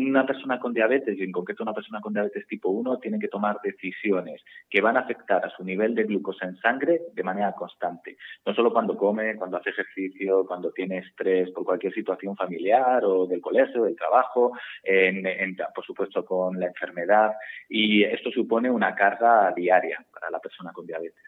una 0.09 0.25
persona 0.25 0.59
con 0.59 0.73
diabetes, 0.73 1.17
y 1.17 1.23
en 1.23 1.31
concreto 1.31 1.63
una 1.63 1.73
persona 1.73 2.01
con 2.01 2.13
diabetes 2.13 2.47
tipo 2.47 2.69
1, 2.69 2.99
tiene 2.99 3.19
que 3.19 3.27
tomar 3.27 3.59
decisiones 3.63 4.43
que 4.69 4.81
van 4.81 4.97
a 4.97 5.01
afectar 5.01 5.45
a 5.45 5.49
su 5.49 5.63
nivel 5.63 5.95
de 5.95 6.03
glucosa 6.03 6.45
en 6.45 6.57
sangre 6.57 7.01
de 7.13 7.23
manera 7.23 7.53
constante. 7.53 8.17
No 8.45 8.53
solo 8.53 8.71
cuando 8.71 8.97
come, 8.97 9.35
cuando 9.35 9.57
hace 9.57 9.71
ejercicio, 9.71 10.45
cuando 10.45 10.71
tiene 10.71 10.99
estrés 10.99 11.51
por 11.51 11.65
cualquier 11.65 11.93
situación 11.93 12.35
familiar 12.35 13.03
o 13.05 13.25
del 13.27 13.41
colegio, 13.41 13.83
del 13.83 13.95
trabajo, 13.95 14.51
por 15.75 15.85
supuesto 15.85 16.25
con 16.25 16.59
la 16.59 16.67
enfermedad. 16.67 17.33
Y 17.69 18.03
esto 18.03 18.31
supone 18.31 18.69
una 18.69 18.95
carga 18.95 19.51
diaria 19.55 20.05
para 20.13 20.29
la 20.29 20.39
persona 20.39 20.71
con 20.71 20.85
diabetes. 20.85 21.23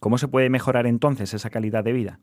¿Cómo 0.00 0.18
se 0.18 0.28
puede 0.28 0.50
mejorar 0.50 0.86
entonces 0.86 1.32
esa 1.32 1.50
calidad 1.50 1.84
de 1.84 1.92
vida? 1.92 2.18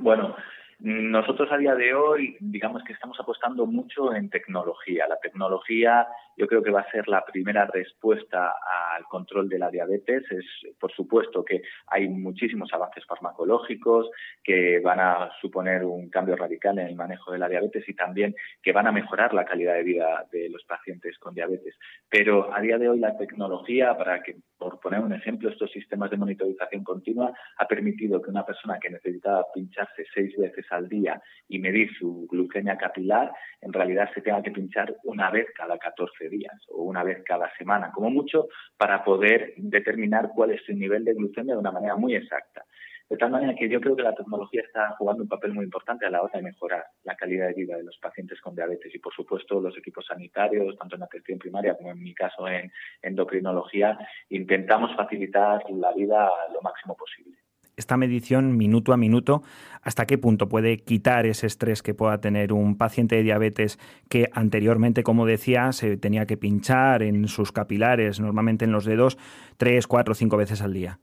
Bueno, 0.00 0.36
nosotros 0.80 1.50
a 1.50 1.56
día 1.56 1.74
de 1.74 1.92
hoy, 1.92 2.36
digamos 2.38 2.84
que 2.84 2.92
estamos 2.92 3.18
apostando 3.18 3.66
mucho 3.66 4.14
en 4.14 4.30
tecnología. 4.30 5.06
La 5.08 5.18
tecnología 5.18 6.06
yo 6.36 6.46
creo 6.46 6.62
que 6.62 6.70
va 6.70 6.82
a 6.82 6.90
ser 6.92 7.08
la 7.08 7.24
primera 7.24 7.66
respuesta 7.66 8.54
al 8.94 9.02
control 9.04 9.48
de 9.48 9.58
la 9.58 9.70
diabetes. 9.70 10.22
Es, 10.30 10.46
por 10.78 10.92
supuesto, 10.92 11.44
que 11.44 11.62
hay 11.88 12.08
muchísimos 12.08 12.72
avances 12.72 13.04
farmacológicos 13.06 14.08
que 14.44 14.78
van 14.78 15.00
a 15.00 15.30
suponer 15.40 15.84
un 15.84 16.10
cambio 16.10 16.36
radical 16.36 16.78
en 16.78 16.86
el 16.86 16.94
manejo 16.94 17.32
de 17.32 17.38
la 17.38 17.48
diabetes 17.48 17.88
y 17.88 17.94
también 17.94 18.36
que 18.62 18.72
van 18.72 18.86
a 18.86 18.92
mejorar 18.92 19.34
la 19.34 19.44
calidad 19.44 19.74
de 19.74 19.82
vida 19.82 20.28
de 20.30 20.48
los 20.48 20.62
pacientes 20.64 21.18
con 21.18 21.34
diabetes. 21.34 21.76
Pero 22.08 22.54
a 22.54 22.60
día 22.60 22.78
de 22.78 22.88
hoy 22.88 23.00
la 23.00 23.18
tecnología, 23.18 23.96
para 23.96 24.22
que, 24.22 24.36
por 24.58 24.80
poner 24.80 25.00
un 25.00 25.12
ejemplo, 25.12 25.48
estos 25.48 25.70
sistemas 25.70 26.10
de 26.10 26.16
monitorización 26.16 26.84
continua 26.84 27.32
ha 27.56 27.66
permitido 27.66 28.20
que 28.20 28.30
una 28.30 28.44
persona 28.44 28.78
que 28.80 28.90
necesitaba 28.90 29.44
pincharse 29.54 30.04
seis 30.12 30.36
veces 30.36 30.66
al 30.70 30.88
día 30.88 31.22
y 31.48 31.58
medir 31.58 31.90
su 31.98 32.26
glucemia 32.30 32.76
capilar, 32.76 33.32
en 33.60 33.72
realidad 33.72 34.10
se 34.14 34.20
tenga 34.20 34.42
que 34.42 34.50
pinchar 34.50 34.96
una 35.04 35.30
vez 35.30 35.46
cada 35.54 35.78
14 35.78 36.28
días 36.28 36.54
o 36.68 36.82
una 36.82 37.02
vez 37.02 37.22
cada 37.24 37.50
semana, 37.56 37.90
como 37.92 38.10
mucho, 38.10 38.48
para 38.76 39.04
poder 39.04 39.54
determinar 39.56 40.30
cuál 40.34 40.50
es 40.50 40.62
su 40.64 40.72
nivel 40.72 41.04
de 41.04 41.14
glucemia 41.14 41.54
de 41.54 41.60
una 41.60 41.72
manera 41.72 41.96
muy 41.96 42.14
exacta. 42.14 42.64
De 43.08 43.16
tal 43.16 43.30
manera 43.30 43.54
que 43.54 43.68
yo 43.68 43.80
creo 43.80 43.96
que 43.96 44.02
la 44.02 44.14
tecnología 44.14 44.60
está 44.60 44.94
jugando 44.98 45.22
un 45.22 45.28
papel 45.28 45.54
muy 45.54 45.64
importante 45.64 46.04
a 46.04 46.10
la 46.10 46.22
hora 46.22 46.32
de 46.34 46.42
mejorar 46.42 46.84
la 47.04 47.16
calidad 47.16 47.48
de 47.48 47.54
vida 47.54 47.76
de 47.76 47.84
los 47.84 47.96
pacientes 47.98 48.38
con 48.40 48.54
diabetes 48.54 48.94
y, 48.94 48.98
por 48.98 49.14
supuesto, 49.14 49.60
los 49.60 49.76
equipos 49.78 50.04
sanitarios, 50.06 50.76
tanto 50.76 50.96
en 50.96 51.02
atención 51.02 51.38
primaria 51.38 51.74
como 51.74 51.90
en 51.90 52.02
mi 52.02 52.14
caso 52.14 52.46
en 52.46 52.70
endocrinología, 53.00 53.98
intentamos 54.28 54.94
facilitar 54.94 55.62
la 55.70 55.92
vida 55.92 56.28
lo 56.52 56.60
máximo 56.60 56.94
posible 56.94 57.38
esta 57.78 57.96
medición 57.96 58.56
minuto 58.56 58.92
a 58.92 58.96
minuto, 58.96 59.42
hasta 59.82 60.04
qué 60.04 60.18
punto 60.18 60.48
puede 60.48 60.78
quitar 60.78 61.26
ese 61.26 61.46
estrés 61.46 61.82
que 61.82 61.94
pueda 61.94 62.20
tener 62.20 62.52
un 62.52 62.76
paciente 62.76 63.14
de 63.16 63.22
diabetes 63.22 63.78
que 64.08 64.28
anteriormente, 64.32 65.04
como 65.04 65.26
decía, 65.26 65.72
se 65.72 65.96
tenía 65.96 66.26
que 66.26 66.36
pinchar 66.36 67.02
en 67.02 67.28
sus 67.28 67.52
capilares, 67.52 68.18
normalmente 68.18 68.64
en 68.64 68.72
los 68.72 68.84
dedos, 68.84 69.16
tres, 69.56 69.86
cuatro, 69.86 70.14
cinco 70.14 70.36
veces 70.36 70.60
al 70.60 70.72
día. 70.72 70.98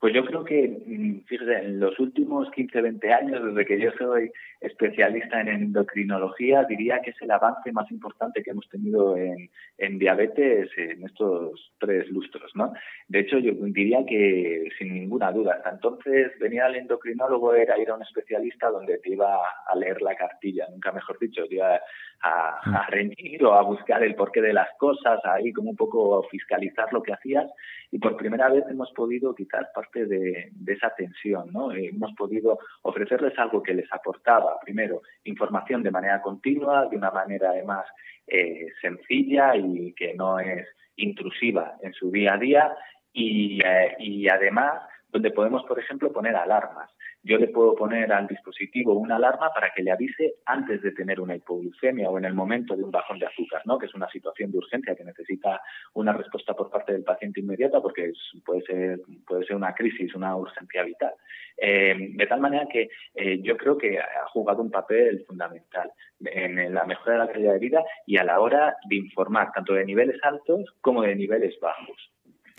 Pues 0.00 0.14
yo 0.14 0.24
creo 0.24 0.44
que, 0.44 0.68
mm, 0.86 1.24
fíjese, 1.26 1.54
en 1.58 1.80
los 1.80 1.98
últimos 1.98 2.50
15, 2.52 2.80
20 2.80 3.12
años, 3.12 3.44
desde 3.44 3.66
que 3.66 3.80
yo 3.80 3.90
soy 3.98 4.30
especialista 4.60 5.40
en 5.40 5.48
endocrinología, 5.48 6.64
diría 6.64 7.00
que 7.00 7.10
es 7.10 7.22
el 7.22 7.30
avance 7.30 7.70
más 7.72 7.90
importante 7.90 8.42
que 8.42 8.50
hemos 8.50 8.68
tenido 8.68 9.16
en, 9.16 9.50
en 9.78 9.98
diabetes 9.98 10.70
en 10.76 11.04
estos 11.04 11.72
tres 11.78 12.08
lustros, 12.10 12.50
¿no? 12.54 12.72
De 13.06 13.20
hecho, 13.20 13.38
yo 13.38 13.52
diría 13.52 14.04
que 14.06 14.68
sin 14.78 14.94
ninguna 14.94 15.30
duda, 15.30 15.54
hasta 15.54 15.70
entonces 15.70 16.38
venir 16.40 16.62
al 16.62 16.76
endocrinólogo 16.76 17.54
era 17.54 17.78
ir 17.78 17.90
a 17.90 17.94
un 17.94 18.02
especialista 18.02 18.70
donde 18.70 18.98
te 18.98 19.12
iba 19.12 19.38
a 19.66 19.76
leer 19.76 20.02
la 20.02 20.16
cartilla, 20.16 20.66
nunca 20.70 20.92
mejor 20.92 21.18
dicho, 21.18 21.46
te 21.46 21.54
iba 21.54 21.80
a, 22.20 22.80
a 22.82 22.86
reñir 22.90 23.44
o 23.44 23.54
a 23.54 23.62
buscar 23.62 24.02
el 24.02 24.16
porqué 24.16 24.40
de 24.40 24.52
las 24.52 24.68
cosas, 24.78 25.20
ahí 25.24 25.52
como 25.52 25.70
un 25.70 25.76
poco 25.76 26.22
fiscalizar 26.30 26.92
lo 26.92 27.02
que 27.02 27.12
hacías 27.12 27.48
y 27.90 27.98
por 27.98 28.16
primera 28.16 28.48
vez 28.50 28.64
hemos 28.68 28.90
podido 28.92 29.34
quitar 29.34 29.70
parte 29.74 30.06
de, 30.06 30.52
esa 30.66 30.94
tensión, 30.94 31.50
¿no? 31.52 31.72
Hemos 31.72 32.12
podido 32.14 32.58
ofrecerles 32.82 33.38
algo 33.38 33.62
que 33.62 33.74
les 33.74 33.90
aportaba, 33.92 34.47
primero, 34.62 35.02
información 35.24 35.82
de 35.82 35.90
manera 35.90 36.20
continua, 36.22 36.86
de 36.86 36.96
una 36.96 37.10
manera 37.10 37.50
además 37.50 37.86
eh, 38.26 38.68
sencilla 38.80 39.56
y 39.56 39.92
que 39.94 40.14
no 40.14 40.38
es 40.38 40.66
intrusiva 40.96 41.76
en 41.82 41.92
su 41.92 42.10
día 42.10 42.34
a 42.34 42.38
día 42.38 42.76
y, 43.12 43.60
eh, 43.64 43.96
y 43.98 44.28
además 44.28 44.82
donde 45.08 45.30
podemos, 45.30 45.64
por 45.64 45.78
ejemplo, 45.78 46.12
poner 46.12 46.36
alarmas 46.36 46.90
yo 47.22 47.36
le 47.36 47.48
puedo 47.48 47.74
poner 47.74 48.12
al 48.12 48.26
dispositivo 48.26 48.94
una 48.94 49.16
alarma 49.16 49.50
para 49.52 49.70
que 49.74 49.82
le 49.82 49.90
avise 49.90 50.34
antes 50.46 50.82
de 50.82 50.92
tener 50.92 51.20
una 51.20 51.36
hipoglucemia 51.36 52.08
o 52.08 52.18
en 52.18 52.24
el 52.24 52.34
momento 52.34 52.76
de 52.76 52.84
un 52.84 52.90
bajón 52.90 53.18
de 53.18 53.26
azúcar, 53.26 53.62
¿no? 53.64 53.78
que 53.78 53.86
es 53.86 53.94
una 53.94 54.08
situación 54.08 54.50
de 54.52 54.58
urgencia 54.58 54.94
que 54.94 55.04
necesita 55.04 55.60
una 55.94 56.12
respuesta 56.12 56.54
por 56.54 56.70
parte 56.70 56.92
del 56.92 57.04
paciente 57.04 57.40
inmediata 57.40 57.80
porque 57.80 58.12
puede, 58.44 58.62
ser, 58.62 59.00
puede 59.26 59.44
ser 59.44 59.56
una 59.56 59.74
crisis, 59.74 60.14
una 60.14 60.36
urgencia 60.36 60.82
vital. 60.84 61.12
Eh, 61.56 61.96
de 62.14 62.26
tal 62.26 62.40
manera 62.40 62.66
que 62.66 62.88
eh, 63.14 63.40
yo 63.42 63.56
creo 63.56 63.76
que 63.76 63.98
ha 63.98 64.26
jugado 64.32 64.62
un 64.62 64.70
papel 64.70 65.24
fundamental 65.26 65.90
en 66.20 66.72
la 66.72 66.84
mejora 66.84 67.12
de 67.12 67.18
la 67.18 67.32
calidad 67.32 67.52
de 67.54 67.58
vida 67.58 67.84
y 68.06 68.16
a 68.16 68.24
la 68.24 68.40
hora 68.40 68.76
de 68.88 68.96
informar 68.96 69.50
tanto 69.52 69.74
de 69.74 69.84
niveles 69.84 70.18
altos 70.22 70.64
como 70.80 71.02
de 71.02 71.16
niveles 71.16 71.58
bajos. 71.60 72.10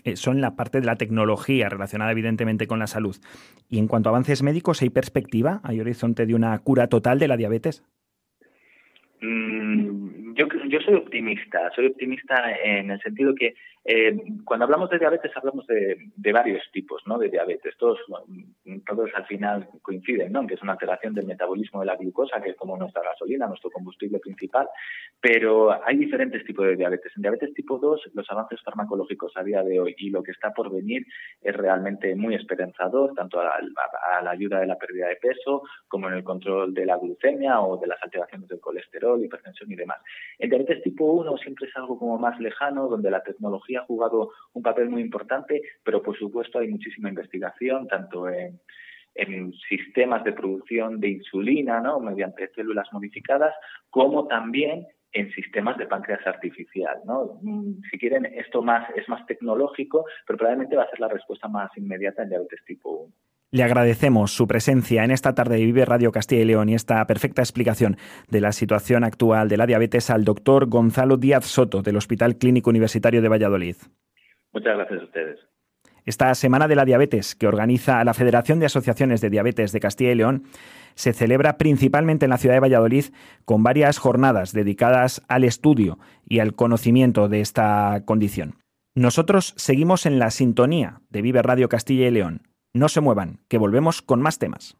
Eh, 0.04 0.16
son 0.16 0.40
la 0.40 0.56
parte 0.56 0.80
de 0.80 0.86
la 0.86 0.96
tecnología 0.96 1.68
relacionada 1.68 2.12
evidentemente 2.12 2.66
con 2.66 2.78
la 2.78 2.86
salud. 2.86 3.16
Y 3.68 3.78
en 3.78 3.88
cuanto 3.88 4.08
a 4.08 4.12
avances 4.12 4.42
médicos, 4.42 4.82
¿hay 4.82 4.90
perspectiva? 4.90 5.60
¿Hay 5.62 5.80
horizonte 5.80 6.26
de 6.26 6.34
una 6.34 6.58
cura 6.58 6.88
total 6.88 7.18
de 7.18 7.28
la 7.28 7.36
diabetes? 7.36 7.84
Mm, 9.20 10.34
yo, 10.34 10.46
yo 10.68 10.80
soy 10.80 10.94
optimista, 10.94 11.70
soy 11.74 11.86
optimista 11.86 12.34
en 12.64 12.90
el 12.90 13.00
sentido 13.00 13.34
que 13.34 13.54
eh, 13.84 14.14
cuando 14.44 14.64
hablamos 14.64 14.90
de 14.90 14.98
diabetes 14.98 15.32
hablamos 15.34 15.66
de, 15.66 15.96
varios 16.32 16.62
tipos 16.72 17.02
¿no? 17.06 17.18
de 17.18 17.28
diabetes. 17.28 17.76
Todos, 17.78 17.98
todos 18.86 19.10
al 19.14 19.26
final 19.26 19.68
coinciden, 19.82 20.32
¿no? 20.32 20.46
que 20.46 20.54
es 20.54 20.62
una 20.62 20.72
alteración 20.72 21.14
del 21.14 21.26
metabolismo 21.26 21.80
de 21.80 21.86
la 21.86 21.96
glucosa, 21.96 22.40
que 22.42 22.50
es 22.50 22.56
como 22.56 22.76
nuestra 22.76 23.02
gasolina, 23.02 23.46
nuestro 23.46 23.70
combustible 23.70 24.18
principal. 24.18 24.68
Pero 25.20 25.72
hay 25.84 25.96
diferentes 25.96 26.44
tipos 26.44 26.66
de 26.66 26.76
diabetes. 26.76 27.12
En 27.16 27.22
diabetes 27.22 27.54
tipo 27.54 27.78
2, 27.78 28.10
los 28.14 28.30
avances 28.30 28.60
farmacológicos 28.62 29.32
a 29.36 29.42
día 29.42 29.62
de 29.62 29.80
hoy 29.80 29.94
y 29.98 30.10
lo 30.10 30.22
que 30.22 30.32
está 30.32 30.52
por 30.52 30.70
venir 30.70 31.06
es 31.40 31.56
realmente 31.56 32.14
muy 32.14 32.34
esperanzador, 32.34 33.14
tanto 33.14 33.40
a, 33.40 33.60
la 34.22 34.30
ayuda 34.30 34.60
de 34.60 34.66
la 34.66 34.76
pérdida 34.76 35.08
de 35.08 35.16
peso 35.16 35.62
como 35.88 36.08
en 36.08 36.14
el 36.14 36.24
control 36.24 36.74
de 36.74 36.84
la 36.84 36.96
glucemia 36.96 37.60
o 37.60 37.78
de 37.78 37.86
las 37.86 38.02
alteraciones 38.02 38.48
del 38.48 38.60
colesterol, 38.60 39.24
hipertensión 39.24 39.72
y 39.72 39.76
demás. 39.76 39.98
En 40.38 40.50
diabetes 40.50 40.82
tipo 40.82 41.04
1 41.04 41.36
siempre 41.38 41.66
es 41.68 41.76
algo 41.76 41.98
como 41.98 42.18
más 42.18 42.38
lejano, 42.40 42.88
donde 42.88 43.10
la 43.10 43.22
tecnología 43.22 43.69
ha 43.76 43.84
jugado 43.84 44.32
un 44.52 44.62
papel 44.62 44.88
muy 44.88 45.02
importante, 45.02 45.62
pero 45.82 46.02
por 46.02 46.18
supuesto 46.18 46.58
hay 46.58 46.68
muchísima 46.68 47.08
investigación, 47.08 47.86
tanto 47.88 48.28
en, 48.28 48.60
en 49.14 49.52
sistemas 49.68 50.24
de 50.24 50.32
producción 50.32 51.00
de 51.00 51.10
insulina, 51.10 51.80
¿no? 51.80 52.00
mediante 52.00 52.48
células 52.54 52.88
modificadas, 52.92 53.54
como 53.90 54.26
también 54.26 54.86
en 55.12 55.30
sistemas 55.32 55.76
de 55.76 55.86
páncreas 55.86 56.24
artificial. 56.26 56.98
¿no? 57.04 57.38
Mm, 57.42 57.80
si 57.90 57.98
quieren, 57.98 58.26
esto 58.26 58.62
más 58.62 58.88
es 58.96 59.08
más 59.08 59.26
tecnológico, 59.26 60.04
pero 60.26 60.38
probablemente 60.38 60.76
va 60.76 60.84
a 60.84 60.90
ser 60.90 61.00
la 61.00 61.08
respuesta 61.08 61.48
más 61.48 61.70
inmediata 61.76 62.22
en 62.22 62.30
diabetes 62.30 62.64
tipo 62.64 62.90
1. 62.90 63.12
Le 63.52 63.64
agradecemos 63.64 64.32
su 64.32 64.46
presencia 64.46 65.02
en 65.02 65.10
esta 65.10 65.34
tarde 65.34 65.56
de 65.56 65.64
Vive 65.64 65.84
Radio 65.84 66.12
Castilla 66.12 66.42
y 66.42 66.44
León 66.44 66.68
y 66.68 66.76
esta 66.76 67.04
perfecta 67.06 67.42
explicación 67.42 67.96
de 68.28 68.40
la 68.40 68.52
situación 68.52 69.02
actual 69.02 69.48
de 69.48 69.56
la 69.56 69.66
diabetes 69.66 70.08
al 70.10 70.24
doctor 70.24 70.66
Gonzalo 70.66 71.16
Díaz 71.16 71.46
Soto 71.46 71.82
del 71.82 71.96
Hospital 71.96 72.36
Clínico 72.36 72.70
Universitario 72.70 73.20
de 73.20 73.28
Valladolid. 73.28 73.74
Muchas 74.52 74.76
gracias 74.76 75.00
a 75.00 75.04
ustedes. 75.04 75.40
Esta 76.04 76.32
Semana 76.36 76.68
de 76.68 76.76
la 76.76 76.84
Diabetes, 76.84 77.34
que 77.34 77.48
organiza 77.48 78.04
la 78.04 78.14
Federación 78.14 78.60
de 78.60 78.66
Asociaciones 78.66 79.20
de 79.20 79.30
Diabetes 79.30 79.72
de 79.72 79.80
Castilla 79.80 80.12
y 80.12 80.14
León, 80.14 80.44
se 80.94 81.12
celebra 81.12 81.58
principalmente 81.58 82.26
en 82.26 82.30
la 82.30 82.38
ciudad 82.38 82.54
de 82.54 82.60
Valladolid 82.60 83.06
con 83.44 83.64
varias 83.64 83.98
jornadas 83.98 84.52
dedicadas 84.52 85.22
al 85.28 85.42
estudio 85.42 85.98
y 86.24 86.38
al 86.38 86.54
conocimiento 86.54 87.28
de 87.28 87.40
esta 87.40 88.02
condición. 88.04 88.54
Nosotros 88.94 89.54
seguimos 89.56 90.06
en 90.06 90.20
la 90.20 90.30
sintonía 90.30 91.00
de 91.10 91.22
Vive 91.22 91.42
Radio 91.42 91.68
Castilla 91.68 92.06
y 92.06 92.10
León. 92.12 92.49
No 92.74 92.88
se 92.88 93.00
muevan, 93.00 93.40
que 93.48 93.58
volvemos 93.58 94.00
con 94.00 94.22
más 94.22 94.38
temas. 94.38 94.76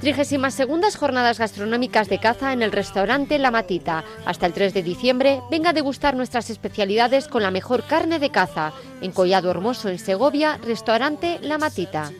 32 0.00 0.96
Jornadas 0.96 1.38
Gastronómicas 1.38 2.08
de 2.08 2.20
Caza 2.20 2.52
en 2.52 2.62
el 2.62 2.72
restaurante 2.72 3.38
La 3.38 3.50
Matita. 3.50 4.04
Hasta 4.24 4.46
el 4.46 4.52
3 4.52 4.72
de 4.72 4.82
diciembre, 4.82 5.40
venga 5.50 5.70
a 5.70 5.72
degustar 5.72 6.16
nuestras 6.16 6.50
especialidades 6.50 7.26
con 7.28 7.42
la 7.42 7.50
mejor 7.50 7.84
carne 7.84 8.18
de 8.18 8.30
caza. 8.30 8.72
En 9.00 9.12
Collado 9.12 9.50
Hermoso, 9.50 9.88
en 9.88 9.98
Segovia, 9.98 10.58
restaurante 10.58 11.38
La 11.42 11.58
Matita. 11.58 12.12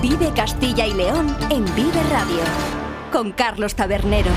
Vive 0.00 0.32
Castilla 0.34 0.86
y 0.86 0.94
León 0.94 1.36
en 1.50 1.64
Vive 1.74 2.02
Radio. 2.10 2.42
Con 3.12 3.32
Carlos 3.32 3.74
Tabernero. 3.74 4.30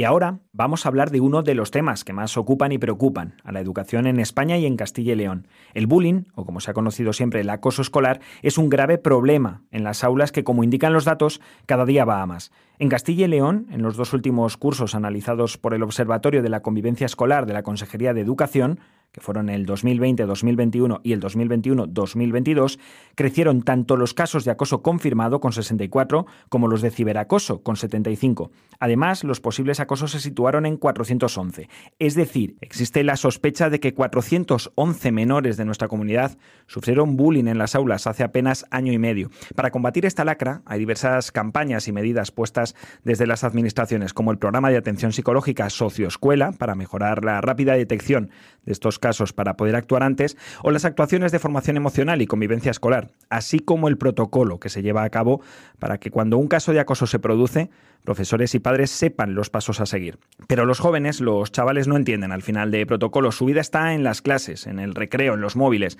Y 0.00 0.04
ahora 0.04 0.38
vamos 0.54 0.86
a 0.86 0.88
hablar 0.88 1.10
de 1.10 1.20
uno 1.20 1.42
de 1.42 1.54
los 1.54 1.70
temas 1.70 2.04
que 2.04 2.14
más 2.14 2.38
ocupan 2.38 2.72
y 2.72 2.78
preocupan 2.78 3.34
a 3.44 3.52
la 3.52 3.60
educación 3.60 4.06
en 4.06 4.18
España 4.18 4.56
y 4.56 4.64
en 4.64 4.78
Castilla 4.78 5.12
y 5.12 5.16
León. 5.16 5.46
El 5.74 5.86
bullying, 5.86 6.22
o 6.34 6.46
como 6.46 6.60
se 6.60 6.70
ha 6.70 6.72
conocido 6.72 7.12
siempre 7.12 7.42
el 7.42 7.50
acoso 7.50 7.82
escolar, 7.82 8.22
es 8.40 8.56
un 8.56 8.70
grave 8.70 8.96
problema 8.96 9.62
en 9.70 9.84
las 9.84 10.02
aulas 10.02 10.32
que, 10.32 10.42
como 10.42 10.64
indican 10.64 10.94
los 10.94 11.04
datos, 11.04 11.42
cada 11.66 11.84
día 11.84 12.06
va 12.06 12.22
a 12.22 12.26
más. 12.26 12.50
En 12.78 12.88
Castilla 12.88 13.26
y 13.26 13.28
León, 13.28 13.66
en 13.70 13.82
los 13.82 13.98
dos 13.98 14.14
últimos 14.14 14.56
cursos 14.56 14.94
analizados 14.94 15.58
por 15.58 15.74
el 15.74 15.82
Observatorio 15.82 16.42
de 16.42 16.48
la 16.48 16.62
Convivencia 16.62 17.04
Escolar 17.04 17.44
de 17.44 17.52
la 17.52 17.62
Consejería 17.62 18.14
de 18.14 18.22
Educación, 18.22 18.80
que 19.12 19.20
fueron 19.20 19.48
el 19.48 19.66
2020-2021 19.66 21.00
y 21.02 21.12
el 21.12 21.20
2021-2022, 21.20 22.78
crecieron 23.14 23.62
tanto 23.62 23.96
los 23.96 24.14
casos 24.14 24.44
de 24.44 24.52
acoso 24.52 24.82
confirmado 24.82 25.40
con 25.40 25.52
64 25.52 26.26
como 26.48 26.68
los 26.68 26.80
de 26.80 26.90
ciberacoso 26.90 27.62
con 27.62 27.76
75. 27.76 28.50
Además, 28.78 29.24
los 29.24 29.40
posibles 29.40 29.80
acosos 29.80 30.12
se 30.12 30.20
situaron 30.20 30.64
en 30.64 30.76
411. 30.76 31.68
Es 31.98 32.14
decir, 32.14 32.56
existe 32.60 33.02
la 33.02 33.16
sospecha 33.16 33.68
de 33.68 33.80
que 33.80 33.94
411 33.94 35.12
menores 35.12 35.56
de 35.56 35.64
nuestra 35.64 35.88
comunidad 35.88 36.38
sufrieron 36.66 37.16
bullying 37.16 37.48
en 37.48 37.58
las 37.58 37.74
aulas 37.74 38.06
hace 38.06 38.22
apenas 38.22 38.64
año 38.70 38.92
y 38.92 38.98
medio. 38.98 39.30
Para 39.56 39.70
combatir 39.70 40.06
esta 40.06 40.24
lacra, 40.24 40.62
hay 40.66 40.78
diversas 40.78 41.32
campañas 41.32 41.88
y 41.88 41.92
medidas 41.92 42.30
puestas 42.30 42.76
desde 43.02 43.26
las 43.26 43.42
administraciones, 43.42 44.14
como 44.14 44.30
el 44.30 44.38
programa 44.38 44.70
de 44.70 44.76
atención 44.76 45.12
psicológica 45.12 45.68
Socioescuela, 45.68 46.52
para 46.52 46.76
mejorar 46.76 47.24
la 47.24 47.40
rápida 47.40 47.74
detección 47.74 48.30
de 48.64 48.72
estos 48.72 48.99
casos 49.00 49.32
para 49.32 49.56
poder 49.56 49.74
actuar 49.74 50.04
antes, 50.04 50.36
o 50.62 50.70
las 50.70 50.84
actuaciones 50.84 51.32
de 51.32 51.40
formación 51.40 51.76
emocional 51.76 52.22
y 52.22 52.26
convivencia 52.26 52.70
escolar, 52.70 53.10
así 53.28 53.58
como 53.58 53.88
el 53.88 53.98
protocolo 53.98 54.60
que 54.60 54.68
se 54.68 54.82
lleva 54.82 55.02
a 55.02 55.10
cabo 55.10 55.40
para 55.78 55.98
que 55.98 56.10
cuando 56.10 56.38
un 56.38 56.46
caso 56.46 56.72
de 56.72 56.80
acoso 56.80 57.06
se 57.06 57.18
produce, 57.18 57.70
profesores 58.04 58.54
y 58.54 58.60
padres 58.60 58.90
sepan 58.90 59.34
los 59.34 59.50
pasos 59.50 59.80
a 59.80 59.86
seguir. 59.86 60.18
Pero 60.46 60.64
los 60.64 60.78
jóvenes, 60.78 61.20
los 61.20 61.52
chavales 61.52 61.88
no 61.88 61.96
entienden 61.96 62.32
al 62.32 62.42
final 62.42 62.70
de 62.70 62.86
protocolo, 62.86 63.32
su 63.32 63.44
vida 63.46 63.60
está 63.60 63.94
en 63.94 64.04
las 64.04 64.22
clases, 64.22 64.66
en 64.66 64.78
el 64.78 64.94
recreo, 64.94 65.34
en 65.34 65.40
los 65.40 65.56
móviles 65.56 65.98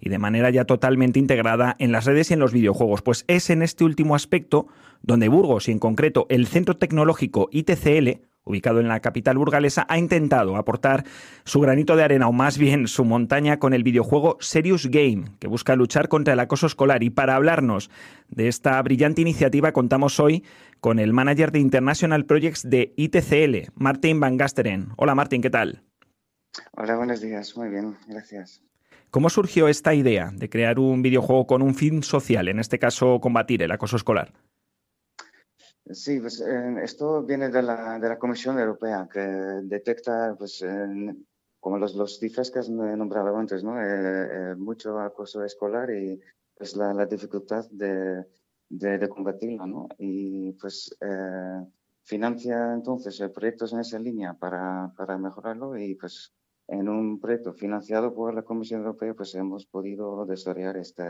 y 0.00 0.08
de 0.08 0.18
manera 0.18 0.50
ya 0.50 0.64
totalmente 0.64 1.18
integrada 1.18 1.76
en 1.78 1.92
las 1.92 2.06
redes 2.06 2.30
y 2.30 2.34
en 2.34 2.40
los 2.40 2.52
videojuegos, 2.52 3.02
pues 3.02 3.24
es 3.28 3.50
en 3.50 3.62
este 3.62 3.84
último 3.84 4.14
aspecto 4.14 4.66
donde 5.02 5.28
Burgos 5.28 5.68
y 5.68 5.72
en 5.72 5.78
concreto 5.78 6.26
el 6.28 6.46
Centro 6.46 6.76
Tecnológico 6.76 7.48
ITCL 7.52 8.31
ubicado 8.44 8.80
en 8.80 8.88
la 8.88 9.00
capital 9.00 9.38
burgalesa, 9.38 9.86
ha 9.88 9.98
intentado 9.98 10.56
aportar 10.56 11.04
su 11.44 11.60
granito 11.60 11.96
de 11.96 12.04
arena, 12.04 12.28
o 12.28 12.32
más 12.32 12.58
bien 12.58 12.88
su 12.88 13.04
montaña, 13.04 13.58
con 13.58 13.72
el 13.74 13.82
videojuego 13.82 14.36
Serious 14.40 14.86
Game, 14.86 15.24
que 15.38 15.48
busca 15.48 15.76
luchar 15.76 16.08
contra 16.08 16.34
el 16.34 16.40
acoso 16.40 16.66
escolar. 16.66 17.02
Y 17.02 17.10
para 17.10 17.36
hablarnos 17.36 17.90
de 18.28 18.48
esta 18.48 18.80
brillante 18.82 19.20
iniciativa, 19.20 19.72
contamos 19.72 20.18
hoy 20.20 20.44
con 20.80 20.98
el 20.98 21.12
manager 21.12 21.52
de 21.52 21.60
International 21.60 22.24
Projects 22.24 22.68
de 22.68 22.92
ITCL, 22.96 23.72
Martin 23.74 24.20
Van 24.20 24.36
Gasteren. 24.36 24.88
Hola 24.96 25.14
Martin, 25.14 25.42
¿qué 25.42 25.50
tal? 25.50 25.82
Hola, 26.72 26.96
buenos 26.96 27.20
días. 27.20 27.56
Muy 27.56 27.68
bien, 27.68 27.96
gracias. 28.08 28.62
¿Cómo 29.10 29.28
surgió 29.28 29.68
esta 29.68 29.94
idea 29.94 30.30
de 30.32 30.48
crear 30.48 30.78
un 30.78 31.02
videojuego 31.02 31.46
con 31.46 31.60
un 31.62 31.74
fin 31.74 32.02
social, 32.02 32.48
en 32.48 32.58
este 32.58 32.78
caso 32.78 33.20
combatir 33.20 33.62
el 33.62 33.70
acoso 33.70 33.96
escolar? 33.96 34.32
Sí, 35.90 36.20
pues 36.20 36.40
esto 36.40 37.22
viene 37.22 37.48
de 37.48 37.62
la, 37.62 37.98
de 37.98 38.08
la, 38.08 38.18
Comisión 38.18 38.58
Europea, 38.58 39.08
que 39.12 39.20
detecta, 39.20 40.34
pues, 40.38 40.64
como 41.60 41.78
los, 41.78 41.94
los 41.94 42.18
cifras 42.18 42.50
que 42.50 42.60
has 42.60 42.70
nombrado 42.70 43.36
antes, 43.36 43.62
¿no? 43.62 43.80
Eh, 43.80 43.84
eh, 44.52 44.54
mucho 44.56 44.98
acoso 44.98 45.44
escolar 45.44 45.90
y 45.90 46.20
pues, 46.56 46.76
la, 46.76 46.94
la 46.94 47.06
dificultad 47.06 47.64
de, 47.70 48.24
de, 48.72 49.08
combatirlo. 49.08 49.66
¿no? 49.66 49.88
Y 49.98 50.52
pues 50.52 50.96
eh, 51.00 51.66
financia 52.02 52.72
entonces 52.74 53.22
proyectos 53.32 53.72
en 53.72 53.80
esa 53.80 53.98
línea 53.98 54.34
para, 54.34 54.92
para 54.96 55.18
mejorarlo 55.18 55.76
y 55.76 55.94
pues 55.94 56.32
en 56.68 56.88
un 56.88 57.20
proyecto 57.20 57.52
financiado 57.52 58.14
por 58.14 58.34
la 58.34 58.42
Comisión 58.42 58.80
Europea 58.80 59.14
pues 59.14 59.34
hemos 59.34 59.66
podido 59.66 60.24
desarrollar 60.26 60.76
este, 60.76 61.04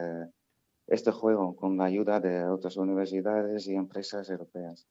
este 0.87 1.11
juego 1.11 1.57
con 1.57 1.77
la 1.77 1.85
ayuda 1.85 2.21
de 2.21 2.45
otras 2.45 2.77
universidades 2.77 3.67
y 3.67 3.75
empresas 3.75 4.29
europeas. 4.31 4.87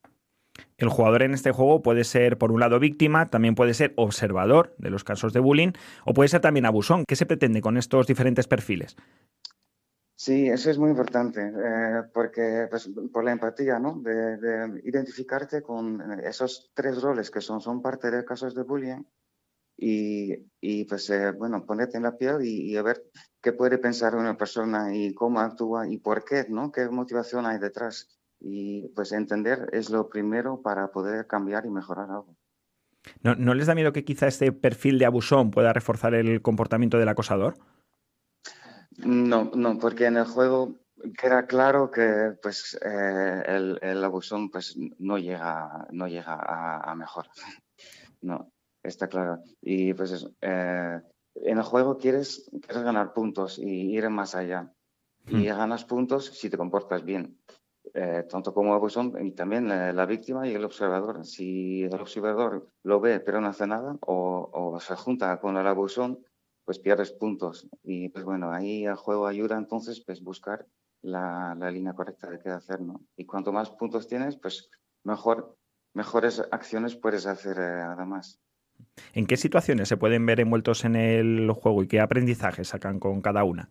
El 0.78 0.89
jugador 0.89 1.24
en 1.24 1.34
este 1.34 1.52
juego 1.52 1.82
puede 1.82 2.04
ser, 2.04 2.38
por 2.38 2.52
un 2.52 2.60
lado, 2.60 2.80
víctima, 2.80 3.30
también 3.30 3.56
puede 3.56 3.74
ser 3.74 3.94
observador 3.96 4.74
de 4.78 4.89
los 4.89 5.04
casos 5.04 5.34
de 5.34 5.39
bullying 5.39 5.72
o 6.06 6.14
puede 6.14 6.30
ser 6.30 6.42
también 6.42 6.66
abusón. 6.66 7.06
¿Qué 7.08 7.16
se 7.16 7.26
pretende 7.26 7.62
con 7.62 7.78
estos 7.78 8.08
diferentes 8.08 8.48
perfiles? 8.48 8.96
Sí, 10.16 10.48
eso 10.48 10.70
es 10.70 10.78
muy 10.78 10.92
importante, 10.92 11.42
eh, 11.42 12.04
porque 12.14 12.68
pues, 12.70 12.92
por 13.12 13.24
la 13.24 13.32
empatía, 13.32 13.80
¿no? 13.80 14.00
De, 14.04 14.82
identificarte 14.84 15.64
con 15.64 16.00
esos 16.24 16.72
tres 16.76 17.02
roles 17.02 17.32
que 17.32 17.42
son, 17.42 17.60
son 17.60 17.82
parte 17.82 18.12
de 18.12 18.24
casos 18.24 18.54
de 18.54 18.62
bullying 18.62 19.02
y, 19.84 20.45
y 20.61 20.86
pues, 20.86 21.09
eh, 21.09 21.32
bueno, 21.32 21.65
ponerte 21.65 21.97
en 21.97 22.03
la 22.03 22.15
piel 22.15 22.43
y, 22.43 22.71
y, 22.71 22.82
ver 22.84 23.03
qué 23.41 23.51
puede 23.51 23.79
pensar 23.79 24.15
una 24.15 24.38
persona 24.38 24.95
y 24.95 25.11
cómo 25.15 25.39
actúa 25.39 25.88
y 25.88 25.97
por 25.97 26.23
qué, 26.23 26.45
¿no? 26.49 26.71
¿Qué 26.71 26.88
motivación 26.88 27.47
hay 27.47 27.57
detrás? 27.57 28.07
Y 28.39 28.89
pues 28.89 29.11
entender 29.11 29.69
es 29.73 29.89
lo 29.89 30.07
primero 30.07 30.61
para 30.61 30.91
poder 30.91 31.25
cambiar 31.25 31.65
y 31.65 31.71
mejorar 31.71 32.11
algo. 32.11 32.36
¿No, 33.23 33.34
¿No 33.34 33.55
les 33.55 33.65
da 33.65 33.73
miedo 33.73 33.91
que 33.91 34.05
quizá 34.05 34.27
este 34.27 34.51
perfil 34.51 34.99
de 34.99 35.07
abusón 35.07 35.49
pueda 35.49 35.73
reforzar 35.73 36.13
el 36.13 36.43
comportamiento 36.43 36.99
del 36.99 37.09
acosador? 37.09 37.55
No, 38.97 39.49
no, 39.55 39.79
porque 39.79 40.05
en 40.05 40.17
el 40.17 40.25
juego 40.25 40.75
queda 41.19 41.47
claro 41.47 41.89
que 41.89 42.34
pues 42.39 42.77
eh, 42.86 43.43
el, 43.47 43.79
el, 43.82 44.03
abusón 44.03 44.51
pues 44.51 44.77
no 44.99 45.17
llega, 45.17 45.88
no 45.91 46.07
llega 46.07 46.36
a, 46.36 46.91
a 46.91 46.93
mejor. 46.93 47.25
No, 48.21 48.51
está 48.84 49.07
claro. 49.07 49.43
Y 49.61 49.93
pues 49.93 50.27
eh, 50.41 51.01
en 51.36 51.57
el 51.57 51.63
juego 51.63 51.97
quieres, 51.97 52.49
quieres 52.61 52.84
ganar 52.84 53.13
puntos 53.13 53.57
y 53.59 53.91
ir 53.95 54.09
más 54.09 54.36
allá. 54.36 54.71
Y 55.27 55.36
hmm. 55.36 55.57
ganas 55.57 55.86
puntos 55.86 56.25
si 56.25 56.49
te 56.49 56.57
comportas 56.57 57.03
bien, 57.03 57.38
eh, 57.93 58.25
tanto 58.29 58.53
como 58.53 58.73
abusón 58.73 59.13
y 59.23 59.32
también 59.32 59.67
la, 59.67 60.05
víctima 60.05 60.47
y 60.47 60.53
el 60.53 60.65
observador. 60.65 61.25
Si 61.25 61.84
el 61.84 61.93
observador 61.93 62.67
lo 62.84 62.99
ve 62.99 63.19
pero 63.19 63.39
no 63.39 63.47
hace 63.47 63.67
nada 63.67 63.97
o, 64.01 64.49
o 64.51 64.79
se 64.79 64.95
junta 64.95 65.39
con 65.39 65.57
el 65.57 65.67
abusón, 65.67 66.25
pues 66.65 66.79
pierdes 66.79 67.11
puntos. 67.11 67.69
Y 67.84 68.09
pues 68.09 68.25
bueno, 68.25 68.51
ahí 68.51 68.86
el 68.86 68.95
juego 68.95 69.27
ayuda 69.27 69.57
entonces 69.57 70.03
pues 70.03 70.23
buscar 70.23 70.65
la, 71.01 71.55
la 71.57 71.71
línea 71.71 71.93
correcta 71.93 72.29
de 72.29 72.39
qué 72.39 72.49
hacer, 72.49 72.82
¿no? 72.82 73.01
Y 73.15 73.25
cuanto 73.25 73.51
más 73.51 73.69
puntos 73.71 74.07
tienes, 74.07 74.38
pues 74.38 74.69
mejor, 75.03 75.57
mejores 75.93 76.41
acciones 76.51 76.95
puedes 76.95 77.25
hacer 77.25 77.57
eh, 77.57 77.82
además. 77.82 78.39
¿En 79.13 79.25
qué 79.25 79.38
situaciones 79.38 79.88
se 79.89 79.97
pueden 79.97 80.25
ver 80.25 80.39
envueltos 80.39 80.86
en 80.86 80.95
el 80.95 81.51
juego 81.51 81.84
y 81.84 81.88
qué 81.88 81.99
aprendizaje 81.99 82.63
sacan 82.63 82.99
con 82.99 83.21
cada 83.21 83.43
una? 83.43 83.69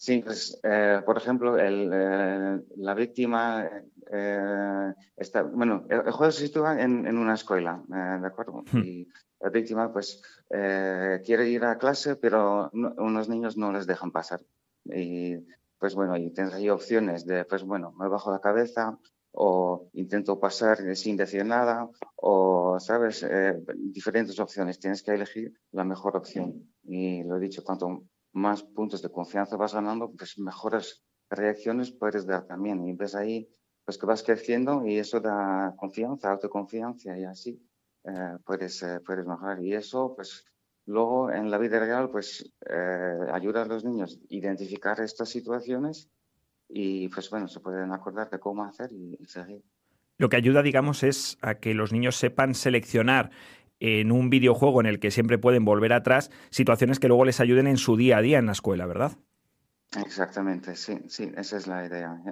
Sí, 0.00 0.22
pues, 0.24 0.58
eh, 0.62 1.02
por 1.04 1.18
ejemplo, 1.18 1.58
el, 1.58 1.90
eh, 1.92 2.58
la 2.76 2.94
víctima 2.94 3.68
eh, 4.10 4.94
está, 5.14 5.42
bueno, 5.42 5.84
el, 5.90 6.10
juego 6.10 6.32
se 6.32 6.46
sitúa 6.46 6.80
en, 6.80 7.06
en 7.06 7.18
una 7.18 7.34
escuela, 7.34 7.82
¿de 7.86 8.26
acuerdo? 8.26 8.64
Hmm. 8.72 8.78
Y 8.78 9.08
la 9.40 9.50
víctima, 9.50 9.92
pues, 9.92 10.22
quiere 10.48 11.50
ir 11.50 11.64
a 11.64 11.76
clase, 11.76 12.16
pero 12.16 12.70
unos 12.72 13.28
niños 13.28 13.58
no 13.58 13.72
les 13.72 13.86
dejan 13.86 14.10
pasar. 14.10 14.40
Y, 14.86 15.36
pues, 15.78 15.94
bueno, 15.94 16.16
y 16.16 16.30
tienes 16.30 16.54
ahí 16.54 16.70
opciones 16.70 17.26
de, 17.26 17.44
pues, 17.44 17.62
bueno, 17.62 17.92
me 17.92 18.08
bajo 18.08 18.32
la 18.32 18.40
cabeza 18.40 18.98
o 19.32 19.88
intento 19.92 20.38
pasar 20.40 20.96
sin 20.96 21.16
decir 21.16 21.44
nada 21.44 21.88
o, 22.16 22.78
¿sabes? 22.80 23.26
diferentes 23.76 24.38
opciones. 24.40 24.78
Tienes 24.78 25.02
que 25.02 25.12
elegir 25.12 25.52
la 25.72 25.84
mejor 25.84 26.16
opción. 26.16 26.72
Y 26.82 27.22
lo 27.22 27.36
he 27.36 27.40
dicho, 27.40 27.62
cuanto 27.62 28.04
más 28.32 28.62
puntos 28.62 29.02
de 29.02 29.10
confianza 29.10 29.56
vas 29.56 29.74
ganando, 29.74 30.10
pues 30.10 30.38
mejores 30.38 31.04
reacciones 31.30 31.92
puedes 31.92 32.26
dar 32.26 32.46
también. 32.46 32.86
Y 32.86 32.94
ves 32.94 33.14
ahí 33.14 33.48
pues 33.84 33.98
que 33.98 34.06
vas 34.06 34.22
creciendo 34.22 34.86
y 34.86 34.98
eso 34.98 35.20
da 35.20 35.74
confianza, 35.76 36.30
autoconfianza 36.30 37.18
y 37.18 37.24
así 37.24 37.60
eh, 38.04 38.36
puedes, 38.44 38.82
eh, 38.82 39.00
puedes 39.04 39.26
mejorar. 39.26 39.62
Y 39.62 39.74
eso, 39.74 40.14
pues 40.14 40.44
luego 40.86 41.30
en 41.30 41.50
la 41.50 41.58
vida 41.58 41.80
real, 41.80 42.10
pues 42.10 42.52
eh, 42.68 43.18
ayuda 43.32 43.62
a 43.62 43.66
los 43.66 43.84
niños 43.84 44.18
a 44.20 44.26
identificar 44.28 45.00
estas 45.00 45.28
situaciones 45.28 46.08
y 46.72 47.08
pues 47.08 47.30
bueno, 47.30 47.48
se 47.48 47.60
pueden 47.60 47.92
acordar 47.92 48.30
de 48.30 48.38
cómo 48.38 48.64
hacer 48.64 48.92
y, 48.92 49.16
y 49.18 49.26
seguir. 49.26 49.62
Lo 50.18 50.28
que 50.28 50.36
ayuda, 50.36 50.62
digamos, 50.62 51.02
es 51.02 51.38
a 51.40 51.54
que 51.54 51.74
los 51.74 51.92
niños 51.92 52.16
sepan 52.16 52.54
seleccionar 52.54 53.30
en 53.80 54.12
un 54.12 54.28
videojuego 54.28 54.80
en 54.80 54.86
el 54.86 55.00
que 55.00 55.10
siempre 55.10 55.38
pueden 55.38 55.64
volver 55.64 55.92
atrás 55.92 56.30
situaciones 56.50 57.00
que 57.00 57.08
luego 57.08 57.24
les 57.24 57.40
ayuden 57.40 57.66
en 57.66 57.78
su 57.78 57.96
día 57.96 58.18
a 58.18 58.22
día 58.22 58.38
en 58.38 58.46
la 58.46 58.52
escuela, 58.52 58.86
¿verdad? 58.86 59.12
Exactamente, 59.96 60.76
sí, 60.76 60.98
sí, 61.08 61.32
esa 61.36 61.56
es 61.56 61.66
la 61.66 61.86
idea. 61.86 62.22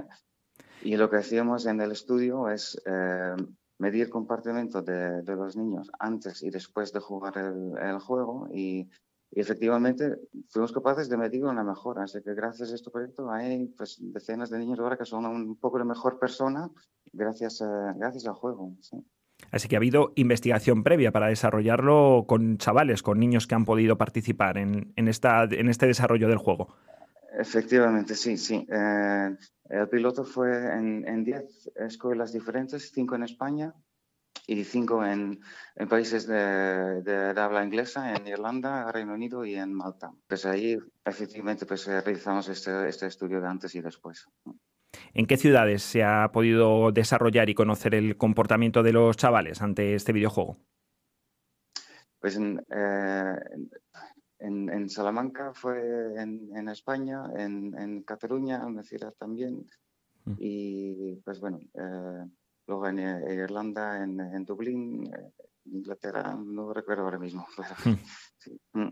Y 0.82 0.96
lo 0.96 1.10
que 1.10 1.16
hacíamos 1.16 1.66
en 1.66 1.80
el 1.80 1.90
estudio 1.90 2.48
es 2.50 2.80
eh, 2.86 3.34
medir 3.78 4.10
comportamiento 4.10 4.82
de, 4.82 5.22
de, 5.22 5.34
los 5.34 5.56
niños 5.56 5.90
antes 5.98 6.42
y 6.42 6.50
después 6.50 6.92
de 6.92 7.00
jugar 7.00 7.36
el, 7.38 7.72
el 7.78 7.98
juego 7.98 8.48
y, 8.52 8.88
y, 9.30 9.40
efectivamente 9.40 10.16
fuimos 10.48 10.72
capaces 10.72 11.08
de 11.08 11.16
medir 11.16 11.44
una 11.44 11.64
mejora. 11.64 12.04
Así 12.04 12.22
que 12.22 12.34
gracias 12.34 12.72
a 12.72 12.74
este 12.74 12.90
proyecto 12.90 13.30
hay 13.30 13.68
pues, 13.76 13.98
decenas 14.00 14.50
de 14.50 14.58
niños 14.58 14.78
ahora 14.78 14.96
que 14.96 15.04
son 15.04 15.26
un 15.26 15.56
poco 15.56 15.78
de 15.78 15.84
mejor 15.84 16.18
persona 16.18 16.70
gracias, 17.12 17.62
a, 17.62 17.94
gracias 17.96 18.26
al 18.26 18.34
juego. 18.34 18.74
Sí. 18.80 18.96
Así 19.50 19.68
que 19.68 19.76
ha 19.76 19.78
habido 19.78 20.12
investigación 20.16 20.82
previa 20.82 21.12
para 21.12 21.28
desarrollarlo 21.28 22.24
con 22.26 22.58
chavales, 22.58 23.02
con 23.02 23.18
niños 23.20 23.46
que 23.46 23.54
han 23.54 23.64
podido 23.64 23.96
participar 23.96 24.58
en, 24.58 24.92
en, 24.96 25.08
esta, 25.08 25.44
en 25.44 25.68
este 25.68 25.86
desarrollo 25.86 26.28
del 26.28 26.38
juego. 26.38 26.74
Efectivamente, 27.38 28.14
sí, 28.14 28.36
sí. 28.36 28.66
Eh, 28.68 29.36
el 29.70 29.88
piloto 29.88 30.24
fue 30.24 30.50
en 30.50 31.24
10 31.24 31.70
escuelas 31.76 32.32
diferentes, 32.32 32.90
cinco 32.92 33.14
en 33.14 33.22
España 33.22 33.74
y 34.48 34.64
cinco 34.64 35.04
en, 35.04 35.40
en 35.76 35.88
países 35.88 36.26
de, 36.26 37.02
de, 37.02 37.34
de, 37.34 37.40
habla 37.40 37.62
inglesa, 37.62 38.14
en 38.14 38.26
Irlanda, 38.26 38.90
Reino 38.90 39.12
Unido 39.12 39.44
y 39.44 39.54
en 39.54 39.74
Malta. 39.74 40.10
Pues 40.26 40.46
ahí 40.46 40.78
efectivamente 41.04 41.66
pues, 41.66 41.86
realizamos 41.86 42.48
este, 42.48 42.88
este 42.88 43.06
estudio 43.06 43.42
de 43.42 43.46
antes 43.46 43.74
y 43.74 43.82
después. 43.82 44.26
¿En 45.12 45.26
qué 45.26 45.36
ciudades 45.36 45.82
se 45.82 46.02
ha 46.02 46.30
podido 46.32 46.90
desarrollar 46.92 47.50
y 47.50 47.54
conocer 47.54 47.94
el 47.94 48.16
comportamiento 48.16 48.82
de 48.82 48.94
los 48.94 49.18
chavales 49.18 49.60
ante 49.60 49.94
este 49.94 50.14
videojuego? 50.14 50.56
Pues 52.18 52.36
en, 52.36 52.58
eh, 52.74 53.36
en, 54.38 54.70
en, 54.70 54.88
Salamanca 54.88 55.52
fue 55.52 55.78
en, 56.16 56.56
en 56.56 56.68
España, 56.70 57.24
en, 57.36 58.02
Cataluña, 58.02 58.62
en 58.66 58.82
ciudad 58.82 59.12
también, 59.18 59.66
mm. 60.24 60.34
y 60.38 61.16
pues 61.22 61.38
bueno, 61.38 61.60
eh, 61.74 62.24
luego 62.68 62.86
en, 62.86 62.98
Irlanda, 62.98 64.02
en, 64.02 64.44
Dublín, 64.44 65.04
eh, 65.12 65.32
Inglaterra, 65.64 66.38
no 66.40 66.72
recuerdo 66.72 67.02
ahora 67.02 67.18
mismo. 67.18 67.46
Pero, 67.56 67.96
mm. 67.96 67.98
sí. 68.38 68.60
mm 68.74 68.88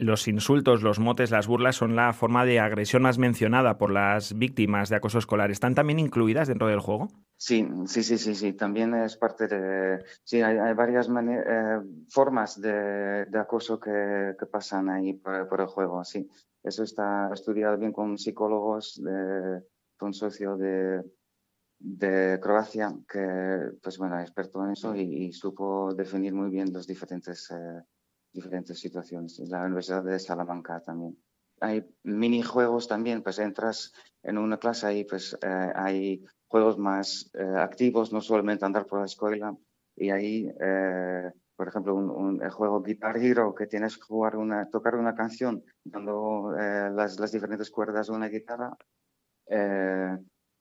los 0.00 0.28
insultos, 0.28 0.82
los 0.82 0.98
motes, 0.98 1.30
las 1.30 1.46
burlas 1.46 1.76
son 1.76 1.94
la 1.94 2.14
forma 2.14 2.46
de 2.46 2.58
agresión 2.58 3.02
más 3.02 3.18
mencionada 3.18 3.76
por 3.76 3.92
las 3.92 4.36
víctimas 4.36 4.88
de 4.88 4.96
acoso 4.96 5.18
escolar. 5.18 5.50
¿Están 5.50 5.74
también 5.74 5.98
incluidas 5.98 6.48
dentro 6.48 6.68
del 6.68 6.80
juego? 6.80 7.08
Sí, 7.36 7.68
sí, 7.84 8.02
sí, 8.02 8.16
sí, 8.16 8.34
sí. 8.34 8.54
También 8.54 8.94
es 8.94 9.16
parte 9.18 9.46
de... 9.46 10.02
Sí, 10.24 10.40
hay, 10.40 10.56
hay 10.56 10.72
varias 10.72 11.08
eh, 11.08 11.80
formas 12.08 12.58
de, 12.60 13.26
de 13.26 13.38
acoso 13.38 13.78
que, 13.78 14.34
que, 14.38 14.46
pasan 14.46 14.88
ahí 14.88 15.12
por, 15.12 15.46
por, 15.48 15.60
el 15.60 15.66
juego, 15.66 16.02
sí. 16.02 16.26
Eso 16.62 16.82
está 16.82 17.30
estudiado 17.32 17.76
bien 17.76 17.92
con 17.92 18.16
psicólogos, 18.16 19.02
de, 19.04 19.62
con 19.98 20.14
socio 20.14 20.56
de, 20.56 21.02
de 21.80 22.38
Croacia, 22.40 22.94
que, 23.08 23.72
pues 23.82 23.98
bueno, 23.98 24.20
experto 24.20 24.64
en 24.64 24.72
eso 24.72 24.94
y, 24.94 25.32
supo 25.32 25.92
definir 25.94 26.34
muy 26.34 26.50
bien 26.50 26.72
los 26.72 26.86
diferentes... 26.86 27.50
Eh, 27.50 27.82
diferentes 28.32 28.78
situaciones. 28.78 29.38
La 29.48 29.64
Universidad 29.64 30.04
de 30.04 30.18
Salamanca 30.18 30.80
también. 30.80 31.16
Hay 31.60 31.84
minijuegos 32.04 32.88
también, 32.88 33.22
pues 33.22 33.38
entras 33.38 33.92
en 34.22 34.38
una 34.38 34.58
clase 34.58 34.94
y 34.94 35.04
pues 35.04 35.36
eh, 35.42 35.72
hay 35.74 36.24
juegos 36.46 36.78
más 36.78 37.30
eh, 37.34 37.42
activos, 37.42 38.12
no 38.12 38.20
solamente 38.20 38.64
andar 38.64 38.86
por 38.86 39.00
la 39.00 39.06
escuela. 39.06 39.54
Y 39.94 40.10
ahí, 40.10 40.50
eh, 40.60 41.30
por 41.54 41.68
ejemplo, 41.68 41.94
un, 41.94 42.40
juego 42.50 42.82
Guitar 42.82 43.18
Hero, 43.18 43.54
que 43.54 43.66
tienes 43.66 43.96
que 43.96 44.02
jugar 44.02 44.36
una, 44.36 44.70
tocar 44.70 44.94
una 44.94 45.14
canción 45.14 45.62
dando 45.84 46.52
las, 46.52 47.20
las, 47.20 47.32
diferentes 47.32 47.70
cuerdas 47.70 48.06
de 48.06 48.14
una 48.14 48.28
guitarra. 48.28 48.74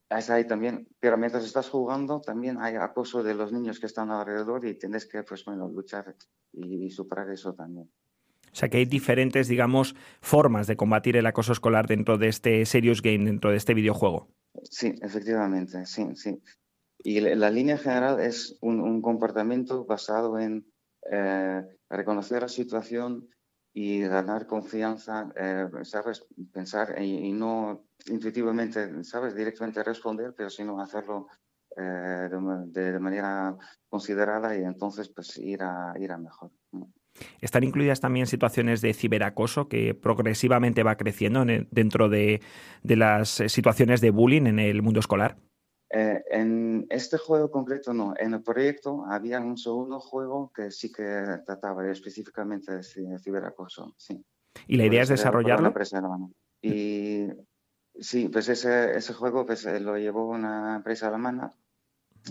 Es 0.10 0.30
ahí 0.30 0.47
también, 0.47 0.88
pero 0.99 1.18
mientras 1.18 1.45
estás 1.45 1.70
jugando 1.70 2.20
también 2.20 2.57
hay 2.60 2.76
acoso 2.76 3.22
de 3.22 3.36
los 3.36 3.51
niños 3.51 3.80
que 3.80 3.86
están 3.86 4.10
alrededor 4.10 4.66
y 4.66 4.74
tienes 4.74 5.05
que, 5.05 5.22
pues 5.24 5.45
bueno, 5.45 5.70
luchar 5.70 6.16
y, 6.51 6.86
y, 6.86 6.89
superar 6.89 7.30
eso 7.30 7.53
también. 7.53 7.91
O 8.51 8.55
sea 8.55 8.70
que 8.70 8.78
hay 8.78 8.86
diferentes, 8.86 9.47
digamos, 9.47 9.95
formas 10.22 10.66
de 10.66 10.76
combatir 10.76 11.16
el 11.18 11.28
acoso 11.28 11.51
escolar 11.51 11.88
dentro 11.88 12.18
de 12.18 12.30
este 12.30 12.66
serious 12.66 13.03
game, 13.03 13.26
dentro 13.26 13.51
de 13.51 13.57
este 13.57 13.76
videojuego. 13.76 14.28
Sí, 14.64 14.95
efectivamente, 15.01 15.86
sí, 15.86 16.07
sí. 16.16 16.41
Y 16.97 17.22
la 17.22 17.49
línea 17.49 17.78
general 17.78 18.20
es 18.20 18.57
un, 18.62 18.82
un 18.82 19.01
comportamiento 19.01 19.86
basado 19.86 20.39
en 20.39 20.66
eh, 21.12 21.64
reconocer 21.89 22.41
la 22.41 22.49
situación 22.49 23.30
y 23.74 24.01
ganar 24.01 24.47
confianza, 24.47 25.32
eh, 25.36 25.67
¿sabes? 25.84 26.26
Pensar 26.51 27.01
y, 27.01 27.32
no 27.32 27.86
intuitivamente, 28.07 29.03
¿sabes? 29.03 29.36
Directamente 29.36 29.84
responder, 29.84 30.34
pero 30.36 30.49
sino 30.49 30.80
hacerlo 30.82 31.28
eh, 31.78 32.30
de, 32.67 32.99
manera 32.99 33.55
considerada 33.88 34.57
y 34.57 34.63
entonces 34.63 35.09
pues 35.09 35.38
ir 35.38 35.61
a, 35.61 35.93
ir 35.99 36.11
a 36.11 36.17
mejor. 36.17 36.51
¿Están 37.41 37.63
incluidas 37.63 37.99
también 37.99 38.28
situaciones 38.28 38.82
de 38.82 38.93
ciberacoso 38.93 39.67
que 39.67 39.93
progresivamente 39.93 40.84
va 40.84 40.95
creciendo 40.95 41.45
dentro 41.70 42.07
de, 42.09 42.41
de, 42.82 42.95
las 42.95 43.30
situaciones 43.47 43.99
de 44.01 44.11
bullying 44.11 44.47
en 44.47 44.59
el 44.59 44.82
mundo 44.82 44.99
escolar? 44.99 45.38
Eh, 45.91 46.23
en 46.29 46.85
este 46.89 47.17
juego 47.17 47.49
concreto 47.49 47.93
no. 47.93 48.13
En 48.17 48.33
el 48.33 48.43
proyecto 48.43 49.05
había 49.09 49.39
un 49.39 49.57
segundo 49.57 49.99
juego 49.99 50.51
que 50.53 50.69
sí 50.71 50.91
que 50.91 51.03
trataba 51.45 51.89
específicamente 51.89 52.73
de 52.73 52.83
ciberacoso. 53.19 53.95
Sí. 53.97 54.23
¿Y 54.67 54.77
la 54.77 54.85
idea 54.85 55.01
es 55.01 55.09
desarrollarlo? 55.09 55.73
Y 56.61 57.27
sí, 57.99 58.29
pues 58.29 58.49
ese, 58.49 58.95
ese 58.97 59.13
juego 59.13 59.45
pues, 59.45 59.65
lo 59.65 59.97
llevó 59.97 60.27
una 60.27 60.75
empresa 60.75 61.07
alemana 61.07 61.51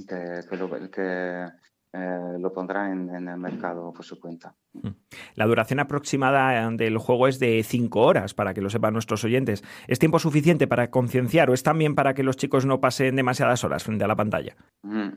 que, 0.07 0.41
que, 0.49 0.57
lo, 0.57 0.91
que 0.91 1.47
eh, 1.93 2.37
lo 2.39 2.53
pondrá 2.53 2.91
en, 2.91 3.15
en, 3.15 3.29
el 3.29 3.39
mercado 3.39 3.93
por 3.93 4.05
su 4.05 4.21
cuenta. 4.21 4.55
Mm. 4.73 4.89
La 5.35 5.47
duración 5.47 5.81
aproximada 5.81 6.71
del 6.71 6.99
juego 6.99 7.29
es 7.29 7.39
de 7.39 7.63
cinco 7.63 8.01
horas, 8.01 8.35
para 8.35 8.55
que 8.55 8.61
lo 8.61 8.71
sepan 8.71 8.93
nuestros 8.93 9.25
oyentes. 9.25 9.63
¿Es 9.87 9.99
tiempo 9.99 10.19
suficiente 10.19 10.67
para 10.67 10.91
concienciar 10.91 11.51
o 11.51 11.55
es 11.55 11.63
también 11.63 11.95
para 11.95 12.15
que 12.15 12.23
los 12.23 12.37
chicos 12.37 12.67
no 12.67 12.81
pasen 12.81 13.17
demasiadas 13.17 13.65
horas 13.65 13.85
frente 13.85 14.05
a 14.05 14.09
la 14.09 14.17
pantalla? 14.17 14.57
Mm. 14.83 15.09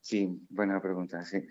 Sí, 0.00 0.46
buena 0.50 0.80
pregunta, 0.80 1.24
sí. 1.24 1.46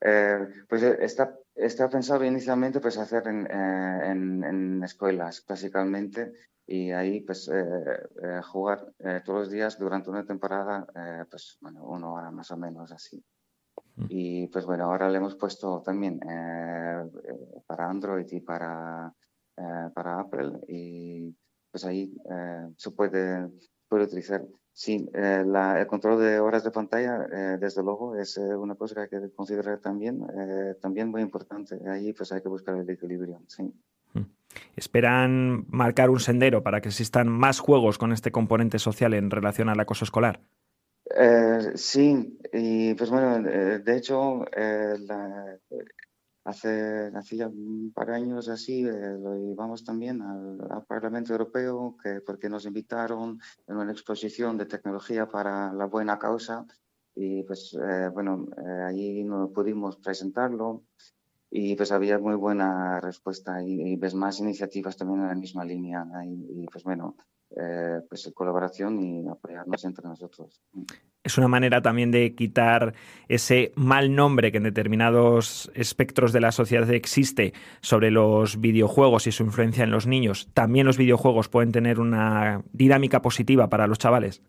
Eh, 0.00 0.38
pues 0.68 0.82
está, 0.82 1.34
está 1.54 1.88
pensado 1.88 2.24
inicialmente 2.24 2.80
pues 2.80 2.98
hacer 2.98 3.26
en, 3.26 3.46
eh, 3.46 4.10
en, 4.10 4.44
en 4.44 4.82
escuelas, 4.84 5.44
básicamente, 5.48 6.32
y 6.66 6.90
ahí 6.90 7.20
pues 7.20 7.48
eh, 7.48 7.54
eh, 8.22 8.40
jugar 8.42 8.92
eh, 8.98 9.20
todos 9.24 9.40
los 9.40 9.50
días 9.50 9.78
durante 9.78 10.10
una 10.10 10.24
temporada, 10.24 10.86
pues 11.30 11.58
bueno, 11.60 11.84
una 11.84 12.10
hora 12.10 12.30
más 12.30 12.50
o 12.50 12.56
menos 12.56 12.90
así. 12.90 13.22
Y 14.08 14.46
pues 14.48 14.66
bueno, 14.66 14.84
ahora 14.84 15.08
le 15.08 15.18
hemos 15.18 15.34
puesto 15.36 15.82
también 15.82 16.20
para 17.66 17.88
Android 17.88 18.26
y 18.30 18.40
para, 18.40 19.12
para 19.94 20.20
Apple 20.20 20.60
y 20.68 21.34
pues 21.70 21.84
ahí 21.84 22.14
se 22.76 22.90
puede, 22.90 23.48
puede 23.88 24.04
utilizar. 24.04 24.42
Sí, 24.72 25.08
la, 25.14 25.80
el 25.80 25.86
control 25.86 26.20
de 26.20 26.38
horas 26.38 26.62
de 26.62 26.70
pantalla, 26.70 27.18
desde 27.58 27.82
luego, 27.82 28.14
es 28.16 28.36
una 28.36 28.74
cosa 28.74 29.08
que 29.08 29.16
hay 29.16 29.22
que 29.22 29.34
considerar 29.34 29.78
también, 29.78 30.20
también 30.82 31.08
muy 31.08 31.22
importante. 31.22 31.80
Ahí 31.88 32.12
pues 32.12 32.30
hay 32.32 32.42
que 32.42 32.50
buscar 32.50 32.76
el 32.76 32.90
equilibrio, 32.90 33.40
sí. 33.46 33.72
¿Esperan 34.74 35.66
marcar 35.68 36.10
un 36.10 36.20
sendero 36.20 36.62
para 36.62 36.80
que 36.80 36.88
existan 36.88 37.28
más 37.28 37.60
juegos 37.60 37.96
con 37.98 38.12
este 38.12 38.30
componente 38.30 38.78
social 38.78 39.14
en 39.14 39.30
relación 39.30 39.70
al 39.70 39.80
acoso 39.80 40.04
escolar? 40.04 40.40
Eh, 41.14 41.72
sí, 41.74 42.38
y 42.52 42.94
pues 42.94 43.10
bueno, 43.10 43.40
de 43.40 43.96
hecho, 43.96 44.44
hace, 46.44 47.10
hace, 47.14 47.36
ya 47.36 47.48
un 47.48 47.92
par 47.94 48.08
de 48.08 48.16
años 48.16 48.48
así 48.48 48.82
lo 48.82 49.36
llevamos 49.36 49.84
también 49.84 50.22
al, 50.22 50.84
Parlamento 50.86 51.32
Europeo 51.32 51.96
que, 52.02 52.20
porque 52.20 52.48
nos 52.48 52.66
invitaron 52.66 53.40
en 53.66 53.76
una 53.76 53.92
exposición 53.92 54.56
de 54.56 54.66
tecnología 54.66 55.26
para 55.28 55.72
la 55.72 55.86
buena 55.86 56.18
causa. 56.18 56.66
Y 57.16 57.42
pues 57.44 57.74
eh, 57.74 58.10
bueno, 58.12 58.46
eh, 58.58 58.82
allí 58.84 59.24
no 59.24 59.50
pudimos 59.50 59.96
presentarlo. 59.96 60.84
Y 61.50 61.74
pues 61.74 61.90
había 61.90 62.18
muy 62.18 62.34
buena 62.34 63.00
respuesta 63.00 63.62
y, 63.62 63.96
ves 63.96 64.14
más 64.14 64.38
iniciativas 64.40 64.96
también 64.96 65.22
en 65.22 65.28
la 65.28 65.34
misma 65.34 65.64
línea. 65.64 66.06
Y, 66.24 66.66
pues 66.66 66.84
bueno, 66.84 67.16
eh, 67.50 68.00
pues 68.08 68.30
colaboración 68.34 69.00
y 69.00 69.28
apoyarnos 69.28 69.84
entre 69.84 70.08
nosotros. 70.08 70.60
Es 71.22 71.38
una 71.38 71.48
manera 71.48 71.80
también 71.80 72.10
de 72.10 72.34
quitar 72.34 72.94
ese 73.28 73.72
mal 73.76 74.14
nombre 74.14 74.50
que 74.50 74.58
en 74.58 74.64
determinados 74.64 75.70
espectros 75.74 76.32
de 76.32 76.40
la 76.40 76.52
sociedad 76.52 76.90
existe 76.90 77.52
sobre 77.80 78.10
los 78.10 78.60
videojuegos 78.60 79.26
y 79.26 79.32
su 79.32 79.44
influencia 79.44 79.84
en 79.84 79.90
los 79.90 80.06
niños. 80.06 80.48
También 80.54 80.86
los 80.86 80.98
videojuegos 80.98 81.48
pueden 81.48 81.72
tener 81.72 82.00
una 82.00 82.62
dinámica 82.72 83.22
positiva 83.22 83.68
para 83.68 83.86
los 83.86 83.98
chavales. 83.98 84.42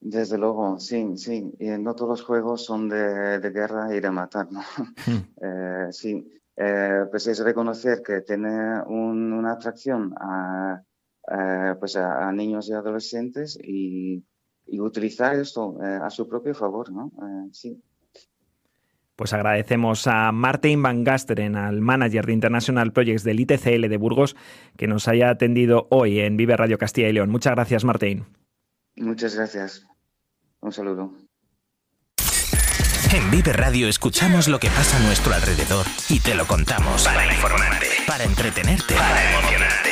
Desde 0.00 0.38
luego, 0.38 0.80
sí, 0.80 1.16
sí. 1.16 1.54
Y 1.60 1.68
no 1.70 1.94
todos 1.94 2.18
los 2.18 2.22
juegos 2.22 2.64
son 2.64 2.88
de, 2.88 3.38
guerra 3.52 3.94
y 3.94 4.00
de 4.00 4.10
matar, 4.10 4.50
¿no? 4.50 4.60
Hmm. 5.06 5.22
Eh, 5.44 5.88
sí, 5.90 6.28
eh, 6.56 7.06
pues 7.10 7.26
es 7.26 7.40
reconocer 7.40 8.02
que 8.02 8.20
tiene 8.20 8.80
una 8.86 9.52
atracción 9.52 10.14
a, 10.16 10.82
pues 11.78 11.96
a, 11.96 12.32
niños 12.32 12.68
y 12.68 12.72
adolescentes 12.72 13.58
y, 13.62 14.24
utilizar 14.78 15.36
esto 15.36 15.76
eh, 15.82 15.98
a 16.02 16.08
su 16.08 16.26
propio 16.26 16.54
favor, 16.54 16.90
¿no? 16.90 17.12
sí. 17.52 17.82
Pues 19.16 19.34
agradecemos 19.34 20.06
a 20.06 20.32
Martin 20.32 20.82
Van 20.82 21.04
Gasteren, 21.04 21.56
al 21.56 21.80
manager 21.80 22.26
de 22.26 22.32
International 22.32 22.92
Projects 22.92 23.22
del 23.22 23.40
ITCL 23.40 23.88
de 23.88 23.96
Burgos, 23.98 24.34
que 24.76 24.86
nos 24.86 25.06
haya 25.06 25.28
atendido 25.28 25.86
hoy 25.90 26.20
en 26.20 26.36
Vive 26.36 26.56
Radio 26.56 26.78
Castilla 26.78 27.08
y 27.08 27.12
León. 27.12 27.30
Muchas 27.30 27.54
gracias, 27.54 27.84
Martín. 27.84 28.24
Muchas 28.96 29.36
gracias. 29.36 29.86
Un 30.60 30.72
saludo. 30.72 31.12
En 33.14 33.30
Vive 33.30 33.52
Radio 33.52 33.88
escuchamos 33.88 34.48
lo 34.48 34.58
que 34.58 34.68
pasa 34.68 34.96
a 34.96 35.00
nuestro 35.00 35.34
alrededor 35.34 35.84
y 36.08 36.18
te 36.20 36.34
lo 36.34 36.46
contamos. 36.46 37.04
Para 37.04 37.26
informarte, 37.26 37.86
para 38.06 38.24
entretenerte, 38.24 38.94
para 38.94 39.30
emocionarte. 39.30 39.91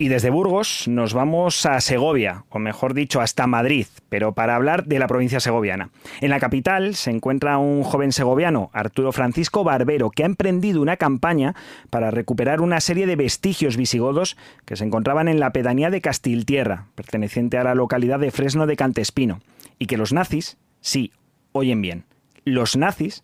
Y 0.00 0.08
desde 0.08 0.30
Burgos 0.30 0.88
nos 0.88 1.12
vamos 1.12 1.66
a 1.66 1.78
Segovia, 1.82 2.46
o 2.48 2.58
mejor 2.58 2.94
dicho, 2.94 3.20
hasta 3.20 3.46
Madrid, 3.46 3.86
pero 4.08 4.32
para 4.32 4.56
hablar 4.56 4.86
de 4.86 4.98
la 4.98 5.06
provincia 5.06 5.40
segoviana. 5.40 5.90
En 6.22 6.30
la 6.30 6.40
capital 6.40 6.94
se 6.94 7.10
encuentra 7.10 7.58
un 7.58 7.82
joven 7.82 8.10
segoviano, 8.10 8.70
Arturo 8.72 9.12
Francisco 9.12 9.62
Barbero, 9.62 10.10
que 10.10 10.22
ha 10.22 10.26
emprendido 10.26 10.80
una 10.80 10.96
campaña 10.96 11.54
para 11.90 12.10
recuperar 12.10 12.62
una 12.62 12.80
serie 12.80 13.06
de 13.06 13.14
vestigios 13.14 13.76
visigodos 13.76 14.38
que 14.64 14.76
se 14.76 14.84
encontraban 14.84 15.28
en 15.28 15.38
la 15.38 15.52
pedanía 15.52 15.90
de 15.90 16.00
Castiltierra, 16.00 16.86
perteneciente 16.94 17.58
a 17.58 17.64
la 17.64 17.74
localidad 17.74 18.20
de 18.20 18.30
Fresno 18.30 18.66
de 18.66 18.76
Cantespino, 18.76 19.42
y 19.78 19.84
que 19.84 19.98
los 19.98 20.14
nazis, 20.14 20.56
sí, 20.80 21.12
oyen 21.52 21.82
bien, 21.82 22.04
los 22.46 22.74
nazis 22.74 23.22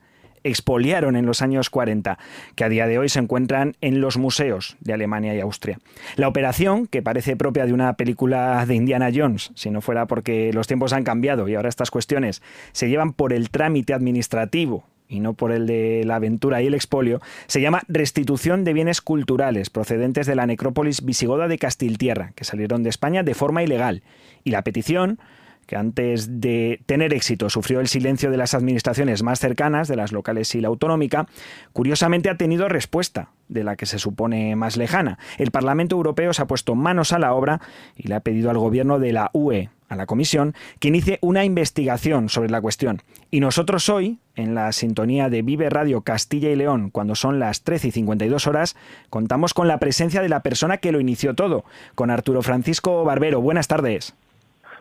expoliaron 0.49 1.17
en 1.17 1.27
los 1.27 1.43
años 1.43 1.71
40, 1.71 2.19
que 2.55 2.65
a 2.65 2.69
día 2.69 2.87
de 2.87 2.99
hoy 2.99 3.09
se 3.09 3.19
encuentran 3.19 3.77
en 3.81 4.01
los 4.01 4.17
museos 4.17 4.77
de 4.81 4.93
Alemania 4.93 5.35
y 5.35 5.41
Austria. 5.41 5.79
La 6.17 6.29
operación, 6.29 6.87
que 6.87 7.03
parece 7.03 7.37
propia 7.37 7.67
de 7.67 7.73
una 7.73 7.95
película 7.95 8.65
de 8.67 8.75
Indiana 8.75 9.11
Jones, 9.15 9.51
si 9.55 9.71
no 9.71 9.81
fuera 9.81 10.07
porque 10.07 10.53
los 10.53 10.67
tiempos 10.67 10.93
han 10.93 11.05
cambiado 11.05 11.49
y 11.49 11.55
ahora 11.55 11.69
estas 11.69 11.91
cuestiones 11.91 12.43
se 12.73 12.89
llevan 12.89 13.13
por 13.13 13.33
el 13.33 13.51
trámite 13.51 13.95
administrativo 13.95 14.85
y 15.09 15.21
no 15.21 15.35
por 15.35 15.53
el 15.53 15.67
de 15.67 16.03
la 16.05 16.17
aventura 16.17 16.63
y 16.63 16.67
el 16.67 16.75
expolio, 16.75 17.21
se 17.47 17.61
llama 17.61 17.83
restitución 17.89 18.65
de 18.65 18.73
bienes 18.73 19.01
culturales 19.01 19.71
procedentes 19.71 20.27
de 20.27 20.35
la 20.35 20.47
necrópolis 20.47 21.05
visigoda 21.05 21.49
de 21.49 21.59
Castiltierra, 21.59 22.33
que 22.35 22.45
salieron 22.45 22.83
de 22.83 22.91
España 22.91 23.23
de 23.23 23.35
forma 23.35 23.63
ilegal. 23.63 24.03
Y 24.43 24.51
la 24.51 24.63
petición 24.63 25.19
que 25.67 25.77
antes 25.77 26.41
de 26.41 26.81
tener 26.87 27.13
éxito 27.13 27.51
sufrió 27.51 27.81
el 27.81 27.89
silencio 27.89 28.31
de 28.31 28.37
las 28.37 28.55
administraciones 28.55 29.23
más 29.23 29.41
cercanas, 29.41 29.89
de 29.89 29.97
las 29.97 30.13
locales 30.13 30.55
y 30.55 30.61
la 30.61 30.69
autonómica, 30.69 31.27
curiosamente 31.73 32.31
ha 32.31 32.37
tenido 32.37 32.69
respuesta 32.69 33.31
de 33.49 33.65
la 33.65 33.77
que 33.77 33.87
se 33.87 33.99
supone 33.99 34.57
más 34.57 34.77
lejana. 34.77 35.19
El 35.39 35.51
Parlamento 35.51 35.97
Europeo 35.97 36.33
se 36.33 36.43
ha 36.43 36.47
puesto 36.47 36.75
manos 36.75 37.13
a 37.13 37.19
la 37.19 37.35
obra 37.35 37.61
y 37.97 38.09
le 38.09 38.15
ha 38.15 38.21
pedido 38.21 38.51
al 38.51 38.59
gobierno 38.59 38.99
de 38.99 39.13
la 39.13 39.31
UE, 39.33 39.71
a 39.89 39.97
la 39.97 40.07
Comisión, 40.07 40.55
que 40.81 40.89
inicie 40.89 41.19
una 41.21 41.45
investigación 41.45 42.29
sobre 42.29 42.51
la 42.51 42.61
cuestión. 42.61 43.03
Y 43.31 43.41
nosotros 43.41 43.89
hoy, 43.89 44.19
en 44.35 44.55
la 44.55 44.73
sintonía 44.73 45.29
de 45.29 45.43
Vive 45.43 45.71
Radio 45.71 46.03
Castilla 46.03 46.51
y 46.51 46.57
León, 46.57 46.91
cuando 46.91 47.15
son 47.15 47.39
las 47.39 47.63
13 47.63 47.89
y 47.89 47.91
52 47.93 48.47
horas, 48.47 48.77
contamos 49.11 49.55
con 49.55 49.69
la 49.69 49.79
presencia 49.79 50.23
de 50.23 50.29
la 50.29 50.43
persona 50.43 50.79
que 50.79 50.93
lo 50.93 51.01
inició 51.01 51.35
todo, 51.35 51.65
con 51.95 52.11
Arturo 52.11 52.43
Francisco 52.43 53.05
Barbero. 53.05 53.41
Buenas 53.41 53.69
tardes. 53.69 54.15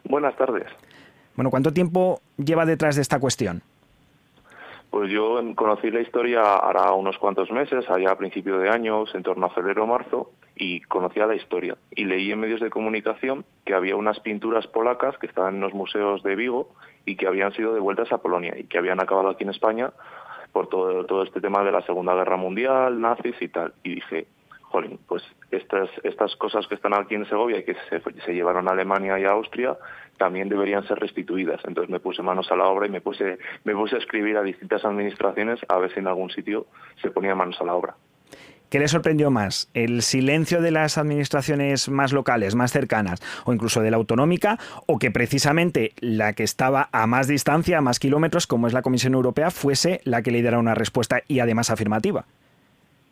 Buenas 0.08 0.36
tardes. 0.36 0.68
Bueno, 1.36 1.50
¿cuánto 1.50 1.74
tiempo 1.74 2.22
lleva 2.38 2.66
detrás 2.66 2.96
de 2.96 3.02
esta 3.02 3.20
cuestión? 3.20 3.62
Pues 4.90 5.12
yo 5.12 5.42
conocí 5.56 5.92
la 5.92 6.00
historia 6.00 6.42
ahora 6.42 6.94
unos 6.94 7.18
cuantos 7.18 7.52
meses, 7.52 7.90
allá 7.90 8.12
a 8.12 8.18
principios 8.18 8.62
de 8.62 8.70
años, 8.70 9.14
en 9.14 9.24
torno 9.24 9.46
a 9.46 9.50
febrero 9.50 9.84
o 9.84 9.88
marzo, 9.88 10.32
y 10.56 10.80
conocía 10.82 11.26
la 11.26 11.36
historia. 11.36 11.76
Y 11.92 12.06
leí 12.06 12.32
en 12.32 12.40
medios 12.40 12.62
de 12.62 12.70
comunicación 12.70 13.44
que 13.66 13.74
había 13.74 13.98
unas 13.98 14.22
pinturas 14.22 14.68
polacas 14.68 15.18
que 15.18 15.28
estaban 15.28 15.56
en 15.56 15.62
los 15.62 15.74
museos 15.74 16.24
de 16.24 16.38
Vigo 16.38 16.70
y 17.06 17.18
que 17.18 17.28
habían 17.28 17.52
sido 17.52 17.74
devueltas 17.74 18.12
a 18.14 18.20
Polonia 18.20 18.58
y 18.58 18.64
que 18.66 18.78
habían 18.78 19.02
acabado 19.02 19.28
aquí 19.28 19.44
en 19.44 19.50
España 19.50 19.92
por 20.54 20.70
todo, 20.70 21.06
todo 21.06 21.24
este 21.24 21.42
tema 21.42 21.66
de 21.66 21.74
la 21.74 21.82
Segunda 21.82 22.16
Guerra 22.16 22.38
Mundial, 22.38 23.02
nazis 23.02 23.36
y 23.42 23.50
tal. 23.50 23.74
Y 23.84 23.96
dije, 23.96 24.28
pues 25.08 25.24
estas, 25.52 25.90
estas 26.04 26.36
cosas 26.36 26.68
que 26.68 26.76
están 26.76 26.94
aquí 26.94 27.16
en 27.16 27.26
Segovia 27.28 27.60
y 27.60 27.64
que 27.64 27.76
se, 27.90 28.34
llevaron 28.34 28.68
a 28.68 28.72
Alemania 28.72 29.20
y 29.20 29.26
a 29.26 29.32
Austria 29.32 29.78
también 30.18 30.50
deberían 30.50 30.88
ser 30.88 31.00
restituidas. 31.00 31.62
Entonces 31.66 31.90
me 31.90 32.00
puse 32.00 32.22
manos 32.22 32.52
a 32.52 32.56
la 32.56 32.66
obra 32.66 32.88
y 32.88 32.90
me 32.90 33.02
puse, 33.02 33.38
me 33.64 33.74
puse 33.74 33.96
a 33.96 34.00
escribir 34.00 34.38
a 34.38 34.44
distintas 34.44 34.86
administraciones 34.86 35.60
a 35.68 35.78
ver 35.78 35.94
si 35.94 36.00
en 36.00 36.08
algún 36.08 36.30
sitio 36.30 36.68
se 37.02 37.12
ponía 37.12 37.36
manos 37.36 37.60
a 37.60 37.66
la 37.66 37.74
obra. 37.74 37.96
¿Qué 38.70 38.80
le 38.80 38.88
sorprendió 38.88 39.30
más? 39.30 39.70
¿El 39.74 40.02
silencio 40.02 40.62
de 40.62 40.72
las 40.72 40.98
administraciones 40.98 41.88
más 41.88 42.12
locales, 42.12 42.56
más 42.56 42.72
cercanas, 42.72 43.22
o 43.46 43.54
incluso 43.54 43.82
de 43.82 43.92
la 43.92 43.98
autonómica, 43.98 44.58
o 44.88 44.98
que 44.98 45.12
precisamente 45.12 45.94
la 46.00 46.34
que 46.34 46.44
estaba 46.44 46.90
a 46.92 47.06
más 47.06 47.28
distancia, 47.28 47.78
a 47.78 47.82
más 47.82 48.00
kilómetros, 48.00 48.48
como 48.48 48.68
es 48.68 48.74
la 48.74 48.82
Comisión 48.82 49.14
Europea, 49.14 49.52
fuese 49.52 50.02
la 50.04 50.24
que 50.24 50.32
le 50.32 50.42
diera 50.42 50.58
una 50.58 50.74
respuesta 50.76 51.22
y 51.28 51.40
además 51.40 51.70
afirmativa? 51.70 52.26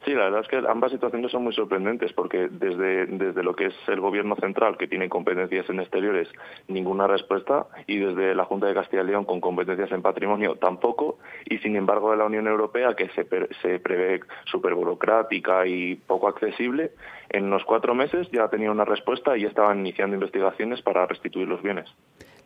Sí, 0.05 0.13
la 0.13 0.25
verdad 0.25 0.41
es 0.41 0.47
que 0.49 0.57
ambas 0.57 0.91
situaciones 0.91 1.31
son 1.31 1.43
muy 1.43 1.53
sorprendentes 1.53 2.11
porque 2.11 2.49
desde, 2.51 3.05
desde 3.05 3.41
lo 3.41 3.55
que 3.55 3.67
es 3.67 3.75
el 3.87 4.01
gobierno 4.01 4.35
central, 4.35 4.77
que 4.77 4.87
tiene 4.87 5.07
competencias 5.07 5.69
en 5.69 5.79
exteriores, 5.79 6.27
ninguna 6.67 7.07
respuesta, 7.07 7.67
y 7.87 7.99
desde 7.99 8.35
la 8.35 8.43
Junta 8.43 8.67
de 8.67 8.73
Castilla 8.73 9.03
y 9.03 9.07
León, 9.07 9.23
con 9.23 9.39
competencias 9.39 9.91
en 9.93 10.01
patrimonio, 10.01 10.55
tampoco, 10.55 11.19
y 11.45 11.59
sin 11.59 11.77
embargo 11.77 12.11
de 12.11 12.17
la 12.17 12.25
Unión 12.25 12.47
Europea, 12.47 12.95
que 12.95 13.07
se, 13.09 13.25
se 13.61 13.79
prevé 13.79 14.19
súper 14.43 14.75
burocrática 14.75 15.65
y 15.65 15.95
poco 15.95 16.27
accesible, 16.27 16.91
en 17.29 17.45
unos 17.45 17.63
cuatro 17.63 17.95
meses 17.95 18.29
ya 18.31 18.49
tenía 18.49 18.71
una 18.71 18.85
respuesta 18.85 19.37
y 19.37 19.43
ya 19.43 19.47
estaban 19.47 19.79
iniciando 19.79 20.15
investigaciones 20.15 20.81
para 20.81 21.05
restituir 21.05 21.47
los 21.47 21.61
bienes. 21.61 21.89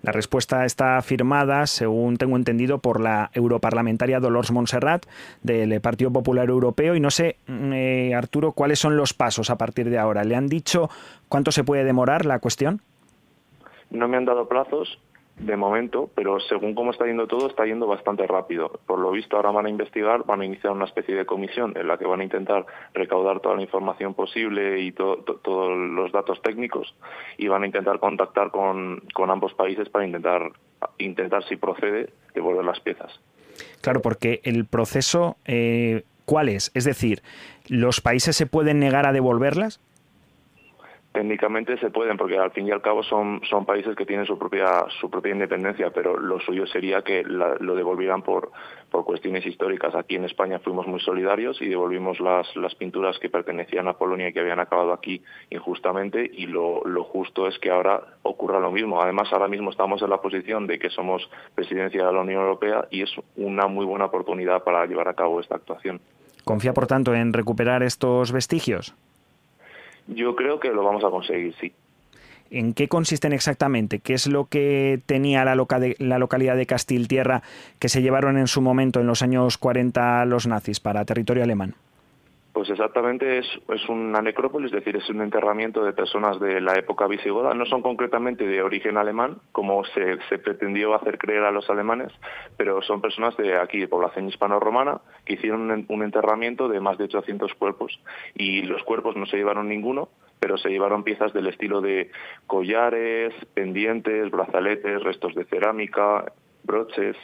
La 0.08 0.14
respuesta 0.14 0.64
está 0.64 1.02
firmada, 1.02 1.68
según 1.68 2.16
tengo 2.16 2.38
entendido, 2.38 2.78
por 2.78 3.02
la 3.02 3.30
europarlamentaria 3.34 4.22
Dolores 4.22 4.54
Montserrat 4.54 5.06
del 5.44 5.82
Partido 5.82 6.14
Popular 6.14 6.48
Europeo. 6.48 6.96
Y 6.96 7.02
no 7.02 7.12
sé, 7.12 7.36
mm, 7.46 7.74
eh, 7.74 8.16
Arturo, 8.16 8.54
cuáles 8.54 8.80
son 8.80 8.96
los 8.96 9.14
pasos 9.14 9.50
a 9.50 9.58
partir 9.58 9.90
de 9.90 9.98
ahora. 9.98 10.24
¿Le 10.24 10.38
han 10.38 10.48
dicho 10.48 10.90
cuánto 11.28 11.52
se 11.52 11.66
puede 11.66 11.84
demorar 11.84 12.26
la 12.26 12.40
cuestión? 12.40 12.80
No 13.90 14.08
me 14.08 14.16
han 14.16 14.24
dado 14.24 14.48
plazos, 14.48 14.98
de 15.40 15.56
momento, 15.56 16.10
pero 16.16 16.40
según 16.40 16.74
cómo 16.74 16.92
está 16.92 17.06
yendo 17.06 17.28
todo, 17.28 17.48
está 17.48 17.66
yendo 17.66 17.86
bastante 17.86 18.26
rápido. 18.26 18.80
Por 18.88 19.00
lo 19.00 19.12
visto, 19.12 19.36
ahora 19.36 19.52
van 19.52 19.68
a 19.68 19.70
investigar, 19.70 20.26
van 20.26 20.42
a 20.42 20.46
iniciar 20.46 20.74
una 20.74 20.86
especie 20.86 21.16
de 21.16 21.26
comisión 21.26 21.74
en 21.78 21.88
la 21.88 21.98
que 21.98 22.06
van 22.06 22.22
a 22.22 22.24
intentar 22.24 22.66
recaudar 22.94 23.40
toda 23.40 23.56
la 23.56 23.62
información 23.62 24.16
posible 24.16 24.82
y 24.82 24.92
todos 24.92 25.78
los 25.78 26.12
datos 26.12 26.42
técnicos 26.42 26.96
y 27.38 27.48
van 27.48 27.64
a 27.64 27.66
intentar 27.68 28.00
contactar 28.00 28.50
con, 28.50 29.04
con 29.14 29.30
ambos 29.30 29.54
países 29.54 29.90
para 29.90 30.06
intentar, 30.06 30.52
intentar, 30.98 31.44
si 31.44 31.56
procede, 31.56 32.10
devolver 32.34 32.66
las 32.66 32.80
piezas. 32.80 33.20
Claro, 33.82 34.02
porque 34.02 34.42
el 34.44 34.66
proceso, 34.66 35.38
eh, 35.46 36.04
¿cuál 36.26 36.50
es? 36.50 36.72
Es 36.74 36.84
decir, 36.84 37.22
¿los 37.68 38.02
países 38.02 38.36
se 38.36 38.48
pueden 38.48 38.80
negar 38.80 39.06
a 39.06 39.14
devolverlas? 39.14 39.82
Técnicamente 41.18 41.80
se 41.80 41.90
pueden 41.90 42.16
porque 42.16 42.38
al 42.38 42.52
fin 42.52 42.68
y 42.68 42.72
al 42.72 42.84
cabo 42.84 43.02
son, 43.02 43.42
son 43.50 43.66
países 43.66 43.96
que 43.96 44.06
tienen 44.06 44.28
su 44.28 44.38
propia 44.38 44.86
su 45.02 45.10
propia 45.10 45.32
independencia 45.32 45.90
pero 45.90 46.16
lo 46.16 46.40
suyo 46.40 46.68
sería 46.68 47.02
que 47.02 47.24
lo 47.24 47.74
devolvieran 47.74 48.22
por 48.22 48.52
por 48.92 49.04
cuestiones 49.04 49.44
históricas. 49.46 49.96
Aquí 49.96 50.16
en 50.16 50.26
España 50.26 50.60
fuimos 50.60 50.86
muy 50.86 51.00
solidarios 51.00 51.60
y 51.60 51.68
devolvimos 51.68 52.20
las, 52.20 52.56
las 52.56 52.76
pinturas 52.76 53.18
que 53.20 53.30
pertenecían 53.30 53.88
a 53.88 53.94
Polonia 53.94 54.30
y 54.30 54.34
que 54.34 54.40
habían 54.40 54.60
acabado 54.60 54.94
aquí 54.94 55.24
injustamente 55.50 56.30
y 56.32 56.46
lo, 56.46 56.84
lo 56.86 57.04
justo 57.04 57.48
es 57.48 57.58
que 57.58 57.72
ahora 57.72 58.00
ocurra 58.22 58.60
lo 58.60 58.72
mismo. 58.72 59.02
Además 59.02 59.28
ahora 59.34 59.48
mismo 59.48 59.72
estamos 59.72 60.02
en 60.04 60.10
la 60.12 60.22
posición 60.22 60.68
de 60.68 60.78
que 60.78 60.92
somos 60.92 61.28
presidencia 61.56 62.06
de 62.06 62.14
la 62.14 62.22
Unión 62.22 62.44
Europea 62.44 62.88
y 62.92 63.02
es 63.02 63.10
una 63.36 63.68
muy 63.68 63.86
buena 63.86 64.06
oportunidad 64.06 64.64
para 64.64 64.86
llevar 64.86 65.08
a 65.08 65.16
cabo 65.16 65.42
esta 65.42 65.56
actuación. 65.56 66.00
Confía 66.46 66.74
por 66.74 66.86
tanto 66.86 67.14
en 67.14 67.34
recuperar 67.34 67.82
estos 67.84 68.32
vestigios 68.32 68.96
yo 70.08 70.36
creo 70.36 70.60
que 70.60 70.70
lo 70.70 70.84
vamos 70.84 71.04
a 71.04 71.10
conseguir, 71.10 71.54
sí. 71.60 71.74
¿En 72.50 72.74
qué 72.74 72.88
consisten 72.88 73.34
exactamente? 73.34 74.00
¿Qué 74.00 74.14
es 74.14 74.28
lo 74.28 74.46
que 74.46 75.02
tenía 75.06 75.44
la, 75.44 75.56
la 76.00 76.18
localidad 76.18 76.56
de 76.56 76.66
Castiltierra 76.66 77.44
que 77.80 77.90
se 77.90 78.02
llevaron 78.02 78.38
en 78.38 78.48
su 78.48 78.62
momento, 78.62 79.02
en 79.02 79.08
los 79.08 79.22
años 79.22 79.58
40, 79.58 80.26
los 80.26 80.48
nazis 80.48 80.80
para 80.80 81.04
territorio 81.04 81.44
alemán? 81.44 81.76
Pues 82.58 82.72
exactamente 82.72 83.38
es, 83.38 83.46
es, 83.70 83.88
una 83.88 84.20
necrópolis, 84.20 84.74
es 84.74 84.84
decir, 84.84 84.96
es 84.96 85.08
un 85.12 85.22
enterramiento 85.22 85.86
de 85.86 85.94
personas 85.94 86.40
de 86.40 86.60
la 86.60 86.74
época 86.74 87.06
visigoda. 87.06 87.54
No 87.54 87.68
son 87.68 87.84
concretamente 87.84 88.48
de 88.48 88.64
origen 88.64 88.98
alemán, 88.98 89.38
como 89.52 89.86
se, 89.86 90.18
se 90.28 90.40
pretendió 90.40 90.96
hacer 90.96 91.20
creer 91.20 91.44
a 91.44 91.52
los 91.52 91.70
alemanes, 91.70 92.12
pero 92.58 92.82
son 92.82 93.00
personas 93.00 93.38
de 93.38 93.60
aquí, 93.60 93.78
de 93.78 93.88
población 93.88 94.28
hispano-romana, 94.28 95.02
que 95.24 95.34
hicieron 95.34 95.86
un, 95.88 96.04
enterramiento 96.04 96.68
de 96.68 96.80
más 96.80 96.98
de 96.98 97.04
800 97.04 97.54
cuerpos. 97.54 98.00
Y 98.34 98.64
los 98.64 98.82
cuerpos 98.82 99.16
no 99.16 99.28
se 99.28 99.38
llevaron 99.38 99.70
ninguno, 99.70 100.10
pero 100.40 100.58
se 100.58 100.70
llevaron 100.70 101.04
piezas 101.04 101.34
del 101.34 101.46
estilo 101.46 101.80
de 101.80 102.10
collares, 102.48 103.36
pendientes, 103.54 104.32
brazaletes, 104.32 105.04
restos 105.04 105.36
de 105.36 105.46
cerámica, 105.46 106.34
broches, 106.64 107.18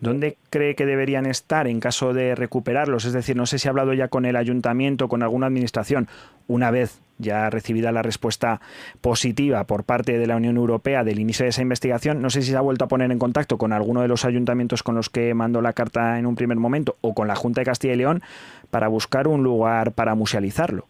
¿Dónde 0.00 0.36
cree 0.50 0.76
que 0.76 0.86
deberían 0.86 1.26
estar 1.26 1.66
en 1.66 1.80
caso 1.80 2.12
de 2.12 2.36
recuperarlos? 2.36 3.04
Es 3.04 3.12
decir, 3.12 3.34
no 3.34 3.46
sé 3.46 3.58
si 3.58 3.66
ha 3.66 3.72
hablado 3.72 3.94
ya 3.94 4.06
con 4.06 4.26
el 4.26 4.36
ayuntamiento, 4.36 5.08
con 5.08 5.24
alguna 5.24 5.46
administración, 5.48 6.06
una 6.46 6.70
vez 6.70 7.00
ya 7.18 7.50
recibida 7.50 7.90
la 7.90 8.02
respuesta 8.02 8.60
positiva 9.00 9.64
por 9.64 9.82
parte 9.82 10.16
de 10.16 10.26
la 10.28 10.36
Unión 10.36 10.56
Europea 10.56 11.02
del 11.02 11.18
inicio 11.18 11.44
de 11.44 11.50
esa 11.50 11.62
investigación, 11.62 12.22
no 12.22 12.30
sé 12.30 12.42
si 12.42 12.52
se 12.52 12.56
ha 12.56 12.60
vuelto 12.60 12.84
a 12.84 12.88
poner 12.88 13.10
en 13.10 13.18
contacto 13.18 13.58
con 13.58 13.72
alguno 13.72 14.00
de 14.00 14.08
los 14.08 14.24
ayuntamientos 14.24 14.84
con 14.84 14.94
los 14.94 15.10
que 15.10 15.34
mandó 15.34 15.60
la 15.62 15.72
carta 15.72 16.16
en 16.18 16.26
un 16.26 16.36
primer 16.36 16.58
momento 16.58 16.96
o 17.00 17.12
con 17.12 17.26
la 17.26 17.34
Junta 17.34 17.62
de 17.62 17.66
Castilla 17.66 17.94
y 17.94 17.96
León 17.96 18.22
para 18.70 18.86
buscar 18.86 19.26
un 19.26 19.42
lugar 19.42 19.92
para 19.92 20.14
musealizarlo. 20.14 20.86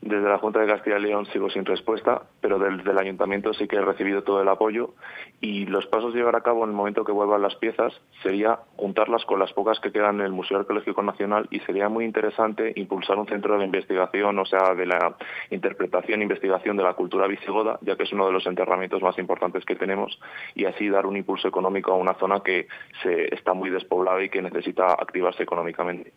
Desde 0.00 0.28
la 0.28 0.38
Junta 0.38 0.60
de 0.60 0.66
Castilla 0.66 0.98
y 0.98 1.02
León 1.02 1.26
sigo 1.26 1.50
sin 1.50 1.64
respuesta, 1.64 2.22
pero 2.40 2.58
desde 2.58 2.90
el 2.90 2.98
Ayuntamiento 2.98 3.52
sí 3.54 3.66
que 3.66 3.76
he 3.76 3.80
recibido 3.80 4.22
todo 4.22 4.42
el 4.42 4.48
apoyo 4.48 4.94
y 5.40 5.66
los 5.66 5.86
pasos 5.86 6.14
a 6.14 6.16
llevar 6.16 6.36
a 6.36 6.42
cabo 6.42 6.64
en 6.64 6.70
el 6.70 6.76
momento 6.76 7.04
que 7.04 7.12
vuelvan 7.12 7.42
las 7.42 7.56
piezas 7.56 7.92
sería 8.22 8.60
juntarlas 8.76 9.24
con 9.24 9.40
las 9.40 9.52
pocas 9.52 9.80
que 9.80 9.90
quedan 9.90 10.20
en 10.20 10.26
el 10.26 10.32
Museo 10.32 10.58
Arqueológico 10.58 11.02
Nacional 11.02 11.48
y 11.50 11.60
sería 11.60 11.88
muy 11.88 12.04
interesante 12.04 12.72
impulsar 12.76 13.18
un 13.18 13.26
centro 13.26 13.58
de 13.58 13.64
investigación, 13.64 14.38
o 14.38 14.44
sea, 14.44 14.74
de 14.74 14.86
la 14.86 15.16
interpretación 15.50 16.20
e 16.20 16.24
investigación 16.24 16.76
de 16.76 16.84
la 16.84 16.94
cultura 16.94 17.26
visigoda, 17.26 17.78
ya 17.80 17.96
que 17.96 18.04
es 18.04 18.12
uno 18.12 18.26
de 18.26 18.32
los 18.32 18.46
enterramientos 18.46 19.02
más 19.02 19.18
importantes 19.18 19.64
que 19.64 19.76
tenemos 19.76 20.20
y 20.54 20.66
así 20.66 20.88
dar 20.88 21.06
un 21.06 21.16
impulso 21.16 21.48
económico 21.48 21.92
a 21.92 21.96
una 21.96 22.14
zona 22.14 22.40
que 22.40 22.68
se 23.02 23.34
está 23.34 23.54
muy 23.54 23.70
despoblada 23.70 24.22
y 24.22 24.28
que 24.28 24.42
necesita 24.42 24.92
activarse 24.92 25.42
económicamente. 25.42 26.12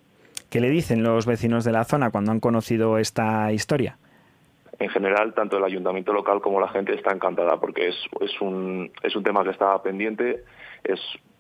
¿Qué 0.50 0.60
le 0.60 0.70
dicen 0.70 1.04
los 1.04 1.26
vecinos 1.26 1.64
de 1.64 1.72
la 1.72 1.84
zona 1.84 2.10
cuando 2.10 2.32
han 2.32 2.40
conocido 2.40 2.98
esta 2.98 3.52
historia? 3.52 3.98
En 4.80 4.90
general, 4.90 5.34
tanto 5.34 5.58
el 5.58 5.64
ayuntamiento 5.64 6.14
local 6.14 6.42
como 6.42 6.60
la 6.60 6.70
gente 6.70 6.94
está 6.94 7.12
encantada 7.12 7.60
porque 7.60 7.90
es, 7.90 7.96
es, 8.22 8.42
un, 8.42 8.92
es 9.04 9.16
un 9.16 9.24
tema 9.24 9.44
que 9.44 9.52
estaba 9.52 9.84
pendiente, 9.84 10.44
es 10.84 11.00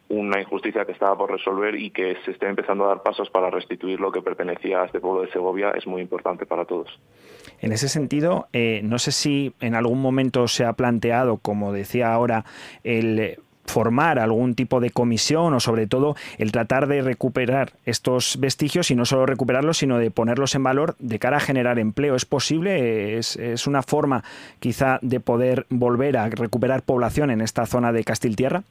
una 0.10 0.42
injusticia 0.42 0.86
que 0.86 0.92
estaba 0.92 1.18
por 1.18 1.32
resolver 1.32 1.76
y 1.76 1.92
que 1.92 2.18
se 2.26 2.32
esté 2.32 2.48
empezando 2.48 2.86
a 2.86 2.90
dar 2.90 3.04
pasos 3.04 3.30
para 3.30 3.50
restituir 3.50 4.00
lo 4.00 4.12
que 4.12 4.22
pertenecía 4.22 4.82
a 4.82 4.86
este 4.86 5.00
pueblo 5.00 5.22
de 5.22 5.32
Segovia 5.32 5.72
es 5.72 5.86
muy 5.88 6.02
importante 6.02 6.46
para 6.46 6.66
todos. 6.66 7.00
En 7.62 7.72
ese 7.72 7.88
sentido, 7.88 8.48
eh, 8.52 8.82
no 8.84 8.98
sé 8.98 9.12
si 9.12 9.54
en 9.60 9.76
algún 9.76 10.02
momento 10.02 10.48
se 10.48 10.66
ha 10.66 10.74
planteado, 10.74 11.38
como 11.38 11.72
decía 11.72 12.12
ahora, 12.12 12.44
el 12.84 13.38
formar 13.70 14.20
algún 14.20 14.56
tipo 14.56 14.80
de 14.80 14.90
comisión 14.90 15.54
o 15.54 15.60
sobre 15.60 15.88
todo 15.88 16.16
el 16.38 16.52
tratar 16.52 16.88
de 16.88 17.02
recuperar 17.02 17.72
estos 17.86 18.40
vestigios 18.40 18.92
y 18.92 18.96
no 18.96 19.06
solo 19.06 19.26
recuperarlos, 19.26 19.78
sino 19.78 19.98
de 19.98 20.12
ponerlos 20.12 20.56
en 20.56 20.64
valor 20.64 20.96
de 21.00 21.20
cara 21.20 21.38
a 21.38 21.40
generar 21.40 21.80
empleo. 21.80 22.16
¿Es 22.16 22.26
posible? 22.26 23.18
¿Es, 23.18 23.36
es 23.38 23.68
una 23.68 23.84
forma 23.84 24.24
quizá 24.60 25.00
de 25.02 25.20
poder 25.20 25.66
volver 25.70 26.18
a 26.18 26.30
recuperar 26.30 26.82
población 26.82 27.32
en 27.32 27.42
esta 27.42 27.66
zona 27.66 27.92
de 27.92 28.04
Castiltierra? 28.04 28.64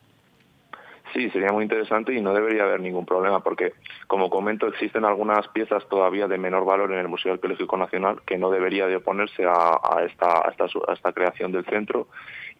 Sí, 1.14 1.30
sería 1.30 1.52
muy 1.52 1.64
interesante 1.64 2.12
y 2.12 2.20
no 2.20 2.34
debería 2.34 2.64
haber 2.64 2.80
ningún 2.80 3.06
problema 3.06 3.40
porque, 3.40 3.72
como 4.06 4.28
comento, 4.28 4.66
existen 4.66 5.04
algunas 5.04 5.48
piezas 5.48 5.86
todavía 5.88 6.28
de 6.28 6.36
menor 6.36 6.64
valor 6.64 6.92
en 6.92 6.98
el 6.98 7.08
Museo 7.08 7.32
Arqueológico 7.32 7.76
Nacional 7.76 8.20
que 8.26 8.36
no 8.36 8.50
debería 8.50 8.86
de 8.86 8.96
oponerse 8.96 9.44
a, 9.46 9.78
a, 9.82 10.04
esta, 10.04 10.46
a, 10.46 10.50
esta, 10.50 10.64
a 10.64 10.92
esta 10.92 11.12
creación 11.12 11.52
del 11.52 11.64
centro 11.64 12.08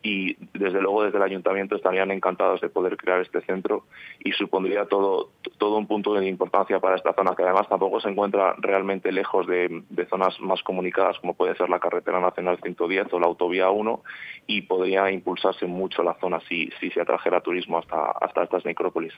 y 0.02 0.36
desde 0.54 0.80
luego 0.80 1.04
desde 1.04 1.18
el 1.18 1.24
ayuntamiento 1.24 1.76
estarían 1.76 2.10
encantados 2.10 2.60
de 2.60 2.68
poder 2.68 2.96
crear 2.96 3.20
este 3.20 3.40
centro 3.42 3.84
y 4.20 4.32
supondría 4.32 4.84
todo, 4.86 5.30
todo 5.58 5.76
un 5.76 5.86
punto 5.86 6.14
de 6.14 6.26
importancia 6.26 6.78
para 6.78 6.96
esta 6.96 7.12
zona 7.14 7.34
que 7.34 7.42
además 7.42 7.68
tampoco 7.68 8.00
se 8.00 8.08
encuentra 8.08 8.54
realmente 8.58 9.10
lejos 9.12 9.46
de, 9.46 9.82
zonas 10.08 10.40
más 10.40 10.62
comunicadas 10.62 11.18
como 11.18 11.34
puede 11.34 11.56
ser 11.56 11.68
la 11.68 11.80
carretera 11.80 12.20
nacional 12.20 12.58
110 12.62 13.12
o 13.12 13.20
la 13.20 13.26
autovía 13.26 13.70
1 13.70 14.02
y 14.46 14.62
podría 14.62 15.10
impulsarse 15.10 15.66
mucho 15.66 16.02
la 16.02 16.14
zona 16.14 16.40
si, 16.48 16.70
si 16.80 16.90
se 16.90 17.00
atrajera 17.00 17.40
turismo 17.40 17.78
hasta, 17.78 18.12
hasta 18.20 18.44
estas 18.44 18.64
necrópolis. 18.64 19.12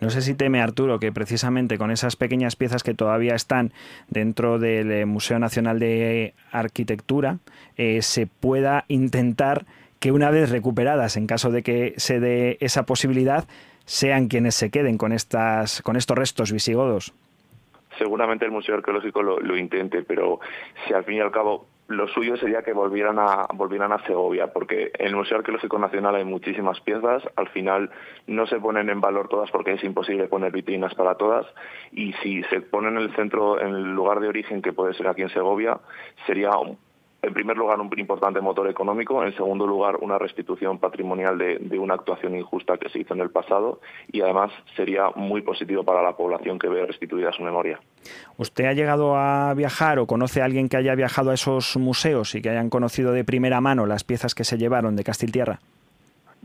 No 0.00 0.10
sé 0.10 0.22
si 0.22 0.34
teme 0.34 0.60
Arturo 0.60 0.98
que 0.98 1.12
precisamente 1.12 1.78
con 1.78 1.90
esas 1.90 2.16
pequeñas 2.16 2.56
piezas 2.56 2.82
que 2.82 2.94
todavía 2.94 3.34
están 3.34 3.72
dentro 4.08 4.58
del 4.58 4.92
eh, 4.92 5.06
Museo 5.06 5.38
Nacional 5.38 5.78
de 5.78 6.34
Arquitectura 6.52 7.38
eh, 7.76 8.02
se 8.02 8.26
pueda 8.26 8.84
intentar 8.88 9.66
que 10.00 10.12
una 10.12 10.30
vez 10.30 10.50
recuperadas, 10.50 11.16
en 11.16 11.26
caso 11.26 11.50
de 11.50 11.62
que 11.62 11.94
se 11.96 12.20
dé 12.20 12.58
esa 12.60 12.84
posibilidad, 12.84 13.46
sean 13.84 14.28
quienes 14.28 14.54
se 14.54 14.70
queden 14.70 14.98
con, 14.98 15.12
estas, 15.12 15.80
con 15.82 15.96
estos 15.96 16.18
restos 16.18 16.52
visigodos. 16.52 17.14
Seguramente 17.96 18.44
el 18.44 18.50
Museo 18.50 18.74
Arqueológico 18.74 19.22
lo, 19.22 19.56
intente, 19.56 20.02
pero 20.02 20.40
si 20.86 20.92
al 20.92 21.04
fin 21.04 21.16
y 21.16 21.20
al 21.20 21.30
cabo 21.30 21.66
lo 21.88 22.08
suyo 22.08 22.36
sería 22.36 22.62
que 22.62 22.72
volvieran 22.72 23.18
a, 23.18 23.46
volvieran 23.54 23.92
a 23.92 24.04
Segovia, 24.04 24.52
porque 24.52 24.90
en 24.98 25.06
el 25.06 25.16
Museo 25.16 25.38
Arqueológico 25.38 25.78
Nacional 25.78 26.16
hay 26.16 26.24
muchísimas 26.24 26.80
piezas, 26.80 27.22
al 27.36 27.48
final 27.48 27.90
no 28.26 28.46
se 28.48 28.58
ponen 28.58 28.90
en 28.90 29.00
valor 29.00 29.28
todas 29.28 29.50
porque 29.52 29.74
es 29.74 29.84
imposible 29.84 30.26
poner 30.26 30.52
vitrinas 30.52 30.94
para 30.94 31.14
todas, 31.14 31.46
y 31.92 32.12
si 32.14 32.42
se 32.44 32.60
ponen 32.60 32.96
en 32.96 33.04
el 33.04 33.14
centro, 33.14 33.60
en 33.60 33.68
el 33.68 33.94
lugar 33.94 34.20
de 34.20 34.28
origen, 34.28 34.60
que 34.60 34.72
puede 34.72 34.94
ser 34.94 35.06
aquí 35.06 35.22
en 35.22 35.30
Segovia, 35.30 35.78
sería 36.26 36.50
en 37.26 37.34
primer 37.34 37.56
lugar, 37.56 37.80
un 37.80 37.90
importante 37.98 38.40
motor 38.40 38.70
económico, 38.70 39.24
en 39.24 39.34
segundo 39.34 39.66
lugar, 39.66 39.96
una 40.00 40.16
restitución 40.16 40.78
patrimonial 40.78 41.36
de, 41.36 41.78
una 41.78 41.94
actuación 41.94 42.36
injusta 42.36 42.78
que 42.78 42.88
se 42.88 43.00
hizo 43.00 43.14
en 43.14 43.20
el 43.20 43.30
pasado 43.30 43.80
y 44.12 44.20
además 44.20 44.52
sería 44.76 45.10
muy 45.16 45.42
positivo 45.42 45.82
para 45.82 46.02
la 46.02 46.16
población 46.16 46.58
que 46.58 46.68
ve 46.68 46.86
restituida 46.86 47.32
su 47.32 47.42
memoria. 47.42 47.80
¿Usted 48.36 48.66
ha 48.66 48.72
llegado 48.74 49.16
a 49.16 49.52
viajar 49.54 49.98
o 49.98 50.06
conoce 50.06 50.40
a 50.40 50.44
alguien 50.44 50.68
que 50.68 50.76
haya 50.76 50.94
viajado 50.94 51.30
a 51.30 51.34
esos 51.34 51.76
museos 51.76 52.36
y 52.36 52.42
que 52.42 52.50
hayan 52.50 52.70
conocido 52.70 53.10
de 53.12 53.24
primera 53.24 53.60
mano 53.60 53.86
las 53.86 54.04
piezas 54.04 54.36
que 54.36 54.44
se 54.44 54.56
llevaron 54.56 54.94
de 54.94 55.02
Castiltierra? 55.02 55.58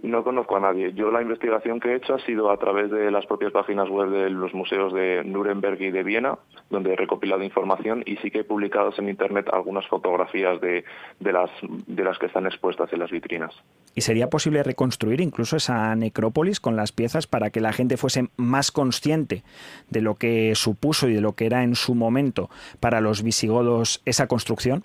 No 0.03 0.23
conozco 0.23 0.57
a 0.57 0.59
nadie. 0.59 0.93
Yo 0.93 1.11
la 1.11 1.21
investigación 1.21 1.79
que 1.79 1.89
he 1.89 1.95
hecho 1.95 2.15
ha 2.15 2.19
sido 2.25 2.49
a 2.49 2.57
través 2.57 2.89
de 2.89 3.11
las 3.11 3.25
propias 3.27 3.51
páginas 3.51 3.87
web 3.87 4.09
de 4.09 4.29
los 4.31 4.53
museos 4.53 4.93
de 4.93 5.23
Nuremberg 5.23 5.79
y 5.79 5.91
de 5.91 6.01
Viena, 6.01 6.39
donde 6.71 6.93
he 6.93 6.95
recopilado 6.95 7.43
información 7.43 8.03
y 8.05 8.17
sí 8.17 8.31
que 8.31 8.39
he 8.39 8.43
publicado 8.43 8.91
en 8.97 9.09
Internet 9.09 9.47
algunas 9.53 9.85
fotografías 9.87 10.59
de, 10.59 10.83
las, 11.19 11.51
de 11.61 12.03
las 12.03 12.17
que 12.17 12.25
están 12.25 12.47
expuestas 12.47 12.91
en 12.93 12.99
las 12.99 13.11
vitrinas. 13.11 13.53
¿Y 13.93 14.01
sería 14.01 14.29
posible 14.29 14.63
reconstruir 14.63 15.21
incluso 15.21 15.57
esa 15.57 15.95
necrópolis 15.95 16.59
con 16.59 16.75
las 16.75 16.91
piezas 16.91 17.27
para 17.27 17.51
que 17.51 17.61
la 17.61 17.73
gente 17.73 17.97
fuese 17.97 18.29
más 18.37 18.71
consciente 18.71 19.43
de 19.89 20.01
lo 20.01 20.15
que 20.15 20.55
supuso 20.55 21.09
y 21.09 21.13
de 21.13 21.21
lo 21.21 21.33
que 21.33 21.45
era 21.45 21.63
en 21.63 21.75
su 21.75 21.93
momento 21.93 22.49
para 22.79 23.01
los 23.01 23.21
visigodos 23.21 24.01
esa 24.05 24.27
construcción? 24.27 24.83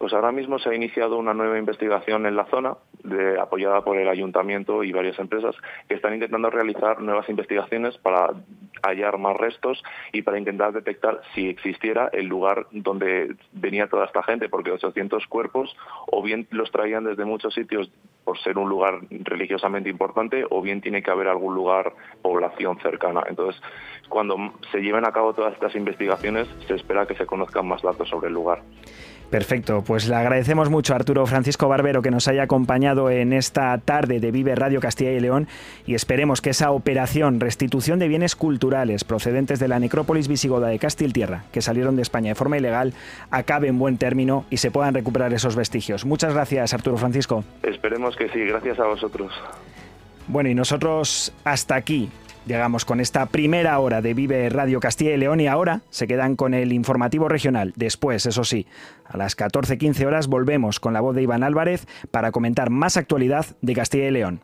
Pues 0.00 0.14
ahora 0.14 0.32
mismo 0.32 0.58
se 0.58 0.70
ha 0.70 0.74
iniciado 0.74 1.18
una 1.18 1.34
nueva 1.34 1.58
investigación 1.58 2.24
en 2.24 2.34
la 2.34 2.46
zona, 2.46 2.74
de, 3.04 3.38
apoyada 3.38 3.84
por 3.84 3.98
el 3.98 4.08
ayuntamiento 4.08 4.82
y 4.82 4.92
varias 4.92 5.18
empresas, 5.18 5.54
que 5.90 5.94
están 5.94 6.14
intentando 6.14 6.48
realizar 6.48 7.02
nuevas 7.02 7.28
investigaciones 7.28 7.98
para 7.98 8.30
hallar 8.82 9.18
más 9.18 9.36
restos 9.36 9.82
y 10.14 10.22
para 10.22 10.38
intentar 10.38 10.72
detectar 10.72 11.20
si 11.34 11.50
existiera 11.50 12.08
el 12.14 12.28
lugar 12.28 12.66
donde 12.70 13.36
venía 13.52 13.88
toda 13.88 14.06
esta 14.06 14.22
gente, 14.22 14.48
porque 14.48 14.70
800 14.70 15.26
cuerpos 15.26 15.76
o 16.06 16.22
bien 16.22 16.48
los 16.50 16.70
traían 16.70 17.04
desde 17.04 17.26
muchos 17.26 17.52
sitios 17.52 17.92
por 18.24 18.38
ser 18.38 18.56
un 18.56 18.70
lugar 18.70 19.00
religiosamente 19.10 19.90
importante 19.90 20.46
o 20.48 20.62
bien 20.62 20.80
tiene 20.80 21.02
que 21.02 21.10
haber 21.10 21.28
algún 21.28 21.54
lugar, 21.54 21.92
población 22.22 22.78
cercana. 22.80 23.22
Entonces, 23.28 23.60
cuando 24.08 24.54
se 24.72 24.80
lleven 24.80 25.04
a 25.04 25.12
cabo 25.12 25.34
todas 25.34 25.52
estas 25.52 25.74
investigaciones, 25.76 26.48
se 26.66 26.76
espera 26.76 27.04
que 27.04 27.16
se 27.16 27.26
conozcan 27.26 27.68
más 27.68 27.82
datos 27.82 28.08
sobre 28.08 28.28
el 28.28 28.34
lugar. 28.34 28.62
Perfecto, 29.30 29.84
pues 29.86 30.08
le 30.08 30.16
agradecemos 30.16 30.70
mucho 30.70 30.92
a 30.92 30.96
Arturo 30.96 31.24
Francisco 31.24 31.68
Barbero 31.68 32.02
que 32.02 32.10
nos 32.10 32.26
haya 32.26 32.42
acompañado 32.42 33.10
en 33.10 33.32
esta 33.32 33.78
tarde 33.78 34.18
de 34.18 34.32
Vive 34.32 34.56
Radio 34.56 34.80
Castilla 34.80 35.12
y 35.12 35.20
León 35.20 35.46
y 35.86 35.94
esperemos 35.94 36.40
que 36.40 36.50
esa 36.50 36.72
operación 36.72 37.38
restitución 37.38 38.00
de 38.00 38.08
bienes 38.08 38.34
culturales 38.34 39.04
procedentes 39.04 39.60
de 39.60 39.68
la 39.68 39.78
necrópolis 39.78 40.26
visigoda 40.26 40.66
de 40.66 40.80
Castiltierra, 40.80 41.44
que 41.52 41.62
salieron 41.62 41.94
de 41.94 42.02
España 42.02 42.30
de 42.30 42.34
forma 42.34 42.58
ilegal, 42.58 42.92
acabe 43.30 43.68
en 43.68 43.78
buen 43.78 43.98
término 43.98 44.46
y 44.50 44.56
se 44.56 44.72
puedan 44.72 44.94
recuperar 44.94 45.32
esos 45.32 45.54
vestigios. 45.54 46.04
Muchas 46.04 46.34
gracias, 46.34 46.74
Arturo 46.74 46.96
Francisco. 46.96 47.44
Esperemos 47.62 48.16
que 48.16 48.28
sí, 48.30 48.40
gracias 48.40 48.80
a 48.80 48.84
vosotros. 48.86 49.32
Bueno, 50.26 50.50
y 50.50 50.56
nosotros 50.56 51.32
hasta 51.44 51.76
aquí 51.76 52.10
Llegamos 52.46 52.84
con 52.84 53.00
esta 53.00 53.26
primera 53.26 53.78
hora 53.78 54.00
de 54.00 54.14
Vive 54.14 54.48
Radio 54.48 54.80
Castilla 54.80 55.12
y 55.12 55.18
León 55.18 55.40
y 55.40 55.46
ahora 55.46 55.82
se 55.90 56.06
quedan 56.06 56.36
con 56.36 56.54
el 56.54 56.72
informativo 56.72 57.28
regional. 57.28 57.72
Después, 57.76 58.26
eso 58.26 58.44
sí, 58.44 58.66
a 59.04 59.16
las 59.16 59.36
14.15 59.36 60.06
horas 60.06 60.26
volvemos 60.26 60.80
con 60.80 60.92
la 60.94 61.00
voz 61.00 61.14
de 61.14 61.22
Iván 61.22 61.42
Álvarez 61.42 61.86
para 62.10 62.32
comentar 62.32 62.70
más 62.70 62.96
actualidad 62.96 63.46
de 63.60 63.74
Castilla 63.74 64.08
y 64.08 64.10
León. 64.10 64.40